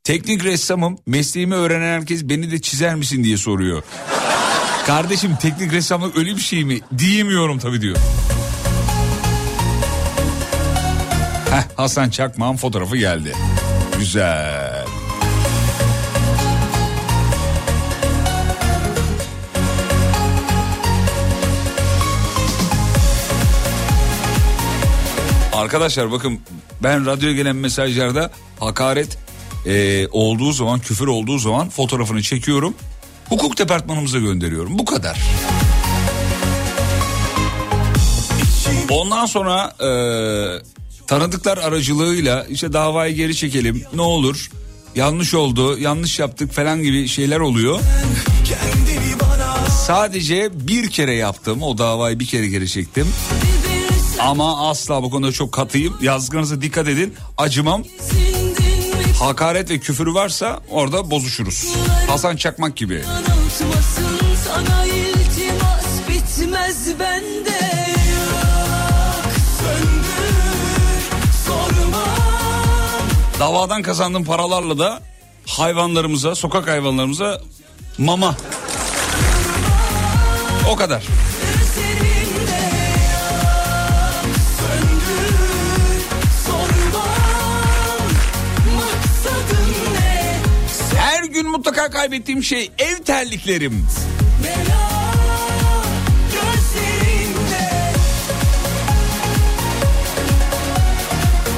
Teknik 0.04 0.44
ressamım, 0.44 0.98
mesleğimi 1.06 1.54
öğrenen 1.54 2.00
herkes 2.00 2.24
beni 2.24 2.50
de 2.50 2.61
çizer 2.61 2.94
misin 2.94 3.24
diye 3.24 3.36
soruyor. 3.36 3.82
Kardeşim 4.86 5.36
teknik 5.36 5.72
ressamlık 5.72 6.16
öyle 6.16 6.36
bir 6.36 6.40
şey 6.40 6.64
mi? 6.64 6.80
Diyemiyorum 6.98 7.58
tabii 7.58 7.80
diyor. 7.80 7.96
Heh, 11.50 11.76
Hasan 11.76 12.11
Çakmak'ın 12.11 12.56
fotoğrafı 12.56 12.96
geldi. 12.96 13.32
Güzel. 13.98 14.86
Arkadaşlar 25.61 26.12
bakın 26.12 26.40
ben 26.82 27.06
radyoya 27.06 27.34
gelen 27.34 27.56
mesajlarda 27.56 28.30
hakaret 28.61 29.18
e, 29.66 30.06
olduğu 30.08 30.52
zaman 30.52 30.80
küfür 30.80 31.06
olduğu 31.06 31.38
zaman 31.38 31.68
fotoğrafını 31.68 32.22
çekiyorum. 32.22 32.74
Hukuk 33.28 33.58
departmanımıza 33.58 34.18
gönderiyorum. 34.18 34.78
Bu 34.78 34.84
kadar. 34.84 35.20
Ondan 38.90 39.26
sonra 39.26 39.76
e, 39.80 39.90
tanıdıklar 41.06 41.58
aracılığıyla 41.58 42.46
işte 42.50 42.72
davayı 42.72 43.14
geri 43.14 43.36
çekelim 43.36 43.84
ne 43.94 44.02
olur 44.02 44.50
yanlış 44.94 45.34
oldu 45.34 45.78
yanlış 45.78 46.18
yaptık 46.18 46.52
falan 46.52 46.82
gibi 46.82 47.08
şeyler 47.08 47.40
oluyor. 47.40 47.80
Sadece 49.86 50.50
bir 50.68 50.90
kere 50.90 51.14
yaptım 51.14 51.62
o 51.62 51.78
davayı 51.78 52.18
bir 52.18 52.26
kere 52.26 52.46
geri 52.46 52.68
çektim. 52.68 53.06
Ama 54.20 54.68
asla 54.70 55.02
bu 55.02 55.10
konuda 55.10 55.32
çok 55.32 55.52
katıyım. 55.52 55.96
Yazgınıza 56.00 56.62
dikkat 56.62 56.88
edin. 56.88 57.14
Acımam. 57.38 57.84
Hakaret 59.18 59.70
ve 59.70 59.78
küfür 59.78 60.06
varsa 60.06 60.60
orada 60.70 61.10
bozuşuruz. 61.10 61.74
Hasan 62.08 62.36
Çakmak 62.36 62.76
gibi. 62.76 63.04
Sana 64.44 64.84
iltimas 64.86 66.08
bitmez 66.08 66.98
bende 67.00 67.60
Davadan 73.38 73.82
kazandığım 73.82 74.24
paralarla 74.24 74.78
da 74.78 75.00
hayvanlarımıza, 75.46 76.34
sokak 76.34 76.68
hayvanlarımıza 76.68 77.40
mama. 77.98 78.36
O 80.70 80.76
kadar. 80.76 81.02
Mutlaka 91.51 91.90
kaybettiğim 91.90 92.42
şey 92.42 92.70
ev 92.78 92.96
terliklerim. 93.05 93.86
Bela 94.44 94.80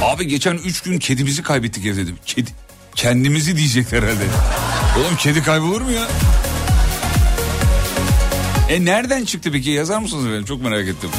Abi 0.02 0.28
geçen 0.28 0.54
üç 0.56 0.80
gün 0.80 0.98
kedimizi 0.98 1.42
kaybettik 1.42 1.86
evde 1.86 2.02
dedim. 2.02 2.18
Kedi, 2.26 2.50
kendimizi 2.94 3.56
diyecekler 3.56 4.02
herhalde. 4.02 4.24
Oğlum 4.98 5.16
kedi 5.16 5.42
kaybolur 5.42 5.80
mu 5.80 5.90
ya? 5.92 6.08
E 8.68 8.84
nereden 8.84 9.24
çıktı 9.24 9.50
peki 9.52 9.70
yazar 9.70 9.98
mısınız 9.98 10.24
efendim? 10.26 10.44
Çok 10.44 10.62
merak 10.62 10.88
ettim. 10.88 11.10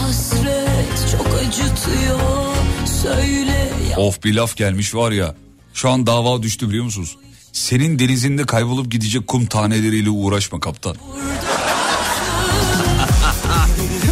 Hasret 0.00 1.10
çok 1.12 1.26
acıtıyor 1.26 2.54
Söyle 3.02 3.70
Of 3.96 4.24
bir 4.24 4.34
laf 4.34 4.56
gelmiş 4.56 4.94
var 4.94 5.12
ya. 5.12 5.34
Şu 5.74 5.90
an 5.90 6.06
dava 6.06 6.42
düştü 6.42 6.68
biliyor 6.68 6.84
musunuz? 6.84 7.16
Senin 7.52 7.98
denizinde 7.98 8.46
kaybolup 8.46 8.90
gidecek 8.90 9.26
kum 9.26 9.46
taneleriyle 9.46 10.10
uğraşma 10.10 10.60
kaptan. 10.60 10.96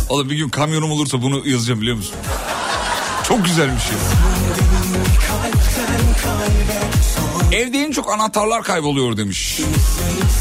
Oğlum 0.08 0.30
bir 0.30 0.36
gün 0.36 0.48
kamyonum 0.48 0.90
olursa 0.90 1.22
bunu 1.22 1.48
yazacağım 1.48 1.80
biliyor 1.80 1.96
musun? 1.96 2.14
Çok 3.28 3.44
güzelmiş 3.44 3.84
ya. 3.84 3.98
Evde 7.58 7.78
en 7.78 7.90
çok 7.90 8.12
anahtarlar 8.12 8.62
kayboluyor 8.62 9.16
demiş. 9.16 9.60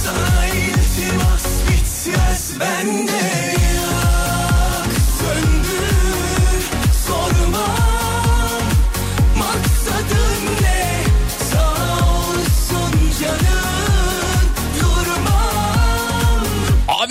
Sana 0.03 0.47
iltimas 0.47 1.45
bitmez 1.69 2.51
bende 2.59 3.50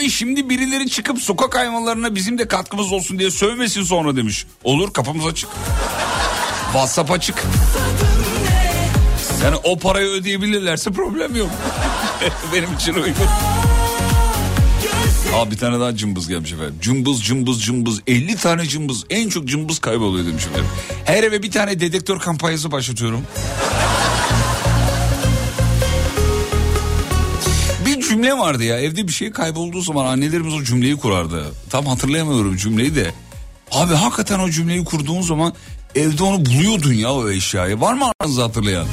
Abi 0.01 0.11
şimdi 0.11 0.51
birileri 0.51 0.91
çıkıp 0.91 1.19
sokak 1.19 1.57
hayvanlarına 1.57 2.15
bizim 2.15 2.39
de 2.39 2.49
katkımız 2.49 2.93
olsun 2.93 3.19
diye 3.19 3.31
sövmesin 3.31 3.83
sonra 3.83 4.17
demiş. 4.17 4.47
Olur 4.65 4.93
kapımız 4.93 5.27
açık. 5.27 5.51
WhatsApp 6.73 7.11
açık. 7.11 7.43
Yani 9.45 9.57
o 9.65 9.79
parayı 9.79 10.07
ödeyebilirlerse 10.09 10.91
problem 10.91 11.37
yok. 11.37 11.51
Benim 12.55 12.75
için 12.75 12.95
uygun. 12.95 13.27
Abi 15.35 15.51
bir 15.51 15.59
tane 15.59 15.81
daha 15.81 15.97
cımbız 15.97 16.29
gelmiş 16.29 16.53
efendim. 16.53 16.75
Cımbız 16.83 17.23
cımbız 17.23 17.63
cımbız 17.63 18.01
50 18.07 18.37
tane 18.37 18.67
cımbız 18.67 19.05
en 19.11 19.29
çok 19.29 19.45
cımbız 19.45 19.79
kayboluyor 19.79 20.27
demiş 20.27 20.47
efendim. 20.47 20.69
Her 21.05 21.23
eve 21.23 21.43
bir 21.43 21.51
tane 21.51 21.81
dedektör 21.81 22.19
kampanyası 22.19 22.73
başlatıyorum. 22.73 23.23
Cümle 28.21 28.39
vardı 28.39 28.65
ya 28.65 28.81
evde 28.81 29.09
bir 29.09 29.13
şey 29.13 29.31
kaybolduğu 29.31 29.81
zaman 29.81 30.07
annelerimiz 30.07 30.55
o 30.55 30.63
cümleyi 30.63 30.97
kurardı. 30.97 31.45
Tam 31.71 31.87
hatırlayamıyorum 31.87 32.57
cümleyi 32.57 32.95
de. 32.95 33.15
Abi 33.73 33.95
hakikaten 33.95 34.39
o 34.39 34.51
cümleyi 34.51 34.85
kurduğun 34.85 35.21
zaman 35.21 35.53
evde 35.95 36.23
onu 36.23 36.47
buluyordun 36.47 36.93
ya 36.93 37.13
o 37.13 37.31
eşyayı. 37.31 37.81
Var 37.81 37.95
mı 37.95 38.05
aranızda 38.21 38.43
hatırlayan? 38.43 38.87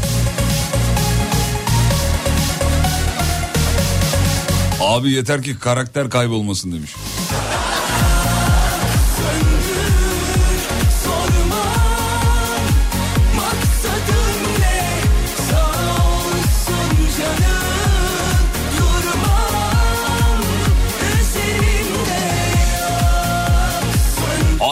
Abi 4.82 5.11
yeter 5.11 5.43
ki 5.43 5.59
karakter 5.59 6.09
kaybolmasın 6.09 6.71
demiş. 6.71 6.91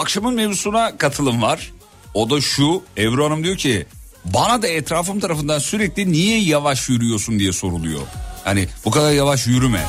Akşamın 0.06 0.34
mevzusuna 0.34 0.96
katılım 0.98 1.42
var. 1.42 1.72
O 2.14 2.30
da 2.30 2.40
şu 2.40 2.82
Ebru 2.98 3.24
Hanım 3.24 3.44
diyor 3.44 3.56
ki 3.56 3.86
bana 4.24 4.62
da 4.62 4.68
etrafım 4.68 5.20
tarafından 5.20 5.58
sürekli 5.58 6.12
niye 6.12 6.40
yavaş 6.40 6.88
yürüyorsun 6.88 7.38
diye 7.38 7.52
soruluyor. 7.52 8.00
Hani 8.44 8.68
bu 8.84 8.90
kadar 8.90 9.12
yavaş 9.12 9.46
yürüme. 9.46 9.84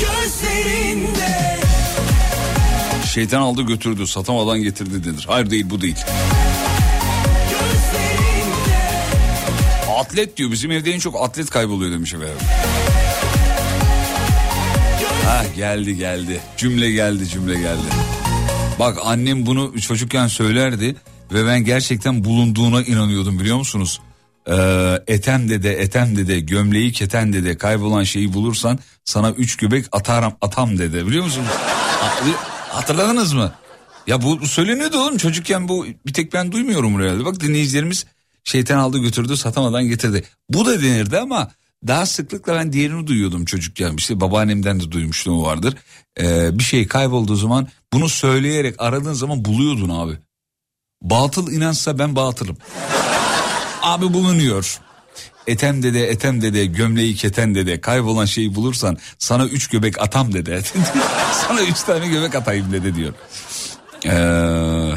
Gözlerinde 0.00 1.58
Şeytan 3.14 3.40
aldı 3.40 3.62
götürdü 3.62 4.06
satamadan 4.06 4.62
getirdi 4.62 5.04
denir. 5.04 5.24
Hayır 5.28 5.50
değil 5.50 5.70
bu 5.70 5.80
değil. 5.80 5.96
Atlet 9.98 10.36
diyor 10.36 10.50
bizim 10.50 10.70
evde 10.70 10.92
en 10.92 10.98
çok 10.98 11.22
atlet 11.22 11.50
kayboluyor 11.50 11.92
demiş 11.92 12.14
efendim. 12.14 12.36
Ha 15.24 15.44
geldi 15.56 15.96
geldi 15.96 16.40
cümle 16.56 16.90
geldi 16.90 17.28
cümle 17.28 17.54
geldi. 17.54 18.15
Bak 18.78 18.98
annem 19.04 19.46
bunu 19.46 19.80
çocukken 19.80 20.26
söylerdi 20.26 20.96
ve 21.32 21.46
ben 21.46 21.64
gerçekten 21.64 22.24
bulunduğuna 22.24 22.82
inanıyordum 22.82 23.38
biliyor 23.38 23.56
musunuz? 23.56 24.00
Ee, 24.48 24.98
etem 25.06 25.48
dede 25.48 25.72
etem 25.80 26.16
dede 26.16 26.40
gömleği 26.40 26.92
keten 26.92 27.32
dede 27.32 27.56
kaybolan 27.58 28.04
şeyi 28.04 28.32
bulursan 28.34 28.78
sana 29.04 29.30
üç 29.30 29.56
göbek 29.56 29.86
atarım 29.92 30.32
atam 30.40 30.78
dede 30.78 31.06
biliyor 31.06 31.24
musunuz? 31.24 31.48
Ha- 32.00 32.14
Hatırladınız 32.68 33.32
mı? 33.32 33.52
Ya 34.06 34.22
bu 34.22 34.46
söyleniyordu 34.46 34.98
oğlum 34.98 35.16
çocukken 35.16 35.68
bu 35.68 35.86
bir 36.06 36.12
tek 36.12 36.32
ben 36.32 36.52
duymuyorum 36.52 37.00
herhalde. 37.00 37.24
Bak 37.24 37.40
dinleyicilerimiz 37.40 38.06
şeytan 38.44 38.78
aldı 38.78 38.98
götürdü 38.98 39.36
satamadan 39.36 39.84
getirdi. 39.88 40.24
Bu 40.50 40.66
da 40.66 40.82
denirdi 40.82 41.18
ama 41.18 41.50
daha 41.86 42.06
sıklıkla 42.06 42.54
ben 42.54 42.72
diğerini 42.72 43.06
duyuyordum 43.06 43.44
çocukken. 43.44 43.94
İşte 43.96 44.20
babaannemden 44.20 44.80
de 44.80 44.92
duymuşluğum 44.92 45.42
vardır. 45.42 45.74
Ee, 46.20 46.58
bir 46.58 46.64
şey 46.64 46.86
kaybolduğu 46.86 47.36
zaman 47.36 47.68
bunu 47.92 48.08
söyleyerek 48.08 48.74
aradığın 48.78 49.12
zaman 49.12 49.44
buluyordun 49.44 49.88
abi. 49.88 50.18
Batıl 51.02 51.52
inançsa 51.52 51.98
ben 51.98 52.16
batılım. 52.16 52.56
abi 53.82 54.12
bulunuyor. 54.12 54.80
Etem 55.46 55.82
dede 55.82 56.06
etem 56.10 56.42
dede 56.42 56.66
gömleği 56.66 57.14
keten 57.14 57.54
dede 57.54 57.80
kaybolan 57.80 58.24
şeyi 58.24 58.54
bulursan 58.54 58.98
sana 59.18 59.46
üç 59.46 59.66
göbek 59.68 60.02
atam 60.02 60.32
dede. 60.32 60.62
sana 61.32 61.62
üç 61.62 61.82
tane 61.82 62.08
göbek 62.08 62.34
atayım 62.34 62.72
dede 62.72 62.94
diyor. 62.94 63.12
Ee, 64.04 64.96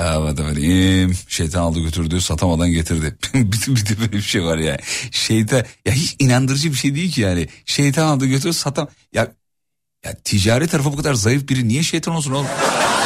evet 0.00 0.40
efendim 0.40 1.16
şeytan 1.28 1.60
aldı 1.60 1.80
götürdü 1.80 2.20
satamadan 2.20 2.70
getirdi. 2.70 3.16
bir, 3.34 3.76
bir 3.76 3.86
de 3.86 4.00
böyle 4.00 4.12
bir 4.12 4.22
şey 4.22 4.44
var 4.44 4.58
ya. 4.58 4.78
Şeytan 5.10 5.64
ya 5.86 5.92
hiç 5.92 6.16
inandırıcı 6.18 6.70
bir 6.70 6.76
şey 6.76 6.94
değil 6.94 7.12
ki 7.12 7.20
yani. 7.20 7.48
Şeytan 7.66 8.06
aldı 8.06 8.26
götürdü 8.26 8.52
satam. 8.52 8.88
Ya 9.12 9.32
ya 10.04 10.14
ticari 10.24 10.68
tarafı 10.68 10.92
bu 10.92 10.96
kadar 10.96 11.14
zayıf 11.14 11.48
biri 11.48 11.68
niye 11.68 11.82
şeytan 11.82 12.14
olsun 12.14 12.32
oğlum? 12.32 12.46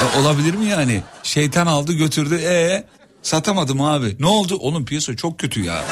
Ya 0.00 0.20
olabilir 0.20 0.54
mi 0.54 0.66
yani? 0.66 1.02
Şeytan 1.22 1.66
aldı 1.66 1.92
götürdü 1.92 2.34
e 2.34 2.84
satamadım 3.22 3.80
abi. 3.80 4.16
Ne 4.20 4.26
oldu? 4.26 4.56
Oğlum 4.56 4.84
piyasa 4.84 5.16
çok 5.16 5.38
kötü 5.38 5.64
ya. 5.64 5.84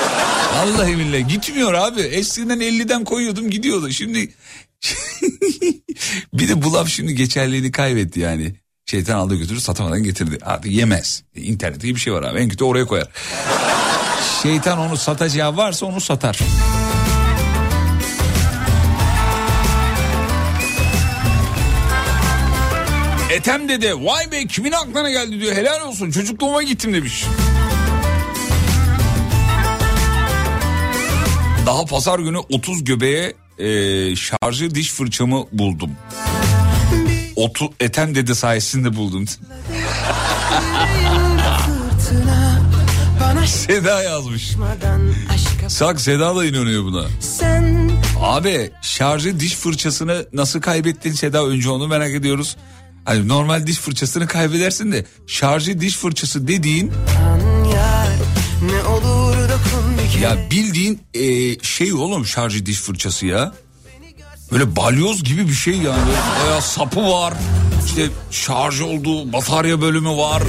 Vallahi 0.55 0.99
billahi 0.99 1.27
gitmiyor 1.27 1.75
abi. 1.75 2.01
Eskiden 2.01 2.61
50'den 2.61 3.05
koyuyordum 3.05 3.51
gidiyordu. 3.51 3.91
Şimdi 3.91 4.19
bir 6.35 6.49
de 6.49 6.63
bu 6.63 6.73
laf 6.73 6.89
şimdi 6.89 7.15
geçerliliğini 7.15 7.73
kaybetti 7.73 8.21
yani. 8.21 8.62
Şeytan 8.87 9.19
aldı 9.19 9.35
götürdü 9.37 9.61
satamadan 9.61 10.03
getirdi. 10.03 10.39
Abi 10.45 10.75
yemez. 10.75 11.23
İnternette 11.35 11.89
iyi 11.89 11.95
bir 11.95 12.01
şey 12.01 12.13
var 12.13 12.23
abi. 12.23 12.39
En 12.39 12.49
kötü 12.49 12.65
oraya 12.65 12.87
koyar. 12.87 13.09
Şeytan 14.43 14.79
onu 14.79 14.97
satacağı 14.97 15.57
varsa 15.57 15.87
onu 15.87 16.01
satar. 16.01 16.39
Etem 23.33 23.69
dede 23.69 24.05
vay 24.05 24.33
be 24.33 24.47
kimin 24.47 24.73
aklına 24.73 25.11
geldi 25.11 25.41
diyor 25.41 25.57
helal 25.57 25.81
olsun 25.81 26.11
çocukluğuma 26.11 26.63
gittim 26.63 26.95
demiş. 26.95 27.25
Daha 31.67 31.85
pazar 31.85 32.19
günü 32.19 32.39
30 32.39 32.85
göbeğe 32.85 33.33
e, 33.59 34.17
şarjı 34.17 34.75
diş 34.75 34.93
fırçamı 34.93 35.45
buldum. 35.53 35.91
Otu, 37.37 37.71
etem 37.81 38.15
dede 38.15 38.35
sayesinde 38.35 38.97
buldum. 38.97 39.25
Seda 43.47 44.03
yazmış. 44.03 44.57
Sak 45.69 46.01
Seda 46.01 46.37
da 46.37 46.45
inanıyor 46.45 46.85
buna. 46.85 47.05
Abi 48.21 48.71
şarjı 48.83 49.41
diş 49.41 49.55
fırçasını 49.55 50.27
nasıl 50.33 50.61
kaybettin 50.61 51.13
Seda 51.13 51.47
önce 51.47 51.71
onu 51.71 51.89
merak 51.89 52.11
ediyoruz. 52.11 52.57
Hani 53.05 53.29
normal 53.29 53.67
diş 53.67 53.77
fırçasını 53.79 54.27
kaybedersin 54.27 54.93
de 54.93 55.07
şarjı 55.27 55.81
diş 55.81 55.97
fırçası 55.97 56.49
dediğin 56.49 56.93
ya 60.23 60.51
bildiğin 60.51 61.01
e, 61.15 61.59
şey 61.59 61.93
oğlum 61.93 62.27
şarjı 62.27 62.67
diş 62.67 62.79
fırçası 62.81 63.27
ya. 63.27 63.53
Böyle 64.53 64.77
balyoz 64.77 65.25
gibi 65.25 65.49
bir 65.49 65.53
şey 65.55 65.75
yani. 65.75 66.13
Bayağı 66.45 66.63
sapı 66.63 67.03
var. 67.11 67.35
İşte 67.87 68.07
şarj 68.31 68.81
olduğu 68.81 69.33
batarya 69.33 69.81
bölümü 69.81 70.11
var. 70.17 70.43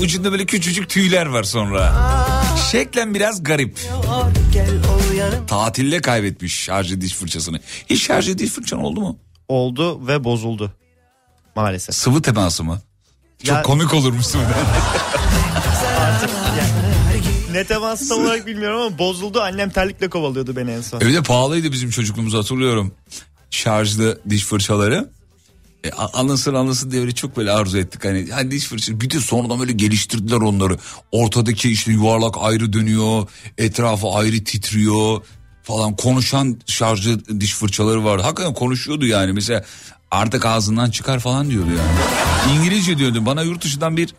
Ucunda 0.00 0.32
böyle 0.32 0.46
küçücük 0.46 0.88
tüyler 0.88 1.26
var 1.26 1.42
sonra. 1.42 1.92
Şeklen 2.70 3.14
biraz 3.14 3.42
garip. 3.44 3.78
Tatilde 5.46 6.00
kaybetmiş 6.00 6.58
şarjı 6.62 7.00
diş 7.00 7.14
fırçasını. 7.14 7.60
Hiç 7.90 8.02
şarjı 8.02 8.38
diş 8.38 8.50
fırçan 8.50 8.84
oldu 8.84 9.00
mu? 9.00 9.18
Oldu 9.48 10.06
ve 10.06 10.24
bozuldu. 10.24 10.72
Maalesef. 11.56 11.94
Sıvı 11.94 12.22
teması 12.22 12.64
mı? 12.64 12.80
Çok 13.44 13.56
Ya- 13.56 13.62
komik 13.62 13.94
olurmuşsun. 13.94 14.40
Ne 17.52 17.64
teması 17.64 18.08
tam 18.08 18.20
olarak 18.20 18.46
bilmiyorum 18.46 18.80
ama 18.80 18.98
bozuldu. 18.98 19.40
Annem 19.40 19.70
terlikle 19.70 20.10
kovalıyordu 20.10 20.56
beni 20.56 20.70
en 20.70 20.80
son. 20.80 21.04
Öyle 21.04 21.22
pahalıydı 21.22 21.72
bizim 21.72 21.90
çocukluğumuz 21.90 22.34
hatırlıyorum. 22.34 22.92
Şarjlı 23.50 24.20
diş 24.30 24.44
fırçaları. 24.44 25.10
E, 25.84 25.90
alınsın 25.90 26.54
alınsın 26.54 26.90
diye 26.90 27.02
öyle 27.02 27.12
çok 27.12 27.36
böyle 27.36 27.52
arzu 27.52 27.78
ettik. 27.78 28.04
Hani, 28.04 28.28
hani 28.30 28.50
diş 28.50 28.64
fırçası. 28.64 29.00
Bir 29.00 29.10
de 29.10 29.20
sonradan 29.20 29.60
böyle 29.60 29.72
geliştirdiler 29.72 30.36
onları. 30.36 30.78
Ortadaki 31.12 31.70
işte 31.70 31.92
yuvarlak 31.92 32.34
ayrı 32.40 32.72
dönüyor. 32.72 33.28
Etrafı 33.58 34.08
ayrı 34.08 34.44
titriyor 34.44 35.22
falan. 35.62 35.96
Konuşan 35.96 36.60
şarjı 36.66 37.40
diş 37.40 37.54
fırçaları 37.54 38.04
vardı. 38.04 38.22
Hakikaten 38.22 38.54
konuşuyordu 38.54 39.06
yani. 39.06 39.32
Mesela 39.32 39.64
artık 40.10 40.46
ağzından 40.46 40.90
çıkar 40.90 41.18
falan 41.18 41.50
diyordu 41.50 41.70
yani. 41.70 42.58
İngilizce 42.58 42.98
diyordu. 42.98 43.26
Bana 43.26 43.42
yurt 43.42 43.64
dışından 43.64 43.96
bir 43.96 44.14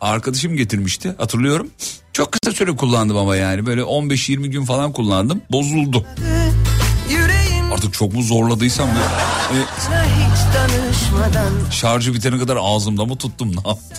arkadaşım 0.00 0.56
getirmişti. 0.56 1.14
Hatırlıyorum. 1.18 1.70
Çok 2.12 2.32
kısa 2.32 2.52
süre 2.56 2.76
kullandım 2.76 3.16
ama 3.16 3.36
yani. 3.36 3.66
Böyle 3.66 3.80
15-20 3.80 4.46
gün 4.46 4.64
falan 4.64 4.92
kullandım. 4.92 5.42
Bozuldu. 5.52 6.06
Artık 7.72 7.92
çok 7.94 8.12
mu 8.14 8.22
zorladıysam. 8.22 8.88
ya. 8.88 8.94
E, 8.94 9.58
sana 9.80 10.04
hiç 10.04 10.54
danışmadan 10.54 11.70
şarjı 11.70 12.14
bitene 12.14 12.38
kadar 12.38 12.58
ağzımda 12.60 13.04
mı 13.04 13.16
tuttum 13.16 13.48
ne 13.50 13.68
yaptım? 13.68 13.98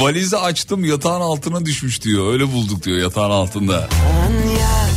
Valizi 0.00 0.36
açtım 0.36 0.84
yatağın 0.84 1.20
altına 1.20 1.66
düşmüş 1.66 2.02
diyor. 2.02 2.32
Öyle 2.32 2.52
bulduk 2.52 2.84
diyor 2.84 2.98
yatağın 2.98 3.30
altında. 3.30 3.76
An 3.78 4.32
ya 4.50 4.88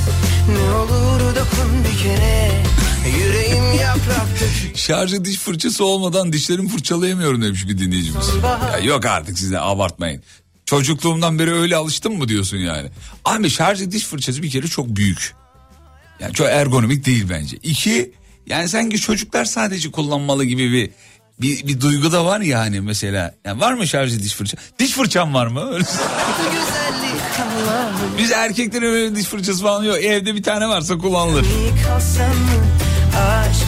ne 0.50 0.72
olur 0.76 1.36
dokun 1.36 1.84
bir 1.84 2.04
kere 2.04 2.51
Şarjı 4.76 5.26
diş 5.26 5.38
fırçası 5.38 5.86
olmadan 5.86 6.34
dişlerimi 6.34 6.70
fırçalayamıyorum 6.70 7.42
demiş 7.42 7.68
bir 7.68 7.78
dinleyicimiz. 7.78 8.28
Ya 8.74 8.80
yok 8.80 9.06
artık 9.06 9.40
siz 9.40 9.52
de 9.52 9.60
abartmayın. 9.60 10.24
Çocukluğumdan 10.66 11.40
beri 11.40 11.54
öyle 11.54 11.76
alıştım 11.76 12.18
mı 12.18 12.28
diyorsun 12.28 12.58
yani. 12.58 12.90
Abi 13.26 13.50
şarjı 13.50 13.92
diş 13.92 14.06
fırçası 14.06 14.44
bir 14.44 14.50
kere 14.50 14.68
çok 14.68 14.88
büyük. 14.88 15.34
Yani 16.20 16.34
çok 16.34 16.48
ergonomik 16.48 17.06
değil 17.06 17.26
bence. 17.30 17.58
İki 17.64 18.12
yani 18.48 18.70
sanki 18.70 19.00
çocuklar 19.00 19.46
sadece 19.46 19.92
kullanmalı 19.92 20.46
gibi 20.46 20.72
bir 20.72 20.90
bir, 21.42 21.68
bir 21.68 21.82
duygu 21.82 22.12
da 22.12 22.26
var 22.26 22.40
yani 22.40 22.82
mesela. 22.82 23.36
Yani 23.46 23.62
var 23.62 23.74
mı 23.74 23.88
şarjı 23.88 24.24
diş 24.24 24.34
fırça? 24.34 24.58
Diş 24.80 24.92
fırçam 24.92 25.34
var 25.34 25.48
mı? 25.48 25.72
Biz 28.18 28.32
erkeklerin 28.32 28.86
öyle 28.86 29.16
diş 29.16 29.26
fırçası 29.26 29.62
falan 29.62 29.84
yok. 29.84 29.98
Evde 29.98 30.36
bir 30.36 30.44
tane 30.44 30.68
varsa 30.68 30.98
kullanılır. 30.98 31.46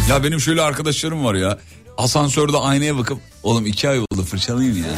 Ya 0.10 0.24
benim 0.24 0.40
şöyle 0.40 0.62
arkadaşlarım 0.62 1.26
var 1.26 1.34
ya. 1.36 1.58
Asansörde 1.98 2.58
aynaya 2.58 2.98
bakıp 2.98 3.18
oğlum 3.44 3.66
iki 3.66 3.90
ay 3.90 4.00
oldu 4.00 4.24
fırçalayayım 4.24 4.78
ya. 4.78 4.90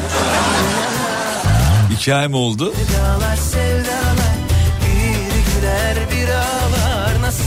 iki 1.95 2.15
ay 2.15 2.27
mı 2.27 2.37
oldu? 2.37 2.73
Sevdalar 2.75 3.35
sevdalar 3.35 4.35
Bir 4.81 5.55
güler 5.55 5.97
bir 6.11 6.29
ağlar 6.29 7.21
Nasıl 7.21 7.43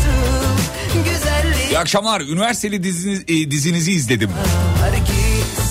İyi 1.71 1.79
akşamlar. 1.79 2.21
Üniversiteli 2.21 2.83
diziniz, 2.83 3.21
e, 3.29 3.51
dizinizi 3.51 3.93
izledim. 3.93 4.31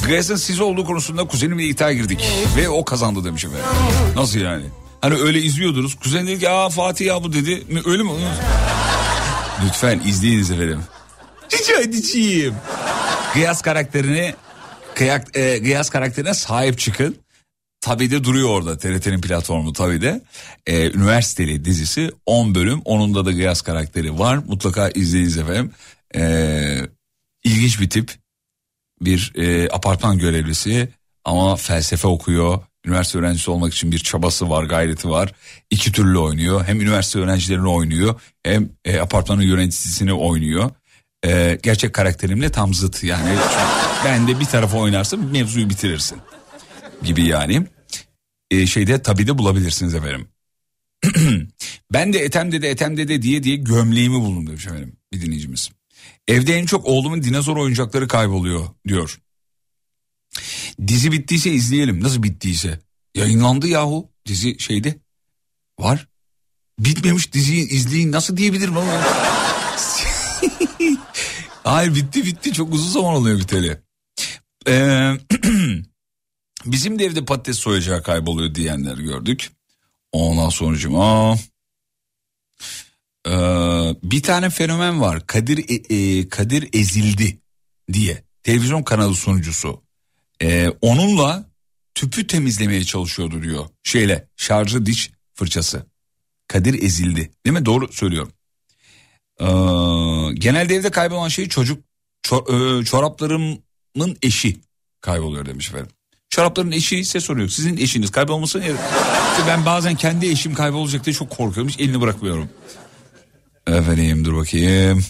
Grace'ın 0.07 0.37
siz 0.37 0.59
olduğu 0.59 0.85
konusunda 0.85 1.27
kuzenimle 1.27 1.63
iddia 1.63 1.91
girdik. 1.91 2.29
Ve 2.57 2.69
o 2.69 2.85
kazandı 2.85 3.23
demiş 3.23 3.45
efendim. 3.45 3.65
Nasıl 4.15 4.39
yani? 4.39 4.63
Hani 5.01 5.15
öyle 5.15 5.41
izliyordunuz. 5.41 5.95
Kuzen 5.95 6.27
dedi 6.27 6.39
ki 6.39 6.49
aa 6.49 6.69
Fatih 6.69 7.05
ya 7.05 7.23
bu 7.23 7.33
dedi. 7.33 7.63
Öyle 7.85 8.03
mi? 8.03 8.11
Lütfen 9.65 10.01
izleyiniz 10.05 10.51
efendim. 10.51 10.79
Rica 11.53 11.81
edeceğim. 11.81 12.55
Gıyas 13.33 13.61
karakterini 13.61 14.35
kıyak, 14.95 15.37
e, 15.37 15.57
Gıyas 15.57 15.89
karakterine 15.89 16.33
sahip 16.33 16.79
çıkın. 16.79 17.17
Tabii 17.81 18.11
de 18.11 18.23
duruyor 18.23 18.49
orada 18.49 18.77
TRT'nin 18.77 19.21
platformu 19.21 19.73
tabii 19.73 20.01
de. 20.01 20.21
Ee, 20.67 20.91
üniversiteli 20.91 21.65
dizisi 21.65 22.11
10 22.25 22.55
bölüm. 22.55 22.81
Onun 22.85 23.25
da 23.25 23.31
Gıyas 23.31 23.61
karakteri 23.61 24.19
var. 24.19 24.37
Mutlaka 24.47 24.89
izleyiniz 24.89 25.37
efendim. 25.37 25.71
Ee, 26.15 26.79
ilginç 27.43 27.81
bir 27.81 27.89
tip. 27.89 28.11
Bir 29.01 29.33
e, 29.35 29.69
apartman 29.71 30.17
görevlisi 30.17 30.89
ama 31.25 31.55
felsefe 31.55 32.07
okuyor. 32.07 32.59
Üniversite 32.85 33.19
öğrencisi 33.19 33.51
olmak 33.51 33.73
için 33.73 33.91
bir 33.91 33.99
çabası 33.99 34.49
var, 34.49 34.63
gayreti 34.63 35.09
var. 35.09 35.33
İki 35.69 35.91
türlü 35.91 36.17
oynuyor. 36.17 36.65
Hem 36.65 36.81
üniversite 36.81 37.19
öğrencilerini 37.19 37.69
oynuyor 37.69 38.21
hem 38.43 38.69
e, 38.85 38.99
apartmanın 38.99 39.41
yöneticisini 39.41 40.13
oynuyor. 40.13 40.71
Ee, 41.25 41.59
gerçek 41.63 41.93
karakterimle 41.93 42.51
tam 42.51 42.73
zıt 42.73 43.03
yani. 43.03 43.37
ben 44.05 44.27
de 44.27 44.39
bir 44.39 44.45
tarafa 44.45 44.77
oynarsın 44.77 45.31
mevzuyu 45.31 45.69
bitirirsin 45.69 46.17
gibi 47.03 47.25
yani. 47.25 47.67
Ee, 48.51 48.67
şeyde 48.67 49.01
tabii 49.01 49.27
de 49.27 49.37
bulabilirsiniz 49.37 49.95
efendim. 49.95 50.27
ben 51.93 52.13
de 52.13 52.19
etem 52.19 52.51
dede 52.51 52.69
etem 52.69 52.97
dede 52.97 53.21
diye 53.21 53.43
diye 53.43 53.55
gömleğimi 53.55 54.15
buldum 54.15 54.47
demiş 54.47 54.67
efendim 54.67 54.97
bir 55.13 55.21
dinleyicimiz. 55.21 55.69
Evde 56.27 56.53
en 56.53 56.65
çok 56.65 56.85
oğlumun 56.85 57.23
dinozor 57.23 57.57
oyuncakları 57.57 58.07
kayboluyor 58.07 58.67
diyor. 58.87 59.19
Dizi 60.87 61.11
bittiyse 61.11 61.51
izleyelim. 61.51 62.03
Nasıl 62.03 62.23
bittiyse? 62.23 62.79
Yayınlandı 63.15 63.67
yahu 63.67 64.09
dizi 64.25 64.59
şeyde. 64.59 64.95
Var. 65.79 66.07
Bitmemiş 66.79 67.33
diziyi 67.33 67.69
izleyin 67.69 68.11
nasıl 68.11 68.37
diyebilirim 68.37 68.77
ama. 68.77 69.03
Hayır 71.67 71.95
bitti 71.95 72.25
bitti 72.25 72.53
çok 72.53 72.73
uzun 72.73 72.91
zaman 72.91 73.13
oluyor 73.13 73.39
biteli. 73.39 73.81
Ee, 74.67 75.13
bizim 76.65 76.99
de 76.99 77.05
evde 77.05 77.25
patates 77.25 77.57
soyacağı 77.57 78.03
kayboluyor 78.03 78.55
diyenler 78.55 78.97
gördük. 78.97 79.51
Ondan 80.11 80.49
sonucuma 80.49 81.35
ee, 83.27 83.31
bir 84.03 84.23
tane 84.23 84.49
fenomen 84.49 85.01
var 85.01 85.27
Kadir 85.27 85.57
E- 85.69 85.95
e, 85.95 86.29
Kadir 86.29 86.69
ezildi 86.73 87.39
diye 87.93 88.23
televizyon 88.43 88.83
kanalı 88.83 89.15
sunucusu. 89.15 89.83
Ee, 90.41 90.69
onunla 90.81 91.49
tüpü 91.95 92.27
temizlemeye 92.27 92.83
çalışıyordu 92.83 93.43
diyor. 93.43 93.65
Şeyle 93.83 94.27
şarjı 94.35 94.85
diş 94.85 95.11
fırçası. 95.33 95.85
Kadir 96.47 96.83
ezildi 96.83 97.31
değil 97.45 97.59
mi 97.59 97.65
doğru 97.65 97.93
söylüyorum. 97.93 98.31
Ee, 99.39 99.45
genelde 100.33 100.75
evde 100.75 100.91
kaybolan 100.91 101.27
şey 101.27 101.49
çocuk 101.49 101.83
ço- 102.23 102.81
e, 102.81 102.85
çoraplarımın 102.85 104.17
eşi 104.23 104.57
kayboluyor 105.01 105.45
demiş 105.45 105.69
efendim. 105.69 105.91
Çorapların 106.29 106.71
eşi 106.71 106.99
ise 106.99 107.19
soruyor. 107.19 107.49
Sizin 107.49 107.77
eşiniz 107.77 108.11
kaybolmasın. 108.11 108.61
Çünkü 108.61 109.47
ben 109.47 109.65
bazen 109.65 109.95
kendi 109.95 110.27
eşim 110.27 110.53
kaybolacak 110.53 111.05
diye 111.05 111.13
çok 111.13 111.29
korkuyorum. 111.29 111.69
Hiç 111.69 111.79
elini 111.79 112.01
bırakmıyorum. 112.01 112.49
Efendim 113.67 114.25
dur 114.25 114.35
bakayım. 114.37 115.05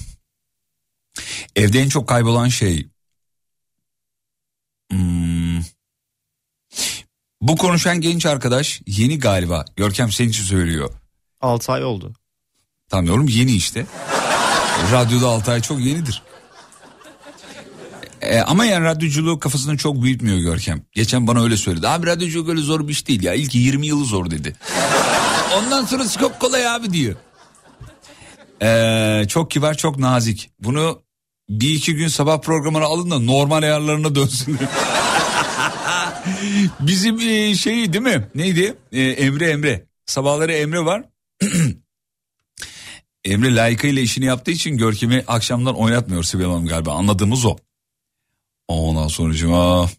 Evde 1.55 1.79
en 1.79 1.89
çok 1.89 2.09
kaybolan 2.09 2.47
şey. 2.47 2.87
Hmm. 4.91 5.61
Bu 7.41 7.55
konuşan 7.57 8.01
genç 8.01 8.25
arkadaş 8.25 8.81
yeni 8.87 9.19
galiba. 9.19 9.65
Görkem 9.75 10.11
senin 10.11 10.29
için 10.29 10.43
söylüyor. 10.43 10.93
6 11.41 11.71
ay 11.71 11.83
oldu. 11.83 12.13
Tamam 12.89 13.05
yorum 13.05 13.27
yeni 13.27 13.51
işte. 13.51 13.85
Radyoda 14.91 15.27
6 15.27 15.51
ay 15.51 15.61
çok 15.61 15.79
yenidir. 15.79 16.23
E, 18.21 18.39
ama 18.39 18.65
yani 18.65 18.85
radyoculuğu 18.85 19.39
kafasını 19.39 19.77
çok 19.77 20.03
büyütmüyor 20.03 20.37
Görkem. 20.37 20.81
Geçen 20.91 21.27
bana 21.27 21.43
öyle 21.43 21.57
söyledi. 21.57 21.87
Abi 21.87 22.07
radyoculuk 22.07 22.49
öyle 22.49 22.61
zor 22.61 22.87
bir 22.87 22.93
iş 22.93 23.07
değil 23.07 23.23
ya. 23.23 23.33
İlk 23.33 23.55
20 23.55 23.87
yılı 23.87 24.05
zor 24.05 24.31
dedi. 24.31 24.55
Ondan 25.57 25.85
sonrası 25.85 26.19
çok 26.19 26.39
kolay 26.39 26.67
abi 26.67 26.93
diyor. 26.93 27.15
E, 28.61 29.27
çok 29.27 29.51
kibar 29.51 29.73
çok 29.73 29.99
nazik. 29.99 30.51
Bunu 30.59 31.01
bir 31.49 31.69
iki 31.69 31.95
gün 31.95 32.07
sabah 32.07 32.41
programına 32.41 32.85
alın 32.85 33.11
da 33.11 33.19
normal 33.19 33.63
ayarlarına 33.63 34.15
dönsün. 34.15 34.57
Bizim 36.79 37.19
e, 37.19 37.55
şey 37.55 37.93
değil 37.93 38.03
mi? 38.03 38.27
Neydi? 38.35 38.77
E, 38.91 39.01
Emre 39.01 39.49
Emre. 39.49 39.85
Sabahları 40.05 40.53
Emre 40.53 40.85
var. 40.85 41.03
Emre 43.27 43.55
layıkıyla 43.55 44.01
işini 44.01 44.25
yaptığı 44.25 44.51
için 44.51 44.77
Görkem'i 44.77 45.23
akşamdan 45.27 45.75
oynatmıyor 45.75 46.23
Sibel 46.23 46.45
Hanım 46.45 46.67
galiba. 46.67 46.93
Anladığımız 46.93 47.45
o. 47.45 47.57
Ondan 48.67 49.07
sonucuma... 49.07 49.89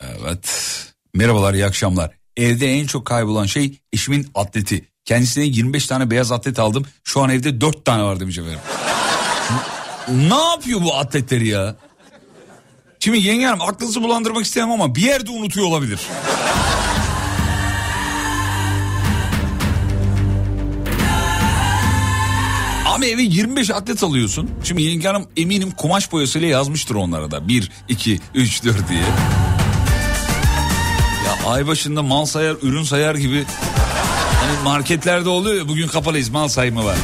Evet. 0.00 0.72
Merhabalar 1.14 1.54
iyi 1.54 1.66
akşamlar. 1.66 2.10
Evde 2.36 2.66
en 2.72 2.86
çok 2.86 3.06
kaybolan 3.06 3.46
şey 3.46 3.78
eşimin 3.92 4.30
atleti. 4.34 4.88
Kendisine 5.04 5.44
25 5.44 5.86
tane 5.86 6.10
beyaz 6.10 6.32
atlet 6.32 6.58
aldım. 6.58 6.86
Şu 7.04 7.22
an 7.22 7.30
evde 7.30 7.60
4 7.60 7.84
tane 7.84 8.02
var 8.02 8.20
demiş 8.20 8.38
efendim. 8.38 8.58
ne 10.08 10.44
yapıyor 10.50 10.80
bu 10.82 10.94
atletleri 10.94 11.48
ya? 11.48 11.76
Şimdi 13.00 13.18
yenge 13.18 13.44
hanım 13.44 13.62
aklınızı 13.62 14.02
bulandırmak 14.02 14.44
istemem 14.44 14.70
ama 14.70 14.94
bir 14.94 15.02
yerde 15.02 15.30
unutuyor 15.30 15.66
olabilir. 15.66 16.00
Ama 22.96 23.06
eve 23.06 23.22
25 23.22 23.70
atlet 23.70 24.02
alıyorsun. 24.02 24.50
Şimdi 24.64 24.82
yenge 24.82 25.08
hanım 25.08 25.26
eminim 25.36 25.70
kumaş 25.70 26.12
boyasıyla 26.12 26.48
yazmıştır 26.48 26.94
onlara 26.94 27.30
da. 27.30 27.48
1, 27.48 27.70
2, 27.88 28.20
3, 28.34 28.64
4 28.64 28.88
diye. 28.88 29.00
Ya 31.26 31.50
ay 31.50 31.66
başında 31.66 32.02
mal 32.02 32.24
sayar, 32.24 32.56
ürün 32.62 32.82
sayar 32.82 33.14
gibi. 33.14 33.44
Hani 34.40 34.64
marketlerde 34.64 35.28
oluyor 35.28 35.56
ya 35.56 35.68
bugün 35.68 35.88
kapalıyız 35.88 36.28
mal 36.28 36.48
sayımı 36.48 36.84
var. 36.84 36.96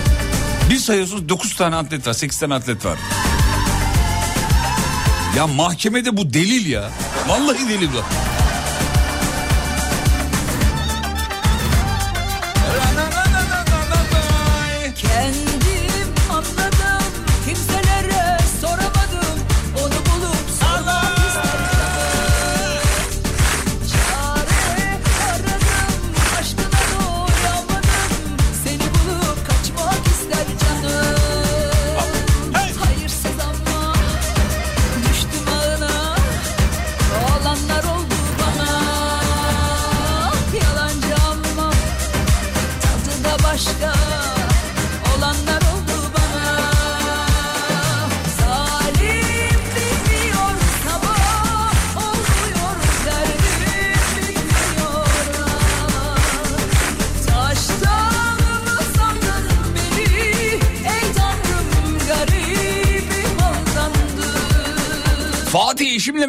Bir 0.70 0.76
sayıyorsunuz 0.76 1.28
9 1.28 1.56
tane 1.56 1.76
atlet 1.76 2.06
var 2.06 2.12
8 2.12 2.38
tane 2.38 2.54
atlet 2.54 2.84
var. 2.84 2.98
Ya 5.36 5.46
mahkemede 5.46 6.16
bu 6.16 6.34
delil 6.34 6.66
ya. 6.66 6.90
Vallahi 7.28 7.68
delil 7.68 7.88
bu. 7.88 8.31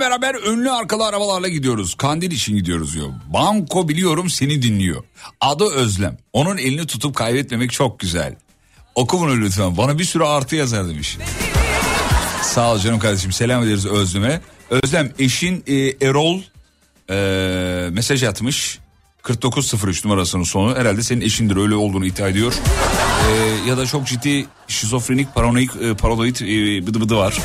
Beraber 0.04 0.36
önlü 0.36 0.72
arkalı 0.72 1.06
arabalarla 1.06 1.48
gidiyoruz. 1.48 1.96
Kandil 1.96 2.32
için 2.32 2.56
gidiyoruz 2.56 2.94
diyor. 2.94 3.10
Banko 3.34 3.90
biliyorum 3.90 4.30
seni 4.30 4.62
dinliyor. 4.62 5.04
Adı 5.42 5.64
Özlem. 5.74 6.18
Onun 6.34 6.58
elini 6.58 6.88
tutup 6.88 7.16
kaybetmemek 7.16 7.72
çok 7.72 8.00
güzel. 8.00 8.36
Oku 8.96 9.20
bunu 9.20 9.42
lütfen. 9.42 9.78
Bana 9.78 10.00
bir 10.00 10.04
sürü 10.04 10.24
artı 10.24 10.56
yazar 10.56 10.90
demiş. 10.90 11.18
Sağ 12.44 12.74
ol 12.74 12.80
canım 12.80 13.00
kardeşim. 13.00 13.32
Selam 13.32 13.64
ederiz 13.64 13.86
Özlem'e. 13.86 14.42
Özlem 14.70 15.12
eşin 15.20 15.64
e, 15.68 15.74
Erol 16.08 16.42
e, 17.10 17.90
mesaj 17.92 18.24
atmış. 18.24 18.80
4903 19.28 20.06
numarasının 20.06 20.44
sonu. 20.44 20.76
Herhalde 20.76 21.04
senin 21.04 21.22
eşindir 21.22 21.58
öyle 21.58 21.76
olduğunu 21.76 22.06
iddia 22.06 22.28
ediyor. 22.28 22.54
E, 23.30 23.70
ya 23.70 23.78
da 23.78 23.86
çok 23.86 24.08
ciddi 24.08 24.46
şizofrenik 24.68 25.36
paranoik 25.36 25.72
e, 25.82 25.94
paranoid 25.94 26.36
e, 26.36 26.88
bıdı 26.88 27.02
bıdı 27.02 27.16
var. 27.16 27.38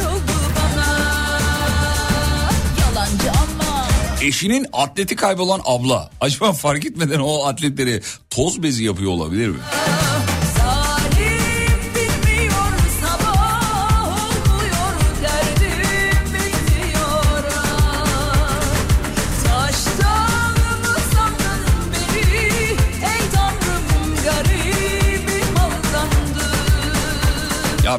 Oldu 0.00 0.32
bana. 0.56 0.98
Yalancı 2.80 3.30
ama. 3.30 3.86
Eşinin 4.22 4.66
atleti 4.72 5.16
kaybolan 5.16 5.60
abla. 5.64 6.10
Acaba 6.20 6.52
fark 6.52 6.86
etmeden 6.86 7.18
o 7.18 7.46
atletleri 7.46 8.02
toz 8.30 8.62
bezi 8.62 8.84
yapıyor 8.84 9.10
olabilir 9.10 9.48
mi? 9.48 9.58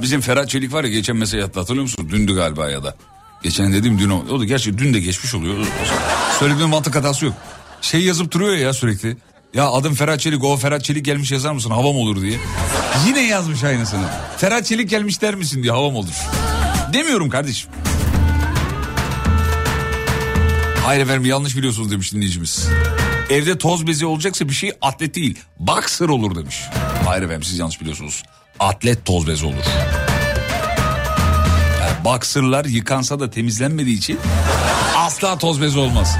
Bizim 0.02 0.22
Ferhat 0.22 0.50
Çelik 0.50 0.74
var 0.74 0.84
ya 0.84 0.90
geçen 0.90 1.16
mesaj 1.16 1.44
attı 1.44 1.60
hatırlıyor 1.60 1.84
musun? 1.84 2.10
Dündü 2.10 2.36
galiba 2.36 2.70
ya 2.70 2.84
da. 2.84 2.96
Geçen 3.44 3.74
dedim 3.74 4.00
dün 4.00 4.10
o. 4.10 4.26
O 4.32 4.40
da 4.40 4.46
gerçi 4.46 4.78
dün 4.78 4.94
de 4.94 5.00
geçmiş 5.00 5.36
oluyor. 5.36 5.56
Söylediğim 6.40 6.70
mantık 6.70 6.96
hatası 6.96 7.26
yok. 7.26 7.34
Şey 7.82 8.02
yazıp 8.02 8.32
duruyor 8.32 8.54
ya 8.54 8.74
sürekli. 8.74 9.18
Ya 9.54 9.70
adım 9.70 9.94
Ferhat 9.94 10.20
Çelik 10.20 10.44
o 10.44 10.58
Ferhat 10.58 10.84
Çelik 10.84 11.06
gelmiş 11.06 11.32
yazar 11.32 11.52
mısın 11.52 11.70
havam 11.70 11.96
olur 11.96 12.22
diye. 12.22 12.40
Yine 13.08 13.22
yazmış 13.28 13.64
aynısını. 13.64 14.06
Ferhat 14.38 14.66
Çelik 14.66 14.90
gelmiş 14.90 15.22
der 15.22 15.36
misin 15.36 15.64
diye 15.64 15.72
havam 15.72 15.96
olur. 15.96 16.14
Demiyorum 16.94 17.30
kardeşim. 17.30 17.70
Hayır 20.86 21.02
efendim 21.02 21.26
yanlış 21.26 21.58
biliyorsunuz 21.58 21.92
demiş 21.92 22.14
dinleyicimiz. 22.14 22.68
Evde 23.30 23.58
toz 23.58 23.88
bezi 23.88 24.06
olacaksa 24.06 24.50
bir 24.50 24.54
şey 24.54 24.72
atlet 24.82 25.16
değil. 25.16 25.40
Boxer 25.60 26.10
olur 26.10 26.36
demiş. 26.36 26.62
Hayır 27.06 27.24
efendim 27.24 27.44
siz 27.44 27.60
yanlış 27.60 27.82
biliyorsunuz. 27.82 28.24
Atlet 28.60 29.06
toz 29.06 29.28
bezi 29.28 29.46
olur. 29.46 29.64
Yani 31.82 32.06
boxerlar 32.06 32.66
yıkansa 32.66 33.20
da 33.20 33.30
temizlenmediği 33.30 33.98
için 33.98 34.20
asla 34.96 35.38
toz 35.38 35.62
bezi 35.62 35.80
olmaz. 35.80 36.18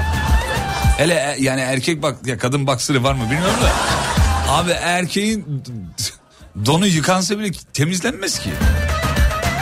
Hele 0.96 1.14
e- 1.14 1.42
yani 1.42 1.60
erkek 1.60 2.02
bak 2.02 2.26
ya 2.26 2.38
kadın 2.38 2.66
boxer'ı 2.66 3.02
var 3.02 3.14
mı 3.14 3.24
bilmiyorum 3.30 3.60
da. 3.62 3.72
Abi 4.52 4.70
erkeğin 4.70 5.62
donu 6.66 6.86
yıkansa 6.86 7.38
bile 7.38 7.50
temizlenmez 7.72 8.38
ki. 8.38 8.50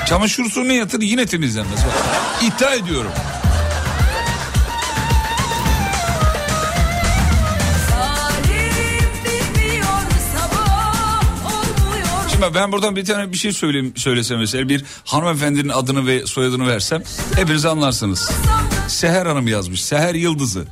Çamaşır 0.06 0.44
suyuna 0.44 0.72
yatır 0.72 1.00
yine 1.00 1.26
temizlenmez. 1.26 1.80
Bak, 1.84 2.82
ediyorum. 2.82 3.12
Şimdi 12.40 12.54
ben 12.54 12.72
buradan 12.72 12.96
bir 12.96 13.04
tane 13.04 13.32
bir 13.32 13.36
şey 13.36 13.52
söyleyeyim, 13.52 13.92
söylesem 13.96 14.38
mesela 14.38 14.68
bir 14.68 14.84
hanımefendinin 15.04 15.68
adını 15.68 16.06
ve 16.06 16.26
soyadını 16.26 16.68
versem 16.68 17.02
hepiniz 17.36 17.66
anlarsınız. 17.66 18.30
Seher 18.88 19.26
Hanım 19.26 19.48
yazmış. 19.48 19.84
Seher 19.84 20.14
Yıldızı. 20.14 20.64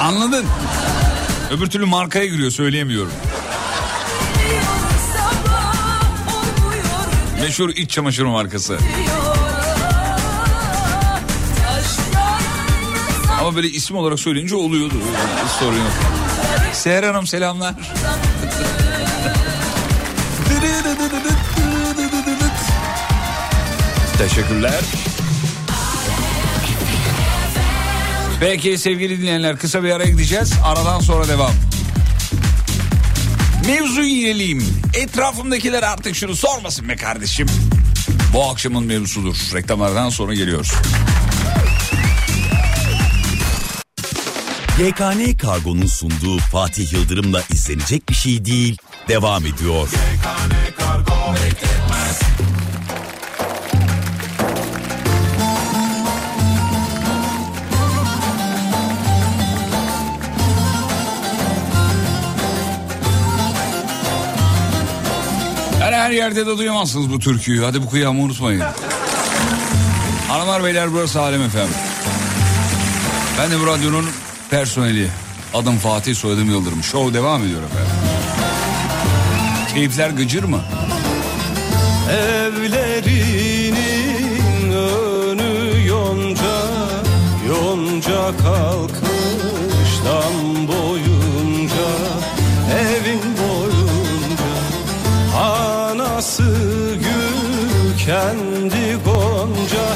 Anladın? 0.00 0.46
Öbür 1.50 1.66
türlü 1.66 1.84
markaya 1.84 2.26
giriyor 2.26 2.50
söyleyemiyorum. 2.50 3.12
Meşhur 7.40 7.70
iç 7.70 7.90
çamaşır 7.90 8.24
markası. 8.24 8.78
Ama 13.40 13.56
böyle 13.56 13.68
isim 13.68 13.96
olarak 13.96 14.20
söyleyince 14.20 14.54
oluyordu. 14.54 14.94
Hiç 15.44 15.50
sorun 15.50 15.76
yok. 15.76 15.92
Seher 16.72 17.02
Hanım 17.02 17.26
selamlar. 17.26 17.74
Teşekkürler. 24.18 24.80
Peki 28.40 28.78
sevgili 28.78 29.20
dinleyenler 29.20 29.58
kısa 29.58 29.82
bir 29.82 29.90
ara 29.90 30.04
gideceğiz. 30.04 30.52
Aradan 30.64 31.00
sonra 31.00 31.28
devam. 31.28 31.52
Mevzu 33.66 34.02
yineleyeyim. 34.02 34.64
Etrafımdakiler 34.94 35.82
artık 35.82 36.16
şunu 36.16 36.36
sormasın 36.36 36.88
be 36.88 36.96
kardeşim. 36.96 37.46
Bu 38.32 38.44
akşamın 38.44 38.84
mevzusudur. 38.86 39.36
Reklamlardan 39.54 40.10
sonra 40.10 40.34
geliyoruz. 40.34 40.72
YKN 44.80 45.36
Kargo'nun 45.36 45.86
sunduğu 45.86 46.38
Fatih 46.38 46.92
Yıldırım'la 46.92 47.42
izlenecek 47.50 48.08
bir 48.08 48.14
şey 48.14 48.44
değil 48.44 48.76
devam 49.08 49.46
ediyor. 49.46 49.88
Her, 50.24 50.67
her 66.08 66.12
yerde 66.12 66.46
de 66.46 66.58
duyamazsınız 66.58 67.12
bu 67.12 67.18
türküyü. 67.18 67.64
Hadi 67.64 67.82
bu 67.82 67.90
kıyamı 67.90 68.22
unutmayın. 68.22 68.62
Hanımlar 70.28 70.64
beyler 70.64 70.92
burası 70.92 71.20
Alem 71.20 71.42
efendim. 71.42 71.74
Ben 73.38 73.50
de 73.50 73.60
bu 73.60 73.66
radyonun 73.66 74.06
personeli. 74.50 75.08
Adım 75.54 75.78
Fatih 75.78 76.14
soyadım 76.14 76.50
Yıldırım. 76.50 76.82
Show 76.82 77.14
devam 77.14 77.42
ediyor 77.42 77.62
efendim. 77.62 77.92
Keyifler 79.74 80.10
gıcır 80.10 80.44
mı? 80.44 80.60
Evlerinin 82.10 83.76
önü 84.72 85.86
yonca 85.86 86.62
Yonca 87.48 88.36
kalkıp 88.42 89.08
dam 90.04 90.68
kendi 98.08 98.86
gonca 99.06 99.86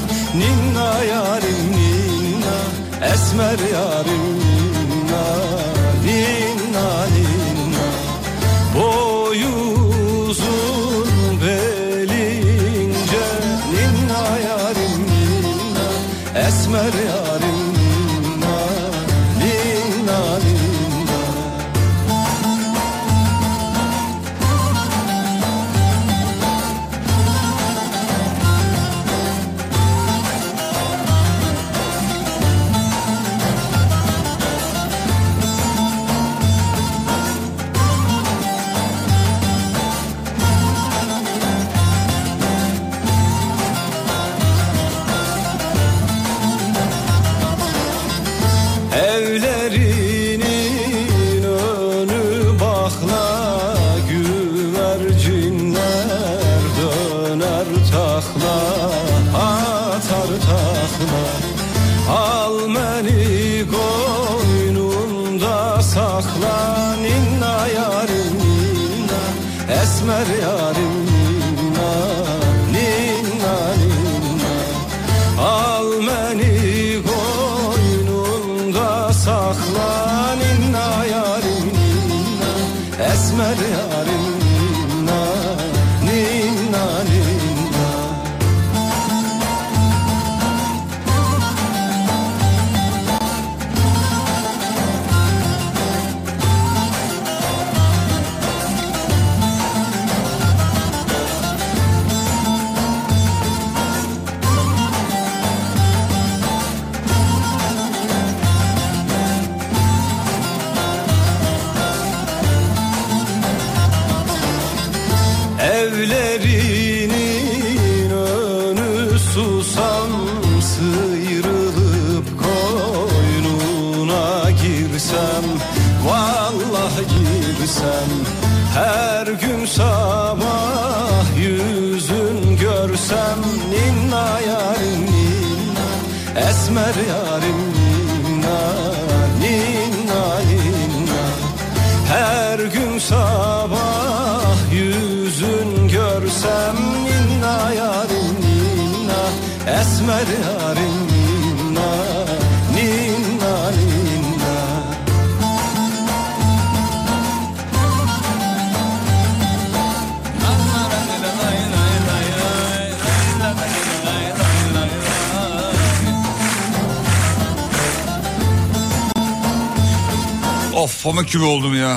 Ninna 0.40 0.88
yarim 1.10 1.62
ninna 1.76 2.56
Esmer 3.12 3.60
yarim 3.76 4.22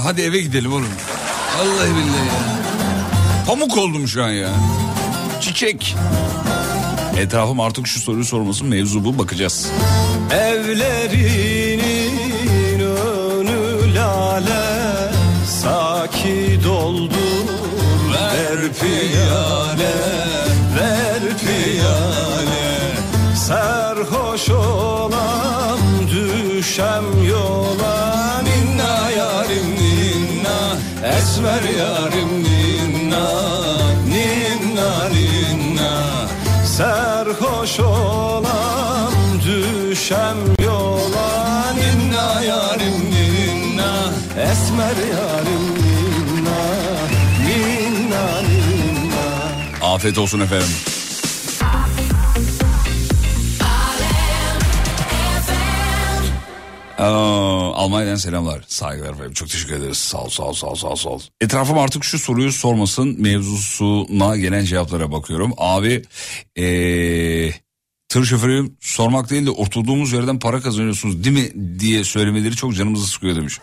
Hadi 0.06 0.22
eve 0.22 0.42
gidelim 0.42 0.74
oğlum. 0.74 0.88
Vallahi 1.58 1.90
billahi 1.90 2.28
ya. 2.28 2.34
Pamuk 3.48 3.78
oldum 3.78 4.08
şu 4.08 4.24
an 4.24 4.30
ya. 4.30 4.50
Çiçek. 5.42 5.96
Etrafım 7.18 7.60
artık 7.60 7.88
şu 7.88 8.00
soruyu 8.00 8.26
sormasın 8.26 8.68
mevzu 8.68 9.06
bu 9.06 9.18
bakacağız. 9.18 9.72
Evlerinin 10.32 11.80
önü 12.80 13.96
lale 13.96 15.12
Saki 15.62 16.60
doldur 16.64 17.46
Ver 18.14 18.60
piyale 18.80 19.94
Ver 20.80 21.22
piyale 21.38 22.96
Serhoş 23.36 24.50
olam 24.50 25.80
Düşem 26.12 27.06
Esmer 31.06 31.64
yarim 31.80 32.44
ninna 32.44 33.28
Ninna 34.08 35.10
ninna. 35.10 35.92
Serhoş 36.66 37.80
olam 37.80 39.14
Düşem 39.46 40.38
yola. 40.64 41.74
Ninna 41.74 42.42
yarim 42.42 43.12
ninna 43.16 43.94
Esmer 44.52 44.98
yarim 45.16 45.66
ninna. 45.76 46.62
Ninna 47.46 48.42
ninna. 48.42 49.26
Afiyet 49.82 50.18
olsun 50.18 50.40
efendim. 50.40 50.68
Almanya'dan 57.04 58.16
selamlar. 58.16 58.62
Saygılar 58.68 59.14
efendim. 59.14 59.34
Çok 59.34 59.50
teşekkür 59.50 59.76
ederiz. 59.76 59.98
Sağ 59.98 60.18
ol, 60.18 60.30
sağ 60.30 60.44
ol, 60.44 60.54
sağ 60.54 60.68
ol, 60.68 60.96
sağ 60.96 61.10
ol. 61.10 61.22
Etrafım 61.42 61.78
artık 61.78 62.04
şu 62.04 62.20
soruyu 62.20 62.52
sormasın 62.52 63.22
mevzusuna 63.22 64.38
gelen 64.38 64.66
cevaplara 64.66 65.12
bakıyorum. 65.12 65.54
Abi 65.58 66.04
ee, 66.58 67.52
tır 68.10 68.26
şoförüyüm 68.26 68.78
sormak 68.80 69.30
değil 69.30 69.46
de 69.46 69.50
oturduğumuz 69.50 70.14
yerden 70.14 70.40
para 70.40 70.62
kazanıyorsunuz 70.62 71.24
değil 71.24 71.36
mi 71.36 71.80
diye 71.80 72.04
söylemeleri 72.04 72.56
çok 72.56 72.76
canımızı 72.76 73.08
sıkıyor 73.08 73.36
demiş. 73.36 73.60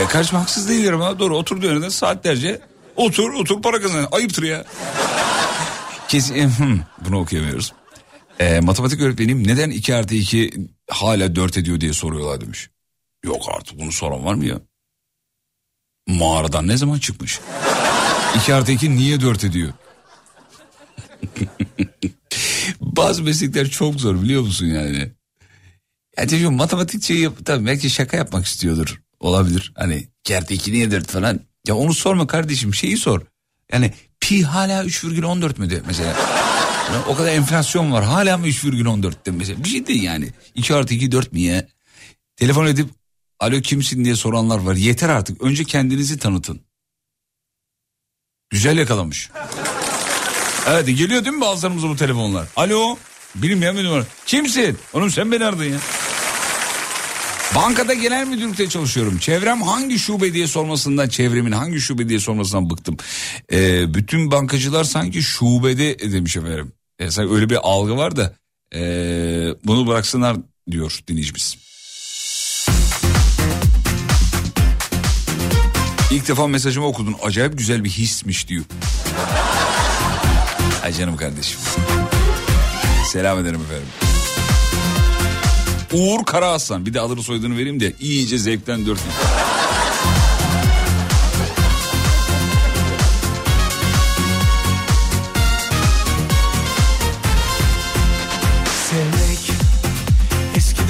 E, 0.00 0.04
kardeşim 0.04 0.38
haksız 0.38 0.68
değilim 0.68 1.00
ha 1.00 1.18
doğru 1.18 1.36
oturduğu 1.36 1.66
yerden 1.66 1.88
saatlerce 1.88 2.60
otur 2.96 3.32
otur 3.32 3.62
para 3.62 3.80
kazan. 3.80 4.08
Ayıptır 4.12 4.42
ya. 4.42 4.64
Kesin, 6.08 6.50
hmm, 6.58 6.80
bunu 7.04 7.20
okuyamıyoruz. 7.20 7.72
E, 8.40 8.60
matematik 8.60 9.00
öğretmenim 9.00 9.48
neden 9.48 9.70
2 9.70 9.94
artı 9.94 10.14
2 10.14 10.50
hala 10.90 11.36
4 11.36 11.58
ediyor 11.58 11.80
diye 11.80 11.92
soruyorlar 11.92 12.40
demiş. 12.40 12.70
Yok 13.24 13.42
artık 13.56 13.78
bunu 13.80 13.92
soran 13.92 14.24
var 14.24 14.34
mı 14.34 14.44
ya? 14.46 14.60
Mağaradan 16.06 16.68
ne 16.68 16.76
zaman 16.76 16.98
çıkmış? 16.98 17.40
2 18.36 18.54
artı 18.54 18.72
2 18.72 18.96
niye 18.96 19.20
4 19.20 19.44
ediyor? 19.44 19.72
Bazı 22.80 23.22
meslekler 23.22 23.70
çok 23.70 24.00
zor 24.00 24.22
biliyor 24.22 24.42
musun 24.42 24.66
yani? 24.66 25.12
Yani 26.16 26.28
çocuğum 26.30 26.50
matematikçi 26.50 27.14
yap, 27.14 27.32
tabii 27.44 27.66
belki 27.66 27.90
şaka 27.90 28.16
yapmak 28.16 28.46
istiyordur. 28.46 29.00
Olabilir. 29.20 29.72
Hani 29.76 30.08
kerte 30.24 30.54
2 30.54 30.72
niye 30.72 30.90
4 30.90 31.08
falan. 31.08 31.40
Ya 31.66 31.76
onu 31.76 31.94
sorma 31.94 32.26
kardeşim 32.26 32.74
şeyi 32.74 32.96
sor. 32.96 33.22
Yani 33.72 33.92
pi 34.20 34.42
hala 34.44 34.84
3,14 34.84 35.60
mü 35.60 35.70
de 35.70 35.82
mesela. 35.86 36.16
Yani 36.92 37.04
o 37.08 37.14
kadar 37.16 37.32
enflasyon 37.32 37.92
var 37.92 38.04
hala 38.04 38.38
mı 38.38 38.46
3,14'te 38.46 39.30
mesela. 39.30 39.64
Bir 39.64 39.68
şey 39.68 39.86
değil 39.86 40.02
yani. 40.02 40.28
2 40.54 40.74
artı 40.74 40.94
2 40.94 41.12
4 41.12 41.32
mi 41.32 41.40
ya? 41.40 41.66
Telefon 42.36 42.66
edip 42.66 42.88
Alo 43.42 43.60
kimsin 43.60 44.04
diye 44.04 44.16
soranlar 44.16 44.58
var. 44.58 44.74
Yeter 44.74 45.08
artık. 45.08 45.42
Önce 45.42 45.64
kendinizi 45.64 46.18
tanıtın. 46.18 46.60
Güzel 48.50 48.78
yakalamış. 48.78 49.30
Evet 50.68 50.86
geliyor 50.86 51.24
değil 51.24 51.36
mi 51.36 51.40
bazılarımıza 51.40 51.88
bu 51.88 51.96
telefonlar? 51.96 52.48
Alo. 52.56 52.96
Bilmiyorum 53.34 53.78
bir 53.78 53.84
numara. 53.84 54.06
Kimsin? 54.26 54.78
Oğlum 54.92 55.10
sen 55.10 55.32
beni 55.32 55.44
aradın 55.44 55.64
ya. 55.64 55.78
Bankada 57.54 57.94
genel 57.94 58.26
müdürlükte 58.26 58.68
çalışıyorum. 58.68 59.18
Çevrem 59.18 59.62
hangi 59.62 59.98
şube 59.98 60.34
diye 60.34 60.46
sormasından, 60.46 61.08
çevremin 61.08 61.52
hangi 61.52 61.80
şube 61.80 62.08
diye 62.08 62.18
sormasından 62.20 62.70
bıktım. 62.70 62.96
Ee, 63.52 63.94
bütün 63.94 64.30
bankacılar 64.30 64.84
sanki 64.84 65.22
şubede 65.22 66.12
demiş 66.12 66.36
efendim. 66.36 66.72
Ee, 66.98 67.10
sanki 67.10 67.34
öyle 67.34 67.50
bir 67.50 67.58
algı 67.62 67.96
var 67.96 68.16
da 68.16 68.34
ee, 68.74 69.54
bunu 69.64 69.86
bıraksınlar 69.86 70.36
diyor 70.70 71.00
dinleyicimiz. 71.08 71.56
İlk 76.10 76.28
defa 76.28 76.46
mesajımı 76.46 76.86
okudun. 76.86 77.16
Acayip 77.22 77.58
güzel 77.58 77.84
bir 77.84 77.90
hismiş 77.90 78.48
diyor. 78.48 78.64
Ay 80.84 80.92
canım 80.92 81.16
kardeşim. 81.16 81.60
Selam 83.06 83.38
ederim 83.38 83.60
efendim. 83.60 83.88
Uğur 85.92 86.24
Karaaslan. 86.24 86.86
Bir 86.86 86.94
de 86.94 87.00
adını 87.00 87.22
soyadını 87.22 87.56
vereyim 87.56 87.80
de 87.80 87.92
iyice 88.00 88.38
zevkten 88.38 88.86
dört. 88.86 89.00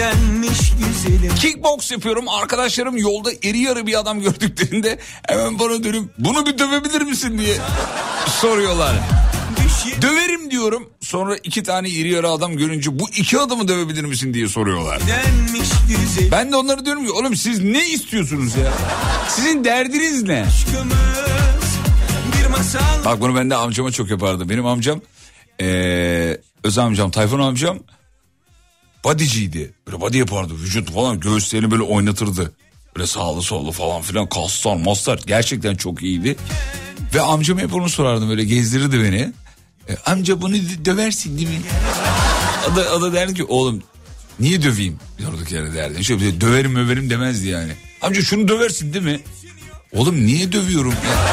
Eskidenmiş 0.03 0.73
güzelim. 0.79 1.35
Kickbox 1.35 1.91
yapıyorum. 1.91 2.29
Arkadaşlarım 2.29 2.97
yolda 2.97 3.31
iri 3.43 3.59
yarı 3.59 3.87
bir 3.87 3.99
adam 3.99 4.21
gördüklerinde 4.21 4.99
hemen 5.29 5.59
bana 5.59 5.85
dönüp 5.85 6.11
bunu 6.19 6.47
bir 6.47 6.59
dövebilir 6.59 7.03
misin 7.03 7.39
diye 7.39 7.57
soruyorlar. 8.27 8.97
Döverim 10.03 10.51
diyorum. 10.51 10.91
Sonra 11.01 11.37
iki 11.37 11.63
tane 11.63 11.89
iri 11.89 12.11
yarı 12.11 12.29
adam 12.29 12.57
görünce 12.57 12.99
bu 12.99 13.11
iki 13.17 13.39
adamı 13.39 13.69
dövebilir 13.69 14.05
misin 14.05 14.35
diye 14.35 14.49
soruyorlar. 14.49 15.01
Ben 16.33 16.53
de 16.53 16.57
onlara 16.57 16.85
diyorum 16.85 17.07
ki 17.07 17.13
oğlum 17.13 17.37
siz 17.37 17.65
ne 17.65 17.89
istiyorsunuz 17.89 18.57
ya? 18.57 18.73
Sizin 19.29 19.65
derdiniz 19.65 20.23
ne? 20.23 20.45
Bak 23.05 23.21
bunu 23.21 23.35
ben 23.35 23.51
de 23.51 23.55
amcama 23.57 23.91
çok 23.93 24.11
yapardım. 24.11 24.49
Benim 24.49 24.67
amcam 24.67 25.01
ee, 25.61 26.37
öz 26.65 26.79
amcam 26.79 27.11
Tayfun 27.11 27.41
amcam 27.41 27.79
bodyciydi. 29.05 29.73
Böyle 29.87 30.01
body 30.01 30.19
yapardı. 30.19 30.55
Vücut 30.55 30.91
falan 30.93 31.21
göğüslerini 31.21 31.71
böyle 31.71 31.83
oynatırdı. 31.83 32.53
Böyle 32.97 33.07
sağlı 33.07 33.43
sollu 33.43 33.73
falan 33.73 34.03
filan 34.03 34.29
kaslar 34.29 34.77
maslar 34.77 35.21
gerçekten 35.27 35.75
çok 35.75 36.03
iyiydi. 36.03 36.37
Ve 37.15 37.21
amcam 37.21 37.59
hep 37.59 37.75
onu 37.75 37.89
sorardım 37.89 38.29
böyle 38.29 38.45
gezdirirdi 38.45 39.03
beni. 39.03 39.33
E, 39.89 39.97
amca 40.11 40.41
bunu 40.43 40.57
dö- 40.57 40.85
döversin 40.85 41.37
değil 41.39 41.49
mi? 41.49 41.61
O 42.73 42.77
da, 42.77 42.95
o 42.95 43.03
da 43.03 43.13
derdi 43.13 43.35
ki 43.35 43.45
oğlum 43.45 43.83
niye 44.41 44.63
döveyim? 44.63 44.97
Durduk 45.19 45.53
yere 45.53 45.75
derdi. 45.75 46.05
Şöyle 46.05 46.21
bir 46.21 46.27
de 46.33 46.41
döverim 46.41 46.77
överim 46.77 47.11
demezdi 47.11 47.49
yani. 47.49 47.73
Amca 48.01 48.23
şunu 48.23 48.49
döversin 48.49 48.93
değil 48.95 49.05
mi? 49.05 49.21
Oğlum 49.93 50.27
niye 50.27 50.53
dövüyorum 50.53 50.93
ya? 50.93 51.27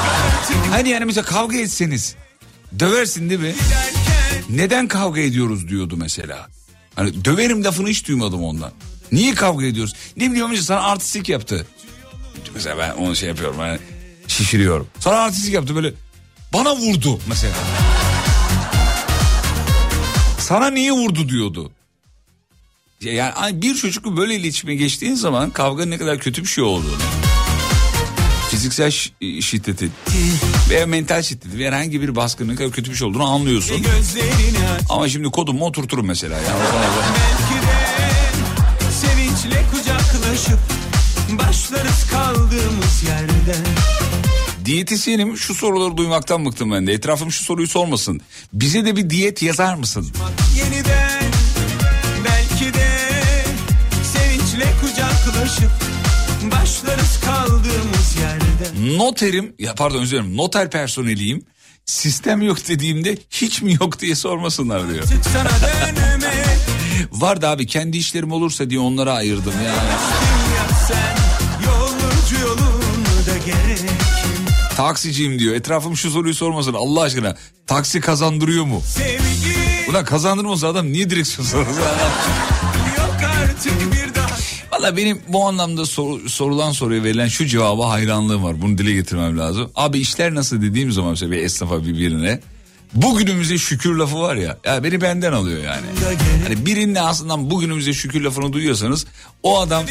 Hani 0.71 0.89
yani 0.89 1.05
mesela 1.05 1.25
kavga 1.25 1.57
etseniz 1.57 2.15
döversin 2.79 3.29
değil 3.29 3.39
mi? 3.41 3.55
Neden 4.49 4.87
kavga 4.87 5.21
ediyoruz 5.21 5.67
diyordu 5.69 5.97
mesela. 5.97 6.49
Hani 6.99 7.26
döverim 7.26 7.63
lafını 7.63 7.89
hiç 7.89 8.07
duymadım 8.07 8.43
ondan. 8.43 8.71
Niye 9.11 9.35
kavga 9.35 9.65
ediyoruz? 9.65 9.93
Ne 10.17 10.30
bileyim 10.30 10.45
amca 10.45 10.61
sana 10.61 10.81
artistik 10.81 11.30
yaptı. 11.30 11.67
Mesela 12.53 12.77
ben 12.77 12.91
onu 12.91 13.15
şey 13.15 13.30
yapıyorum 13.30 13.57
hani 13.59 13.80
şişiriyorum. 14.27 14.88
Sana 14.99 15.15
artistik 15.15 15.53
yaptı 15.53 15.76
böyle 15.76 15.93
bana 16.53 16.76
vurdu 16.76 17.19
mesela. 17.30 17.53
Sana 20.39 20.69
niye 20.69 20.91
vurdu 20.91 21.30
diyordu. 21.30 21.71
Ya- 23.01 23.13
Yani 23.13 23.61
bir 23.61 23.76
çocukla 23.76 24.17
böyle 24.17 24.35
iletişime 24.35 24.76
geçtiğin 24.76 25.15
zaman 25.15 25.49
kavga 25.49 25.85
ne 25.85 25.97
kadar 25.97 26.19
kötü 26.19 26.41
bir 26.43 26.47
şey 26.47 26.63
olduğunu. 26.63 26.97
Fiziksel 28.60 28.88
şi- 28.91 29.41
şiddeti 29.41 29.90
veya 30.69 30.88
mental 30.88 31.22
şiddeti 31.22 31.57
veya 31.57 31.72
herhangi 31.72 32.02
bir 32.02 32.15
baskının 32.15 32.56
kötü 32.56 32.91
bir 32.91 32.95
şey 32.95 33.07
olduğunu 33.07 33.23
anlıyorsun. 33.27 33.84
Ama 34.90 35.10
şimdi 35.10 35.27
kodumu 35.30 35.65
oturturum 35.65 36.06
mesela. 36.06 36.36
Yani 36.38 36.60
sevinçle 39.02 39.64
kucaklaşıp 39.72 40.60
başlarız 41.31 42.07
kaldığımız 42.11 43.03
yerden. 43.07 43.65
Diyetisyenim 44.65 45.38
şu 45.38 45.56
soruları 45.56 45.98
duymaktan 45.98 46.45
bıktım 46.45 46.72
ben 46.72 46.88
de. 46.88 46.94
Etrafım 46.94 47.31
şu 47.31 47.44
soruyu 47.44 47.68
sormasın. 47.68 48.22
Bize 48.53 48.86
de 48.86 48.95
bir 48.95 49.10
diyet 49.10 49.41
yazar 49.41 49.76
mısın? 49.76 50.11
Yeniden 50.57 51.23
belki 52.26 52.73
de 52.73 52.90
sevinçle 54.14 54.73
kucaklaşıp 54.81 55.72
başlarız 56.52 57.19
kaldığımız 57.26 58.15
yerden. 58.22 58.48
Noterim, 58.98 59.56
ya 59.60 59.76
pardon 59.76 60.02
özür 60.02 60.18
dilerim, 60.18 60.38
noter 60.38 60.69
personeliyim. 60.69 61.44
Sistem 61.86 62.41
yok 62.41 62.68
dediğimde 62.68 63.18
hiç 63.30 63.61
mi 63.61 63.73
yok 63.73 63.99
diye 63.99 64.15
sormasınlar 64.15 64.94
diyor. 64.94 65.03
Dönmek 65.03 66.40
Vardı 67.11 67.48
abi 67.48 67.68
kendi 67.68 67.98
işlerim 67.98 68.31
olursa 68.31 68.69
diye 68.69 68.80
onlara 68.80 69.14
ayırdım 69.14 69.53
ya. 69.65 69.76
Taksiciyim 74.77 75.40
diyor. 75.40 75.56
Etrafım 75.56 75.98
şu 75.98 76.11
soruyu 76.11 76.34
sormasın 76.34 76.73
Allah 76.73 77.02
aşkına. 77.02 77.36
Taksi 77.68 78.02
kazandırıyor 78.02 78.65
mu? 78.65 78.81
Sevgi 78.86 79.90
Ulan 79.90 80.06
kazandırmasa 80.06 80.68
adam 80.68 80.91
niye 80.91 81.10
direksiyon 81.10 81.48
sorusu? 81.48 81.80
yok 82.98 83.18
artık 83.44 83.94
bir. 83.94 83.98
Valla 84.80 84.97
benim 84.97 85.22
bu 85.27 85.45
anlamda 85.47 85.85
sor- 85.85 86.27
sorulan 86.27 86.72
soruya 86.72 87.03
verilen 87.03 87.27
şu 87.27 87.45
cevaba 87.45 87.89
hayranlığım 87.89 88.43
var. 88.43 88.61
Bunu 88.61 88.77
dile 88.77 88.91
getirmem 88.93 89.38
lazım. 89.39 89.72
Abi 89.76 89.99
işler 89.99 90.35
nasıl 90.35 90.61
dediğim 90.61 90.91
zaman 90.91 91.11
mesela 91.11 91.31
bir 91.31 91.38
esnafa 91.38 91.85
bir 91.85 91.97
birine. 91.97 92.39
Bugünümüze 92.93 93.57
şükür 93.57 93.95
lafı 93.95 94.19
var 94.19 94.35
ya. 94.35 94.57
Ya 94.65 94.84
beni 94.84 95.01
benden 95.01 95.34
alıyor 95.34 95.64
yani. 95.64 95.85
Hani 96.43 96.65
birinin 96.65 96.95
aslında 96.95 97.49
bugünümüze 97.51 97.93
şükür 97.93 98.22
lafını 98.22 98.53
duyuyorsanız 98.53 99.06
o 99.43 99.60
adam 99.60 99.84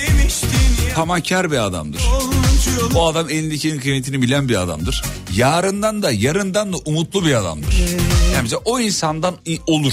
tamahkar 0.95 1.51
bir 1.51 1.59
adamdır. 1.59 2.03
O 2.95 3.07
adam 3.07 3.31
elindekinin 3.31 3.81
kıymetini 3.81 4.23
bilen 4.23 4.49
bir 4.49 4.57
adamdır. 4.63 5.03
Yarından 5.37 6.03
da 6.03 6.11
yarından 6.11 6.73
da 6.73 6.77
umutlu 6.85 7.27
bir 7.27 7.35
adamdır. 7.35 7.75
Yani 8.35 8.43
mesela 8.43 8.61
o 8.65 8.81
insandan 8.81 9.35
olur. 9.67 9.93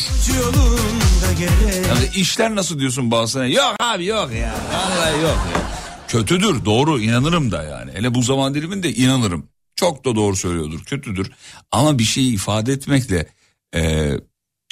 Gerek. 1.40 1.88
Yani 1.88 2.10
işler 2.16 2.56
nasıl 2.56 2.80
diyorsun 2.80 3.12
bazısına? 3.12 3.45
Yok 3.45 3.76
abi 3.80 4.06
yok 4.06 4.32
ya. 4.32 4.56
Vallahi 4.74 5.22
yok 5.22 5.38
ya. 5.56 5.62
Kötüdür 6.07 6.66
doğru 6.66 6.99
inanırım 6.99 7.52
da 7.52 7.64
yani. 7.64 7.91
Hele 7.94 8.14
bu 8.14 8.22
zaman 8.22 8.53
diliminde 8.56 8.94
inanırım. 8.94 9.49
Çok 9.76 10.06
da 10.06 10.16
doğru 10.16 10.36
söylüyordur 10.36 10.80
kötüdür. 10.84 11.32
Ama 11.72 11.99
bir 11.99 12.03
şeyi 12.03 12.34
ifade 12.34 12.74
etmekle 12.74 13.28
e, 13.76 14.12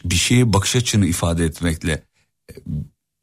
bir 0.06 0.16
şeye 0.16 0.54
bakış 0.54 0.76
açını 0.76 1.06
ifade 1.06 1.46
etmekle 1.46 1.92
e, 2.52 2.54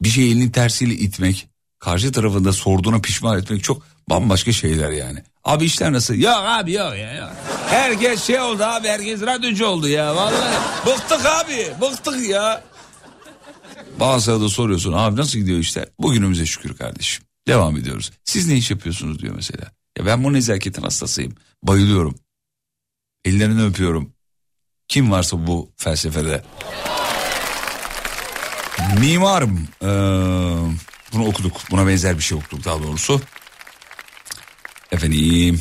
bir 0.03 0.09
şeyi 0.09 0.31
elinin 0.33 0.51
tersiyle 0.51 0.95
itmek 0.95 1.49
karşı 1.79 2.13
tarafında 2.13 2.53
sorduğuna 2.53 2.99
pişman 3.01 3.39
etmek 3.39 3.65
çok 3.65 3.83
bambaşka 4.11 4.53
şeyler 4.53 4.91
yani. 4.91 5.23
Abi 5.45 5.65
işler 5.65 5.93
nasıl? 5.93 6.15
Yok 6.15 6.37
abi 6.47 6.73
yok 6.73 6.97
ya. 6.97 7.15
Yok. 7.15 7.31
Herkes 7.67 8.23
şey 8.25 8.41
oldu 8.41 8.63
abi 8.65 8.89
herkes 8.89 9.23
radyocu 9.23 9.67
oldu 9.67 9.89
ya 9.89 10.17
vallahi. 10.17 10.57
Bıktık 10.87 11.27
abi 11.27 11.67
bıktık 11.81 12.29
ya. 12.29 12.63
Bazıları 14.01 14.41
da 14.41 14.49
soruyorsun 14.49 14.93
abi 14.93 15.17
nasıl 15.17 15.39
gidiyor 15.39 15.59
işler? 15.59 15.87
Bugünümüze 16.01 16.47
şükür 16.47 16.77
kardeşim. 16.77 17.25
Devam 17.47 17.77
ediyoruz. 17.77 18.11
Siz 18.25 18.49
ne 18.49 18.57
iş 18.57 18.71
yapıyorsunuz 18.71 19.19
diyor 19.19 19.35
mesela. 19.35 19.73
Ya 19.99 20.07
ben 20.07 20.25
bu 20.25 20.33
nezaketin 20.33 20.83
hastasıyım. 20.83 21.35
Bayılıyorum. 21.63 22.15
Ellerini 23.25 23.63
öpüyorum. 23.63 24.13
Kim 24.89 25.11
varsa 25.11 25.47
bu 25.47 25.73
felsefede. 25.77 26.45
Mimarım. 29.01 29.69
Ee, 29.83 29.87
bunu 31.13 31.27
okuduk. 31.27 31.61
Buna 31.71 31.87
benzer 31.87 32.17
bir 32.19 32.23
şey 32.23 32.39
okuduk 32.39 32.65
daha 32.65 32.83
doğrusu. 32.83 33.21
Efendim. 34.93 35.61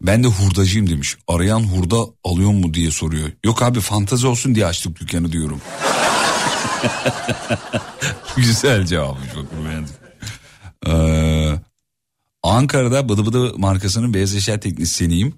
Ben 0.00 0.24
de 0.24 0.28
hurdacıyım 0.28 0.90
demiş. 0.90 1.16
Arayan 1.28 1.60
hurda 1.60 1.96
alıyor 2.24 2.50
mu 2.50 2.74
diye 2.74 2.90
soruyor. 2.90 3.32
Yok 3.44 3.62
abi 3.62 3.80
fantazi 3.80 4.26
olsun 4.26 4.54
diye 4.54 4.66
açtık 4.66 5.00
dükkanı 5.00 5.32
diyorum. 5.32 5.60
Güzel 8.36 8.86
cevabı 8.86 9.18
çok 9.34 9.52
beğendim. 9.52 9.94
Ee, 10.86 11.60
Ankara'da 12.42 13.08
Bıdı 13.08 13.26
Bıdı 13.26 13.58
markasının 13.58 14.14
beyaz 14.14 14.34
eşya 14.34 14.60
teknisyeniyim. 14.60 15.34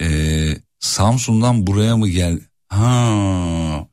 Ee, 0.00 0.56
Samsun'dan 0.80 1.66
buraya 1.66 1.96
mı 1.96 2.08
gel? 2.08 2.40
Ha. 2.68 3.86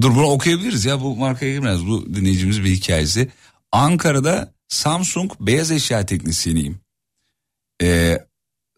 Dur 0.00 0.14
bunu 0.14 0.26
okuyabiliriz 0.26 0.84
ya 0.84 1.00
bu 1.00 1.16
markaya 1.16 1.52
girmez. 1.52 1.86
Bu 1.86 2.14
dinleyicimiz 2.14 2.64
bir 2.64 2.70
hikayesi. 2.70 3.28
Ankara'da 3.72 4.54
Samsung 4.68 5.32
beyaz 5.40 5.70
eşya 5.70 6.06
teknisyeniyim. 6.06 6.80
Ee, 7.82 8.18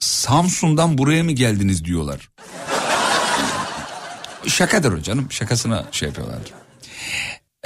Samsun'dan 0.00 0.98
buraya 0.98 1.24
mı 1.24 1.32
geldiniz 1.32 1.84
diyorlar. 1.84 2.28
Şakadır 4.46 4.92
o 4.92 5.02
canım 5.02 5.32
şakasına 5.32 5.84
şey 5.92 6.08
yapıyorlar. 6.08 6.38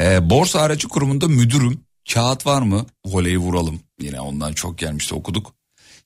Ee, 0.00 0.30
borsa 0.30 0.60
aracı 0.60 0.88
kurumunda 0.88 1.28
müdürüm. 1.28 1.80
Kağıt 2.12 2.46
var 2.46 2.62
mı? 2.62 2.86
Voleyi 3.06 3.38
vuralım. 3.38 3.80
Yine 4.00 4.20
ondan 4.20 4.52
çok 4.52 4.78
gelmişti 4.78 5.14
okuduk. 5.14 5.54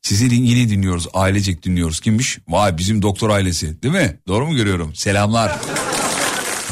Sizi 0.02 0.34
yine 0.34 0.70
dinliyoruz. 0.70 1.06
Ailecek 1.14 1.62
dinliyoruz. 1.62 2.00
Kimmiş? 2.00 2.38
Vay 2.48 2.78
bizim 2.78 3.02
doktor 3.02 3.30
ailesi. 3.30 3.82
Değil 3.82 3.94
mi? 3.94 4.16
Doğru 4.28 4.46
mu 4.46 4.56
görüyorum? 4.56 4.94
Selamlar. 4.94 5.58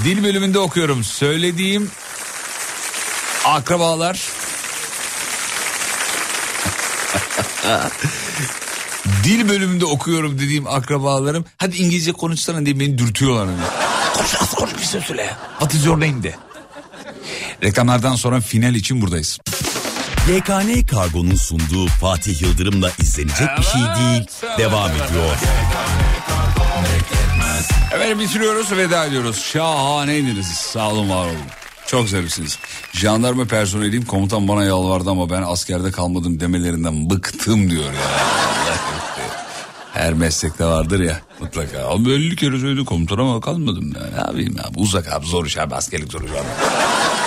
Dil 0.05 0.25
bölümünde 0.25 0.59
okuyorum. 0.59 1.05
Söylediğim 1.05 1.91
akrabalar 3.45 4.23
Dil 9.25 9.49
bölümünde 9.49 9.85
okuyorum 9.85 10.39
dediğim 10.39 10.67
akrabalarım 10.67 11.45
hadi 11.59 11.77
İngilizce 11.77 12.13
konuşsana 12.13 12.67
diye 12.67 12.81
beni 12.81 12.99
dürtüyorlar. 12.99 13.47
Hani. 13.47 13.59
Konuş 14.15 14.35
az 14.43 14.55
konuş 14.55 14.75
bir 14.79 14.87
şey 14.87 15.01
söyle. 15.01 15.37
What 15.59 15.75
is 15.75 15.87
your 15.87 15.97
name 16.01 16.23
de. 16.23 16.35
Reklamlardan 17.63 18.17
sonra 18.17 18.41
final 18.41 18.75
için 18.75 19.01
buradayız. 19.03 19.39
YKN 20.29 20.87
Kargo'nun 20.87 21.35
sunduğu 21.35 21.87
Fatih 21.87 22.43
Yıldırım'la 22.43 22.91
izlenecek 22.99 23.49
bir 23.59 23.63
şey 23.65 23.81
değil. 23.81 24.27
Devam 24.59 24.91
ediyor. 24.91 25.37
Efendim 27.95 28.19
bitiriyoruz 28.19 28.73
veda 28.73 29.05
ediyoruz. 29.07 29.43
Şahaneydiniz. 29.53 30.47
Sağ 30.47 30.91
olun 30.91 31.11
var 31.11 31.25
olun. 31.25 31.37
Çok 31.87 32.09
zarifsiniz. 32.09 32.59
Jandarma 32.93 33.45
personeliyim 33.45 34.05
komutan 34.05 34.49
bana 34.49 34.65
yalvardı 34.65 35.11
ama 35.11 35.31
ben 35.31 35.43
askerde 35.43 35.91
kalmadım 35.91 36.41
demelerinden 36.41 37.11
bıktım 37.11 37.71
diyor 37.71 37.85
ya. 37.85 38.29
Her 39.99 40.15
meslekte 40.15 40.65
vardır 40.65 41.01
ya 41.01 41.21
mutlaka. 41.41 41.89
Abi 41.89 42.11
50 42.11 42.37
kere 42.37 42.59
söyledi 42.61 42.85
komutan 42.85 43.19
ama 43.19 43.41
kalmadım 43.41 43.93
ya. 43.97 44.11
Ne 44.11 44.17
yapayım 44.17 44.57
abi 44.65 44.79
uzak 44.79 45.13
abi 45.13 45.27
zor 45.27 45.47
iş 45.47 45.59
abi 45.59 45.75
askerlik 45.75 46.13
zor 46.13 46.23
iş 46.25 46.31
abi. 46.31 46.49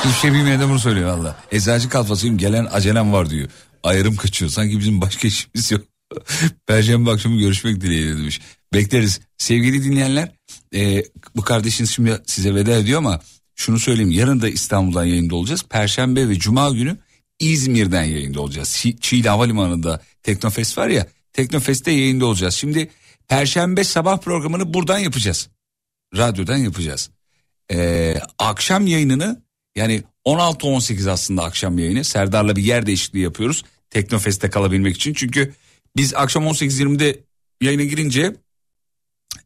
Hiçbir 0.05 0.19
şey 0.19 0.33
bilmeyen 0.33 0.59
de 0.61 0.67
bunu 0.69 0.79
söylüyor 0.79 1.17
valla. 1.17 1.35
Eczacı 1.51 1.89
kalfasıyım 1.89 2.37
gelen 2.37 2.67
acelem 2.71 3.13
var 3.13 3.29
diyor. 3.29 3.49
Ayrım 3.83 4.15
kaçıyor 4.15 4.51
sanki 4.51 4.79
bizim 4.79 5.01
başka 5.01 5.27
işimiz 5.27 5.71
yok. 5.71 5.81
Perşembe 6.67 7.11
akşamı 7.11 7.39
görüşmek 7.39 7.81
dileğiyle 7.81 8.17
demiş. 8.17 8.41
Bekleriz. 8.73 9.19
Sevgili 9.37 9.83
dinleyenler 9.83 10.31
e, 10.75 11.03
bu 11.35 11.41
kardeşiniz 11.41 11.91
şimdi 11.91 12.21
size 12.25 12.55
veda 12.55 12.71
ediyor 12.71 12.97
ama 12.97 13.19
şunu 13.55 13.79
söyleyeyim. 13.79 14.11
Yarın 14.11 14.41
da 14.41 14.49
İstanbul'dan 14.49 15.05
yayında 15.05 15.35
olacağız. 15.35 15.63
Perşembe 15.69 16.29
ve 16.29 16.39
Cuma 16.39 16.69
günü 16.69 16.97
İzmir'den 17.39 18.03
yayında 18.03 18.41
olacağız. 18.41 18.69
Çi- 18.69 18.99
Çiğli 18.99 19.29
Havalimanı'nda 19.29 20.01
Teknofest 20.23 20.77
var 20.77 20.87
ya. 20.87 21.07
Teknofest'te 21.33 21.91
yayında 21.91 22.25
olacağız. 22.25 22.53
Şimdi 22.53 22.89
Perşembe 23.27 23.83
sabah 23.83 24.17
programını 24.17 24.73
buradan 24.73 24.99
yapacağız. 24.99 25.49
Radyodan 26.17 26.57
yapacağız. 26.57 27.09
Ee, 27.71 28.15
akşam 28.39 28.87
yayınını 28.87 29.41
yani 29.75 30.03
16-18 30.25 31.11
aslında 31.11 31.43
akşam 31.43 31.79
yayını. 31.79 32.03
Serdar'la 32.03 32.55
bir 32.55 32.63
yer 32.63 32.85
değişikliği 32.85 33.19
yapıyoruz. 33.19 33.63
Teknofest'te 33.89 34.49
kalabilmek 34.49 34.95
için. 34.95 35.13
Çünkü 35.13 35.53
biz 35.95 36.13
akşam 36.13 36.43
18-20'de 36.43 37.19
yayına 37.61 37.83
girince 37.83 38.35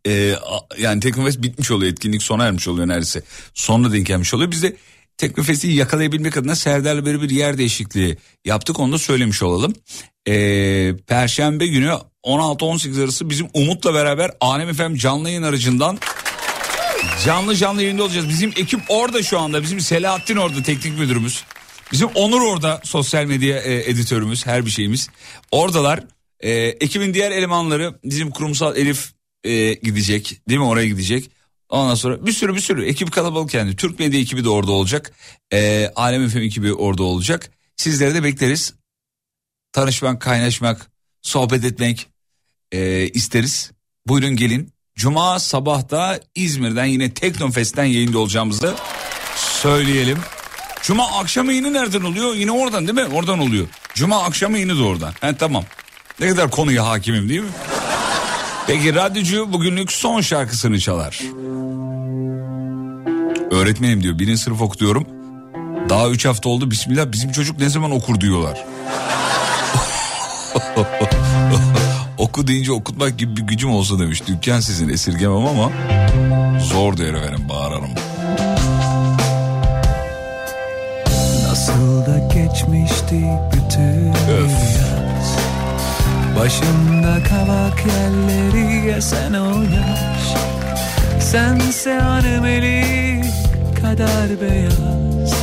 e, 0.07 0.35
yani 0.77 0.99
Teknofest 0.99 1.41
bitmiş 1.41 1.71
oluyor. 1.71 1.91
Etkinlik 1.91 2.23
sona 2.23 2.45
ermiş 2.45 2.67
oluyor 2.67 2.87
neredeyse. 2.87 3.23
Sonuna 3.53 3.93
denk 3.93 4.05
gelmiş 4.05 4.33
oluyor. 4.33 4.51
Biz 4.51 4.63
de 4.63 4.75
Teknofest'i 5.17 5.67
yakalayabilmek 5.67 6.37
adına 6.37 6.55
Serdar'la 6.55 7.05
böyle 7.05 7.21
bir 7.21 7.29
yer 7.29 7.57
değişikliği 7.57 8.17
yaptık. 8.45 8.79
Onu 8.79 8.91
da 8.91 8.97
söylemiş 8.97 9.43
olalım. 9.43 9.73
E, 10.27 10.33
Perşembe 11.07 11.67
günü 11.67 11.93
16-18 12.23 13.03
arası 13.03 13.29
bizim 13.29 13.47
Umut'la 13.53 13.93
beraber 13.93 14.31
Alem 14.41 14.73
FM 14.73 14.95
canlı 14.95 15.29
yayın 15.29 15.43
aracından 15.43 15.99
Canlı 17.25 17.55
canlı 17.55 17.81
yayında 17.81 18.03
olacağız. 18.03 18.29
Bizim 18.29 18.49
ekip 18.55 18.79
orada 18.89 19.23
şu 19.23 19.39
anda. 19.39 19.63
Bizim 19.63 19.79
Selahattin 19.79 20.35
orada 20.35 20.63
teknik 20.63 20.99
müdürümüz. 20.99 21.43
Bizim 21.91 22.07
Onur 22.07 22.41
orada 22.41 22.81
sosyal 22.83 23.25
medya 23.25 23.59
e, 23.59 23.89
editörümüz 23.89 24.45
her 24.45 24.65
bir 24.65 24.71
şeyimiz. 24.71 25.09
Oradalar. 25.51 26.03
E, 26.39 26.51
ekibin 26.51 27.13
diğer 27.13 27.31
elemanları 27.31 27.99
bizim 28.03 28.31
kurumsal 28.31 28.77
Elif 28.77 29.13
e, 29.43 29.73
gidecek 29.73 30.41
değil 30.49 30.59
mi 30.59 30.65
oraya 30.65 30.87
gidecek. 30.87 31.31
Ondan 31.69 31.95
sonra 31.95 32.25
bir 32.25 32.31
sürü 32.31 32.55
bir 32.55 32.59
sürü 32.59 32.85
ekip 32.85 33.11
kalabalık 33.11 33.53
yani. 33.53 33.75
Türk 33.75 33.99
medya 33.99 34.19
ekibi 34.19 34.43
de 34.43 34.49
orada 34.49 34.71
olacak. 34.71 35.11
E, 35.53 35.91
Alem 35.95 36.29
FM 36.29 36.37
ekibi 36.37 36.73
orada 36.73 37.03
olacak. 37.03 37.51
Sizleri 37.77 38.13
de 38.15 38.23
bekleriz. 38.23 38.73
Tanışmak, 39.71 40.21
kaynaşmak, 40.21 40.91
sohbet 41.21 41.65
etmek 41.65 42.07
e, 42.71 43.07
isteriz. 43.07 43.71
Buyurun 44.07 44.35
gelin. 44.35 44.73
Cuma 44.95 45.39
sabahta 45.39 46.19
İzmir'den 46.35 46.85
yine 46.85 47.13
Teknofest'ten 47.13 47.85
yayında 47.85 48.19
olacağımızı 48.19 48.75
söyleyelim. 49.35 50.17
Cuma 50.81 51.07
akşam 51.07 51.49
yayını 51.49 51.73
nereden 51.73 52.01
oluyor? 52.01 52.35
Yine 52.35 52.51
oradan 52.51 52.87
değil 52.87 53.07
mi? 53.07 53.15
Oradan 53.15 53.39
oluyor. 53.39 53.67
Cuma 53.93 54.23
akşam 54.23 54.55
yayını 54.55 54.79
da 54.79 54.83
oradan. 54.83 55.13
He 55.21 55.35
tamam. 55.35 55.63
Ne 56.19 56.29
kadar 56.29 56.51
konuya 56.51 56.85
hakimim 56.85 57.29
değil 57.29 57.41
mi? 57.41 57.49
Peki 58.67 58.95
radyocu 58.95 59.53
bugünlük 59.53 59.91
son 59.91 60.21
şarkısını 60.21 60.79
çalar. 60.79 61.19
Öğretmenim 63.51 64.03
diyor 64.03 64.19
birinci 64.19 64.37
sınıf 64.41 64.61
okutuyorum. 64.61 65.07
Daha 65.89 66.09
üç 66.09 66.25
hafta 66.25 66.49
oldu 66.49 66.71
bismillah 66.71 67.11
bizim 67.11 67.31
çocuk 67.31 67.59
ne 67.59 67.69
zaman 67.69 67.91
okur 67.91 68.21
diyorlar. 68.21 68.65
Oku 72.17 72.47
deyince 72.47 72.71
okutmak 72.71 73.19
gibi 73.19 73.37
bir 73.37 73.41
gücüm 73.41 73.71
olsa 73.71 73.99
demiş. 73.99 74.27
Dükkan 74.27 74.59
sizin 74.59 74.89
esirgemem 74.89 75.45
ama 75.45 75.71
zor 76.59 76.97
der 76.97 77.13
efendim 77.13 77.49
bağırırım. 77.49 77.89
Nasıl 81.47 82.05
da 82.05 82.17
geçmişti 82.33 83.25
bütün 83.53 84.05
yaz 84.05 84.74
Başımda 86.35 87.23
kavak 87.29 87.83
yerleri 87.85 88.87
yesen 88.87 89.33
o 89.33 89.61
yaş 89.61 90.35
Sense 91.23 91.93
hanım 91.93 92.45
eli 92.45 93.21
kadar 93.81 94.41
beyaz 94.41 95.33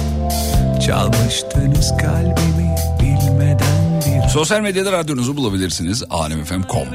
Çalmıştınız 0.87 1.93
kalbimi 1.97 2.75
bilmeden 3.01 4.03
bir 4.25 4.29
Sosyal 4.29 4.61
medyada 4.61 4.93
radyonuzu 4.93 5.37
bulabilirsiniz. 5.37 6.03
alemfm.com 6.11 6.87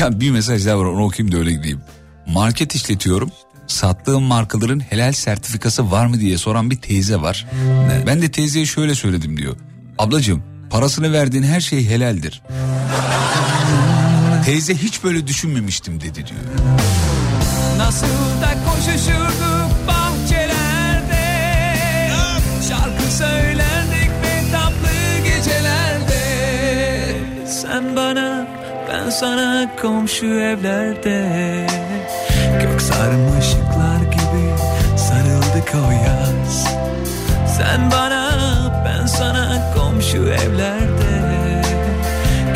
Ya 0.00 0.20
bir 0.20 0.30
mesaj 0.30 0.66
daha 0.66 0.78
var 0.78 0.84
onu 0.84 1.04
okuyayım 1.04 1.34
da 1.34 1.38
öyle 1.38 1.52
gideyim. 1.52 1.80
Market 2.26 2.74
işletiyorum. 2.74 3.30
Sattığım 3.66 4.22
markaların 4.22 4.80
helal 4.80 5.12
sertifikası 5.12 5.90
var 5.90 6.06
mı 6.06 6.20
diye 6.20 6.38
soran 6.38 6.70
bir 6.70 6.76
teyze 6.76 7.16
var. 7.20 7.46
Ben 8.06 8.22
de 8.22 8.30
teyzeye 8.30 8.66
şöyle 8.66 8.94
söyledim 8.94 9.36
diyor. 9.36 9.56
Ablacığım 9.98 10.42
parasını 10.70 11.12
verdiğin 11.12 11.42
her 11.42 11.60
şey 11.60 11.86
helaldir. 11.88 12.42
Teyze 14.48 14.74
hiç 14.74 15.04
böyle 15.04 15.26
düşünmemiştim 15.26 16.00
dedi 16.00 16.14
diyor. 16.14 16.40
Nasıl 17.76 18.06
da 18.42 18.70
koşuşurduk 18.70 19.88
bahçelerde. 19.88 21.26
Şarkı 22.68 23.12
söylerdik 23.12 24.10
ve 24.22 24.52
tatlı 24.52 25.24
gecelerde. 25.24 26.22
Sen 27.46 27.96
bana 27.96 28.46
ben 28.88 29.10
sana 29.10 29.76
komşu 29.82 30.26
evlerde. 30.26 31.66
Gök 32.62 32.82
sarmışıklar 32.82 34.00
gibi 34.12 34.54
sarıldık 34.96 35.74
o 35.74 35.90
yaz. 35.90 36.64
Sen 37.56 37.90
bana 37.90 38.32
ben 38.84 39.06
sana 39.06 39.72
komşu 39.74 40.18
evlerde. 40.18 41.38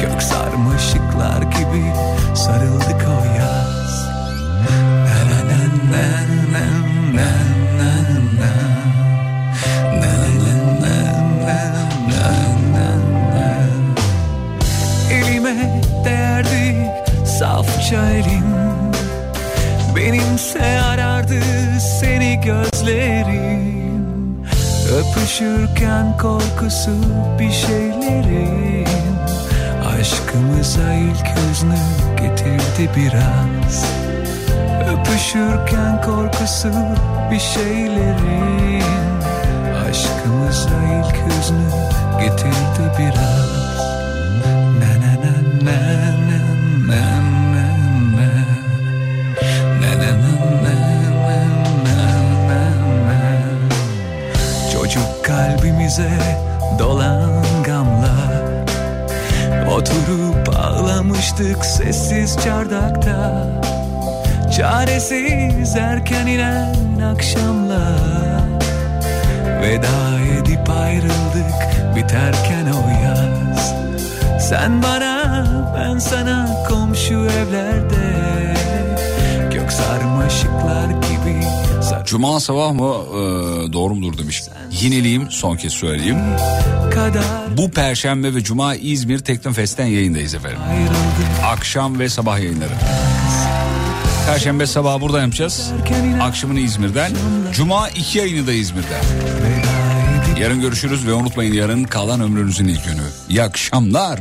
Gök 0.01 0.23
sarmışıklar 0.23 1.52
gibi 1.73 1.93
sarıldık 2.35 3.07
o 3.09 3.39
yaz. 3.39 4.13
Elime 15.11 15.83
değerdi 16.05 16.93
safça 17.39 18.11
elin 18.11 18.45
Benimse 19.97 20.81
arardı 20.81 21.41
seni 22.01 22.41
gözlerim 22.41 23.63
Öpüşürken 24.93 26.17
korkusu 26.19 26.91
bir 27.39 27.51
şeylerin 27.51 28.87
Aşkımıza 30.03 30.93
ilk 30.93 31.27
hüznü 31.27 31.77
getirdi 32.21 32.91
biraz 32.97 33.85
Öpüşürken 34.89 36.03
korkusu 36.03 36.73
bir 37.31 37.39
şeylerin 37.39 38.83
Aşkımıza 39.89 40.71
ilk 40.71 41.17
hüznü 41.17 41.69
getirdi 42.21 42.93
biraz 42.99 43.79
Na 44.79 44.93
na 45.03 45.13
na 45.23 45.35
na 45.65 45.79
na 46.19 46.41
na 46.89 47.03
na 47.53 47.67
na 48.17 48.29
Na 49.81 49.91
na 49.99 50.11
na 50.13 50.35
na 50.63 50.75
na 50.75 51.39
na 51.85 51.99
na 52.49 52.63
na 53.07 53.21
Çocuk 54.73 55.25
kalbimize 55.25 56.11
dolan 56.79 57.42
Oturup 59.73 60.57
ağlamıştık 60.59 61.65
sessiz 61.65 62.37
çardakta. 62.45 63.47
Çaresiz 64.57 65.77
erken 65.77 66.27
inen 66.27 67.01
akşamlar. 67.01 68.43
Veda 69.63 70.21
edip 70.21 70.71
ayrıldık 70.71 71.97
biterken 71.97 72.67
o 72.67 73.05
yaz. 73.05 73.75
Sen 74.49 74.83
bana 74.83 75.45
ben 75.77 75.99
sana 75.99 76.65
komşu 76.69 77.15
evlerde. 77.15 78.55
Gök 79.53 79.73
sarmaşıklar 79.73 80.87
gibi 80.87 81.47
Cuma 82.05 82.41
sabah 82.41 82.73
mı? 82.73 82.95
Ee, 83.11 83.73
doğru 83.73 83.95
mudur 83.95 84.19
demiş. 84.19 84.43
Yineleyeyim 84.83 85.31
son 85.31 85.57
kez 85.57 85.73
söyleyeyim. 85.73 86.19
Bu 87.57 87.71
perşembe 87.71 88.35
ve 88.35 88.45
cuma 88.45 88.75
İzmir 88.75 89.19
Teknofest'ten 89.19 89.87
yayındayız 89.87 90.35
efendim. 90.35 90.59
Akşam 91.45 91.99
ve 91.99 92.09
sabah 92.09 92.39
yayınları. 92.39 92.73
Perşembe 94.27 94.67
sabahı 94.67 95.01
burada 95.01 95.21
yapacağız. 95.21 95.71
Akşamını 96.23 96.61
İzmir'den. 96.61 97.13
Cuma 97.53 97.89
iki 97.89 98.19
yayını 98.19 98.47
da 98.47 98.53
İzmir'den. 98.53 99.03
Yarın 100.41 100.61
görüşürüz 100.61 101.07
ve 101.07 101.13
unutmayın 101.13 101.53
yarın 101.53 101.85
kalan 101.85 102.21
ömrünüzün 102.21 102.69
ilk 102.69 102.85
günü. 102.85 103.03
İyi 103.29 103.43
akşamlar. 103.43 104.21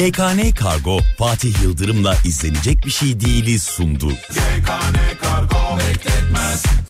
GKN 0.00 0.50
Kargo 0.54 0.98
Fatih 1.18 1.62
Yıldırım'la 1.62 2.14
izlenecek 2.24 2.86
bir 2.86 2.90
şey 2.90 3.20
değiliz 3.20 3.62
sundu. 3.62 4.08
GKN 4.08 4.96
Kargo 5.22 5.78
bekletmez 5.78 6.09